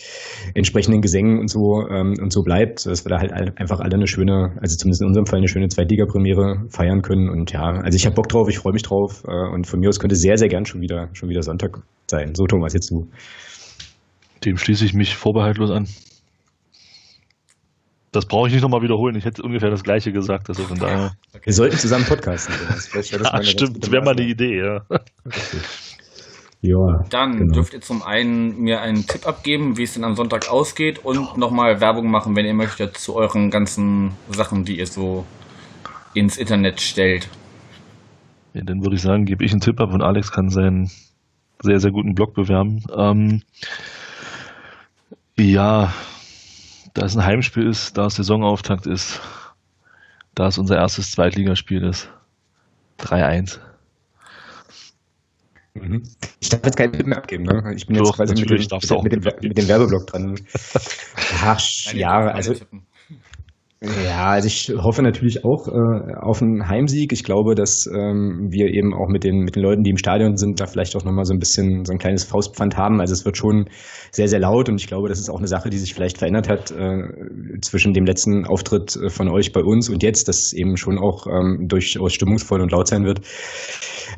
entsprechenden 0.55 1.01
Gesängen 1.01 1.39
und 1.39 1.49
so 1.49 1.87
ähm, 1.89 2.15
und 2.21 2.33
so 2.33 2.43
bleibt, 2.43 2.87
dass 2.87 3.05
wir 3.05 3.11
da 3.11 3.19
halt 3.19 3.33
einfach 3.33 3.81
alle 3.81 3.95
eine 3.95 4.07
schöne, 4.07 4.57
also 4.61 4.77
zumindest 4.77 5.03
in 5.03 5.09
unserem 5.09 5.27
Fall 5.27 5.39
eine 5.39 5.49
schöne 5.49 5.69
Zweitliga-Premiere 5.69 6.67
feiern 6.69 7.03
können 7.03 7.29
und 7.29 7.51
ja, 7.53 7.63
also 7.63 7.97
ich 7.97 8.05
habe 8.05 8.15
Bock 8.15 8.29
drauf, 8.29 8.49
ich 8.49 8.59
freue 8.59 8.75
mich 8.75 8.83
drauf 8.83 9.25
äh, 9.27 9.55
und 9.55 9.67
von 9.67 9.81
mir 9.81 9.89
aus 9.89 9.99
könnte 9.99 10.17
sehr 10.17 10.37
sehr 10.37 10.49
gern 10.49 10.67
schon 10.67 10.83
wieder 10.83 11.09
schon 11.15 11.29
wieder 11.29 11.43
Sonntag 11.43 11.83
sein. 12.09 12.35
So 12.35 12.47
Thomas 12.47 12.75
jetzt 12.75 12.91
du. 12.91 13.09
Dem 14.45 14.57
schließe 14.57 14.85
ich 14.85 14.95
mich 14.95 15.17
vorbehaltlos 15.17 15.71
an. 15.71 15.89
Das 18.13 18.27
brauche 18.27 18.49
ich 18.49 18.55
nicht 18.55 18.63
nochmal 18.63 18.83
wiederholen. 18.83 19.15
Ich 19.15 19.25
hätte 19.25 19.43
ungefähr 19.43 19.71
das 19.71 19.85
Gleiche 19.85 20.13
gesagt. 20.13 20.49
Also 20.49 20.65
von 20.65 20.79
daher. 20.79 21.13
Okay. 21.33 21.47
Wir 21.47 21.53
sollten 21.53 21.77
zusammen 21.77 22.05
podcasten. 22.05 22.55
Das 22.69 23.11
ja, 23.11 23.43
stimmt. 23.43 23.91
Wäre 23.91 24.05
mal 24.05 24.13
eine 24.13 24.23
Idee, 24.23 24.59
ja. 24.59 24.85
Ja, 26.63 27.05
Dann 27.09 27.39
genau. 27.39 27.55
dürft 27.55 27.73
ihr 27.73 27.81
zum 27.81 28.03
einen 28.03 28.61
mir 28.61 28.83
einen 28.83 29.07
Tipp 29.07 29.27
abgeben, 29.27 29.79
wie 29.79 29.85
es 29.85 29.95
denn 29.95 30.05
am 30.05 30.15
Sonntag 30.15 30.51
ausgeht 30.51 30.99
und 31.05 31.39
nochmal 31.39 31.81
Werbung 31.81 32.11
machen, 32.11 32.37
wenn 32.37 32.45
ihr 32.45 32.53
möchtet, 32.53 32.99
zu 32.99 33.17
euren 33.17 33.51
ganzen 33.51 34.13
Sachen, 34.29 34.65
die 34.65 34.79
ihr 34.79 34.87
so 34.87 35.25
ins 36.13 36.37
Internet 36.37 36.83
stellt. 36.83 37.29
Ja, 38.53 38.63
dann 38.63 38.83
würde 38.83 38.97
ich 38.97 39.03
sagen, 39.03 39.25
gebe 39.25 39.43
ich 39.43 39.53
einen 39.53 39.63
Tipp 39.63 39.81
ab 39.81 39.95
und 39.95 40.03
Alex 40.03 40.33
kann 40.33 40.51
seinen 40.51 40.91
sehr, 41.63 41.81
sehr 41.81 41.93
guten 41.93 42.15
Blog 42.15 42.35
bewerben. 42.35 42.85
Ähm, 42.95 43.43
ja, 45.41 45.93
da 46.95 47.07
es 47.07 47.17
ein 47.17 47.25
Heimspiel 47.25 47.67
ist, 47.67 47.97
da 47.97 48.07
es 48.07 48.17
Saisonauftakt 48.17 48.87
ist, 48.87 49.21
da 50.35 50.49
es 50.49 50.59
unser 50.59 50.77
erstes 50.77 51.13
Zweitligaspiel 51.13 51.83
ist. 51.83 52.09
3-1. 52.99 53.59
Mhm. 55.75 56.03
Ich 56.41 56.49
darf 56.49 56.65
jetzt 56.65 56.77
keinen 56.77 56.93
Tipp 56.93 57.07
mehr 57.07 57.19
abgeben, 57.19 57.45
ne? 57.45 57.73
Ich 57.75 57.87
bin 57.87 57.97
jetzt 57.97 58.07
Doch, 58.09 58.17
quasi 58.17 58.35
mit 58.35 58.51
dem, 58.51 59.03
mit, 59.03 59.13
dem, 59.13 59.23
mit 59.41 59.59
dem 59.59 59.69
Werbeblock 59.69 60.07
dran. 60.09 60.39
Ach, 61.43 61.61
ja, 61.93 62.29
also. 62.29 62.55
Tippen. 62.55 62.87
Ja, 63.83 64.27
also 64.33 64.47
ich 64.47 64.71
hoffe 64.77 65.01
natürlich 65.01 65.43
auch 65.43 65.67
äh, 65.67 66.15
auf 66.21 66.43
einen 66.43 66.69
Heimsieg. 66.69 67.15
Ich 67.15 67.25
glaube, 67.25 67.55
dass 67.55 67.87
ähm, 67.87 68.49
wir 68.51 68.67
eben 68.67 68.93
auch 68.93 69.09
mit 69.09 69.25
den, 69.25 69.39
mit 69.39 69.57
den 69.57 69.63
Leuten, 69.63 69.83
die 69.85 69.91
im 69.91 69.97
Stadion 69.97 70.37
sind, 70.37 70.61
da 70.61 70.67
vielleicht 70.67 70.95
auch 70.97 71.05
nochmal 71.05 71.25
so 71.25 71.33
ein 71.33 71.39
bisschen 71.39 71.87
so 71.87 71.93
ein 71.93 71.99
kleines 71.99 72.25
Faustpfand 72.25 72.77
haben. 72.77 73.01
Also 73.01 73.15
es 73.15 73.25
wird 73.25 73.39
schon 73.39 73.71
sehr, 74.11 74.29
sehr 74.29 74.39
laut 74.39 74.69
und 74.69 74.79
ich 74.79 74.87
glaube, 74.87 75.09
das 75.09 75.19
ist 75.19 75.31
auch 75.31 75.39
eine 75.39 75.47
Sache, 75.47 75.71
die 75.71 75.79
sich 75.79 75.95
vielleicht 75.95 76.19
verändert 76.19 76.51
hat 76.51 76.71
äh, 76.73 77.09
zwischen 77.63 77.95
dem 77.95 78.05
letzten 78.05 78.45
Auftritt 78.45 78.97
äh, 78.97 79.09
von 79.09 79.29
euch 79.29 79.53
bei 79.53 79.63
uns 79.63 79.89
und 79.89 80.03
jetzt, 80.03 80.29
dass 80.29 80.53
eben 80.53 80.77
schon 80.77 80.99
auch 80.99 81.27
ähm, 81.27 81.65
durchaus 81.67 82.13
stimmungsvoll 82.13 82.61
und 82.61 82.73
laut 82.73 82.87
sein 82.87 83.05
wird. 83.07 83.23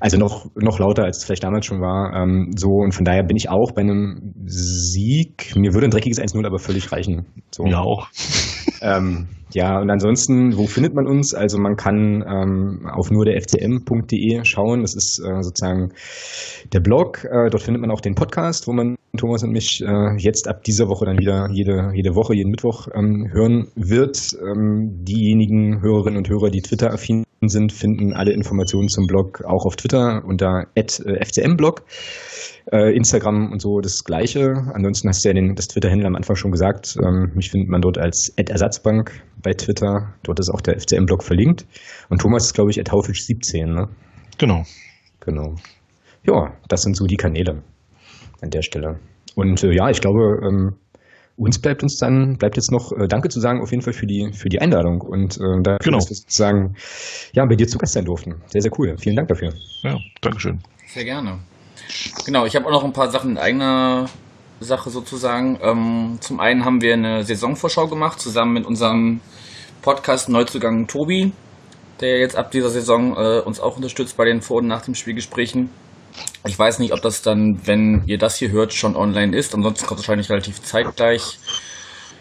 Also 0.01 0.19
noch, 0.19 0.47
noch 0.57 0.81
lauter, 0.81 1.05
als 1.05 1.19
es 1.19 1.25
vielleicht 1.25 1.45
damals 1.45 1.67
schon 1.67 1.81
war. 1.81 2.21
Ähm, 2.21 2.51
so 2.57 2.69
und 2.69 2.97
von 2.97 3.05
daher 3.05 3.23
bin 3.23 3.37
ich 3.37 3.49
auch 3.49 3.71
bei 3.71 3.83
einem 3.83 4.33
Sieg. 4.45 5.55
Mir 5.55 5.73
würde 5.73 5.87
ein 5.87 5.93
dreckiges 5.93 6.19
1-0 6.19 6.45
aber 6.45 6.59
völlig 6.59 6.91
reichen. 6.91 7.27
So. 7.53 7.65
Ja 7.65 7.79
auch. 7.79 8.09
Ähm, 8.83 9.29
ja, 9.55 9.79
und 9.81 9.91
ansonsten, 9.91 10.57
wo 10.57 10.67
findet 10.67 10.95
man 10.95 11.07
uns? 11.07 11.35
Also 11.35 11.59
man 11.59 11.77
kann 11.77 12.25
ähm, 12.27 12.89
auf 12.91 13.11
nur 13.11 13.25
der 13.25 13.41
fcm.de 13.41 14.45
schauen. 14.45 14.83
Das 14.83 14.95
ist 14.95 15.19
äh, 15.19 15.43
sozusagen 15.43 15.93
der 16.73 16.81
Blog. 16.81 17.25
Äh, 17.25 17.51
dort 17.51 17.63
findet 17.63 17.81
man 17.81 17.91
auch 17.91 18.01
den 18.01 18.15
Podcast, 18.15 18.67
wo 18.67 18.73
man 18.73 18.97
Thomas 19.17 19.43
und 19.43 19.51
mich 19.51 19.83
äh, 19.83 20.17
jetzt 20.17 20.49
ab 20.49 20.65
dieser 20.65 20.89
Woche 20.89 21.05
dann 21.05 21.19
wieder 21.19 21.49
jede, 21.53 21.93
jede 21.95 22.15
Woche, 22.15 22.35
jeden 22.35 22.51
Mittwoch 22.51 22.89
ähm, 22.95 23.29
hören 23.31 23.69
wird. 23.75 24.37
Ähm, 24.41 25.05
diejenigen 25.05 25.83
Hörerinnen 25.83 26.17
und 26.17 26.29
Hörer, 26.29 26.51
die 26.51 26.63
Twitter-affin 26.63 27.25
sind, 27.49 27.73
finden 27.73 28.13
alle 28.13 28.33
Informationen 28.33 28.89
zum 28.89 29.07
Blog 29.07 29.43
auch 29.45 29.65
auf 29.67 29.77
Twitter 29.77 30.23
unter 30.25 30.67
fcmblog. 30.77 31.83
Äh, 32.71 32.95
Instagram 32.97 33.51
und 33.51 33.61
so 33.61 33.81
das 33.81 34.05
Gleiche. 34.05 34.55
Ansonsten 34.73 35.09
hast 35.09 35.25
du 35.25 35.29
ja 35.29 35.35
den, 35.35 35.55
das 35.55 35.67
Twitter-Händler 35.69 36.07
am 36.07 36.15
Anfang 36.15 36.37
schon 36.37 36.53
gesagt. 36.53 36.97
Ähm, 37.03 37.33
mich 37.35 37.51
findet 37.51 37.69
man 37.69 37.81
dort 37.81 37.99
als 37.99 38.33
Ersatzbank 38.37 39.13
bei 39.43 39.53
Twitter. 39.53 40.15
Dort 40.23 40.39
ist 40.39 40.51
auch 40.51 40.61
der 40.61 40.79
FCM-Blog 40.79 41.25
verlinkt. 41.25 41.67
Und 42.09 42.21
Thomas 42.21 42.45
ist, 42.45 42.55
glaube 42.55 42.71
ich, 42.71 42.79
Haufisch17, 42.79 43.67
ne? 43.67 43.89
Genau. 44.39 44.63
Genau. 45.21 45.57
Ja, 46.25 46.55
das 46.69 46.83
sind 46.83 46.97
so 46.97 47.07
die 47.07 47.17
Kanäle 47.17 47.63
an 48.41 48.51
der 48.51 48.63
Stelle. 48.63 49.01
Und 49.35 49.63
äh, 49.65 49.75
ja, 49.75 49.91
ich 49.91 50.01
glaube, 50.01 50.41
ähm, 50.47 50.77
uns 51.43 51.59
bleibt 51.61 51.83
uns 51.83 51.97
dann, 51.99 52.37
bleibt 52.39 52.57
jetzt 52.57 52.71
noch 52.71 52.93
äh, 52.93 53.07
Danke 53.09 53.29
zu 53.29 53.41
sagen 53.41 53.61
auf 53.61 53.71
jeden 53.71 53.83
Fall 53.83 53.93
für 53.93 54.07
die, 54.07 54.31
für 54.33 54.49
die 54.49 54.61
Einladung 54.61 55.01
und 55.01 55.37
äh, 55.37 55.63
dafür, 55.63 55.79
Genau. 55.83 55.99
dass 55.99 56.11
wir 56.11 56.17
sozusagen 56.17 56.75
ja, 57.33 57.45
bei 57.47 57.57
dir 57.57 57.67
zu 57.67 57.79
Gast 57.79 57.95
sein 57.95 58.05
durften. 58.05 58.35
Sehr, 58.47 58.63
sehr 58.63 58.71
cool. 58.79 58.97
Vielen 58.99 59.17
Dank 59.17 59.29
dafür. 59.29 59.51
Ja, 59.83 59.97
Dankeschön. 60.21 60.61
Sehr 60.87 61.05
gerne. 61.05 61.41
Genau, 62.25 62.47
ich 62.47 62.55
habe 62.57 62.67
auch 62.67 62.71
noch 62.71 62.85
ein 62.85 62.93
paar 62.93 63.11
Sachen 63.11 63.33
in 63.33 63.39
eigener 63.39 64.07
Sache 64.61 64.91
sozusagen. 64.91 65.59
Ähm, 65.63 66.19
zum 66.21 66.41
einen 66.41 66.65
haben 66.65 66.81
wir 66.81 66.95
eine 66.95 67.25
Saisonvorschau 67.25 67.89
gemacht, 67.89 68.21
zusammen 68.21 68.53
mit 68.53 68.67
unserem 68.67 69.21
Podcast 69.83 70.29
Neuzugang 70.29 70.87
Tobi, 70.87 71.33
der 72.01 72.19
jetzt 72.21 72.37
ab 72.37 72.51
dieser 72.53 72.71
Saison 72.71 73.17
äh, 73.17 73.41
uns 73.41 73.59
auch 73.61 73.77
unterstützt 73.77 74.17
bei 74.17 74.25
den 74.25 74.41
Vor- 74.41 74.59
und 74.59 74.69
nach 74.69 74.83
dem 74.83 74.95
Spielgesprächen. 74.95 75.71
Ich 76.47 76.59
weiß 76.59 76.79
nicht, 76.79 76.93
ob 76.93 77.01
das 77.03 77.23
dann, 77.23 77.61
wenn 77.67 78.03
ihr 78.07 78.19
das 78.19 78.37
hier 78.37 78.51
hört, 78.51 78.73
schon 78.73 78.97
online 78.97 79.37
ist. 79.37 79.55
Ansonsten 79.55 79.87
kommt 79.87 80.01
es 80.01 80.07
wahrscheinlich 80.07 80.31
relativ 80.31 80.63
zeitgleich 80.63 81.39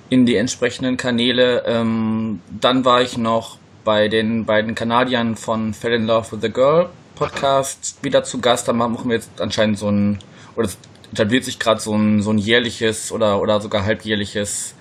in 0.10 0.26
die 0.26 0.36
entsprechenden 0.36 0.98
Kanäle. 0.98 1.64
Ähm, 1.66 2.42
dann 2.60 2.86
war 2.86 3.02
ich 3.02 3.18
noch 3.18 3.58
bei 3.84 4.08
den 4.08 4.46
beiden 4.46 4.76
Kanadiern 4.76 5.36
von 5.36 5.74
Fell 5.74 5.94
in 5.94 6.06
Love 6.06 6.34
with 6.34 6.42
the 6.42 6.52
Girl 6.52 6.90
Podcast 7.16 8.04
wieder 8.04 8.24
zu 8.24 8.40
Gast. 8.40 8.68
Da 8.68 8.74
machen 8.74 9.10
wir 9.10 9.16
jetzt 9.16 9.42
anscheinend 9.42 9.78
so 9.78 9.90
ein, 9.90 10.20
oder 10.56 10.66
es 10.68 10.78
etabliert 11.12 11.44
sich 11.44 11.60
gerade 11.60 11.80
so 11.80 11.96
ein, 11.96 12.22
so 12.22 12.32
ein 12.32 12.38
jährliches 12.38 13.12
oder, 13.12 13.42
oder 13.42 13.60
sogar 13.60 13.86
halbjährliches, 13.86 14.76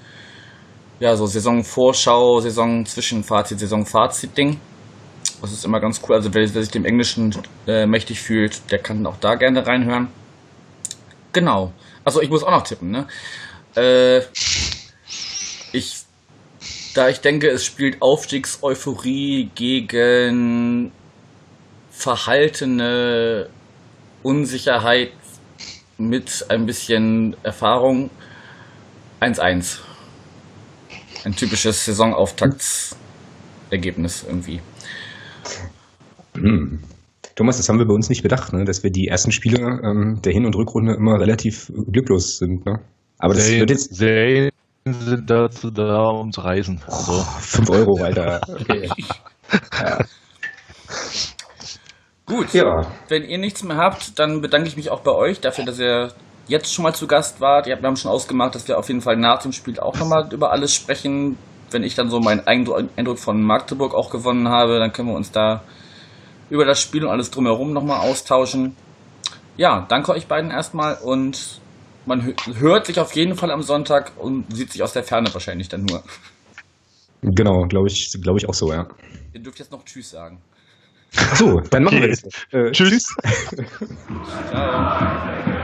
ja, 1.01 1.17
so 1.17 1.27
Saisonvorschau, 1.27 2.41
Saison-Zwischenfazit, 2.41 3.59
Saison-Fazit-Ding. 3.59 4.59
Das 5.41 5.53
ist 5.53 5.65
immer 5.65 5.81
ganz 5.81 6.03
cool. 6.07 6.17
Also 6.17 6.35
wer, 6.35 6.43
wer 6.43 6.63
sich 6.63 6.71
dem 6.71 6.85
Englischen 6.85 7.35
äh, 7.67 7.87
mächtig 7.87 8.21
fühlt, 8.21 8.71
der 8.71 8.79
kann 8.79 9.07
auch 9.07 9.17
da 9.17 9.37
gerne 9.37 9.67
reinhören. 9.67 10.09
Genau. 11.33 11.73
Also 12.05 12.21
ich 12.21 12.29
muss 12.29 12.43
auch 12.43 12.51
noch 12.51 12.63
tippen, 12.63 12.91
ne? 12.91 13.07
Äh, 13.77 14.21
ich, 15.73 15.95
da 16.95 17.09
ich 17.09 17.21
denke, 17.21 17.49
es 17.49 17.65
spielt 17.65 18.03
Aufstiegseuphorie 18.03 19.51
gegen 19.55 20.93
verhaltene 21.91 23.49
Unsicherheit 24.23 25.13
mit 25.99 26.47
ein 26.49 26.67
bisschen 26.67 27.37
Erfahrung 27.43 28.11
1-1. 29.21 29.79
Ein 31.25 31.35
typisches 31.37 31.85
Saisonauftaktsergebnis 31.85 34.25
irgendwie. 34.27 34.61
Hm. 36.35 36.81
Thomas, 37.37 37.57
das 37.57 37.69
haben 37.69 37.79
wir 37.79 37.87
bei 37.87 37.95
uns 37.95 38.09
nicht 38.09 38.23
bedacht, 38.23 38.53
ne? 38.53 38.65
dass 38.65 38.83
wir 38.83 38.91
die 38.91 39.07
ersten 39.07 39.33
Spiele 39.33 39.59
ähm, 39.59 40.21
der 40.25 40.33
Hin- 40.33 40.45
und 40.47 40.55
Rückrunde 40.57 40.95
immer 40.95 41.19
relativ 41.19 41.73
glücklos 41.91 42.39
sind. 42.39 42.67
Ne? 42.67 42.81
Aber 43.19 43.35
das 43.35 43.45
Serien, 43.45 43.61
wird 43.61 43.71
jetzt 43.71 43.95
Serien 43.95 44.51
sind 44.87 45.31
dazu 45.31 45.71
da, 45.71 46.09
um 46.09 46.33
zu 46.33 46.41
reisen. 46.41 46.81
Also, 46.87 47.13
5 47.13 47.71
Euro 47.71 48.01
weiter. 48.01 48.41
Okay. 48.71 48.89
Gut, 52.27 52.53
Ja. 52.55 52.87
wenn 53.09 53.25
ihr 53.25 53.39
nichts 53.39 53.65
mehr 53.65 53.77
habt, 53.77 54.17
dann 54.21 54.41
bedanke 54.41 54.69
ich 54.69 54.77
mich 54.77 54.91
auch 54.91 55.01
bei 55.01 55.11
euch 55.11 55.41
dafür, 55.41 55.65
dass 55.65 55.81
ihr 55.81 56.13
jetzt 56.47 56.73
schon 56.73 56.85
mal 56.85 56.95
zu 56.95 57.09
Gast 57.09 57.41
wart. 57.41 57.67
Ihr 57.67 57.73
habt, 57.73 57.83
wir 57.83 57.89
haben 57.89 57.97
schon 57.97 58.11
ausgemacht, 58.13 58.55
dass 58.55 58.69
wir 58.69 58.79
auf 58.79 58.87
jeden 58.89 59.01
Fall 59.01 59.17
nach 59.17 59.43
dem 59.43 59.51
Spiel 59.51 59.81
auch 59.81 59.97
nochmal 59.99 60.29
über 60.33 60.53
alles 60.53 60.73
sprechen. 60.75 61.37
Wenn 61.71 61.85
ich 61.85 61.95
dann 61.95 62.11
so 62.11 62.21
meinen 62.21 62.41
Eindruck 62.47 62.85
Eindruck 62.97 63.19
von 63.19 63.43
Magdeburg 63.43 63.95
auch 63.95 64.11
gewonnen 64.11 64.49
habe, 64.49 64.79
dann 64.79 64.93
können 64.93 65.09
wir 65.09 65.15
uns 65.17 65.31
da 65.31 65.63
über 66.51 66.65
das 66.65 66.81
Spiel 66.81 67.05
und 67.05 67.11
alles 67.11 67.31
drumherum 67.31 67.73
nochmal 67.73 68.01
austauschen. 68.01 68.75
Ja, 69.57 69.87
danke 69.89 70.13
euch 70.13 70.27
beiden 70.27 70.51
erstmal 70.51 70.97
und 70.99 71.61
man 72.07 72.23
hö- 72.23 72.59
hört 72.59 72.87
sich 72.87 72.99
auf 72.99 73.15
jeden 73.15 73.37
Fall 73.37 73.51
am 73.51 73.63
Sonntag 73.63 74.13
und 74.19 74.47
sieht 74.55 74.73
sich 74.73 74.83
aus 74.83 74.93
der 74.93 75.05
Ferne 75.05 75.33
wahrscheinlich 75.33 75.69
dann 75.69 75.85
nur. 75.85 76.03
Genau, 77.23 77.67
glaube 77.69 77.89
ich, 77.89 78.11
glaube 78.23 78.39
ich 78.39 78.49
auch 78.49 78.55
so, 78.55 78.73
ja. 78.73 78.89
Ihr 79.33 79.41
dürft 79.43 79.59
jetzt 79.59 79.71
noch 79.71 79.85
Tschüss 79.85 80.11
sagen. 80.11 80.41
So, 81.35 81.61
dann 81.71 81.85
machen 81.85 82.01
wir 82.01 82.09
Okay. 82.11 82.17
das. 82.23 82.53
Äh, 82.53 82.71
Tschüss. 82.73 83.05
Ciao. 84.51 85.57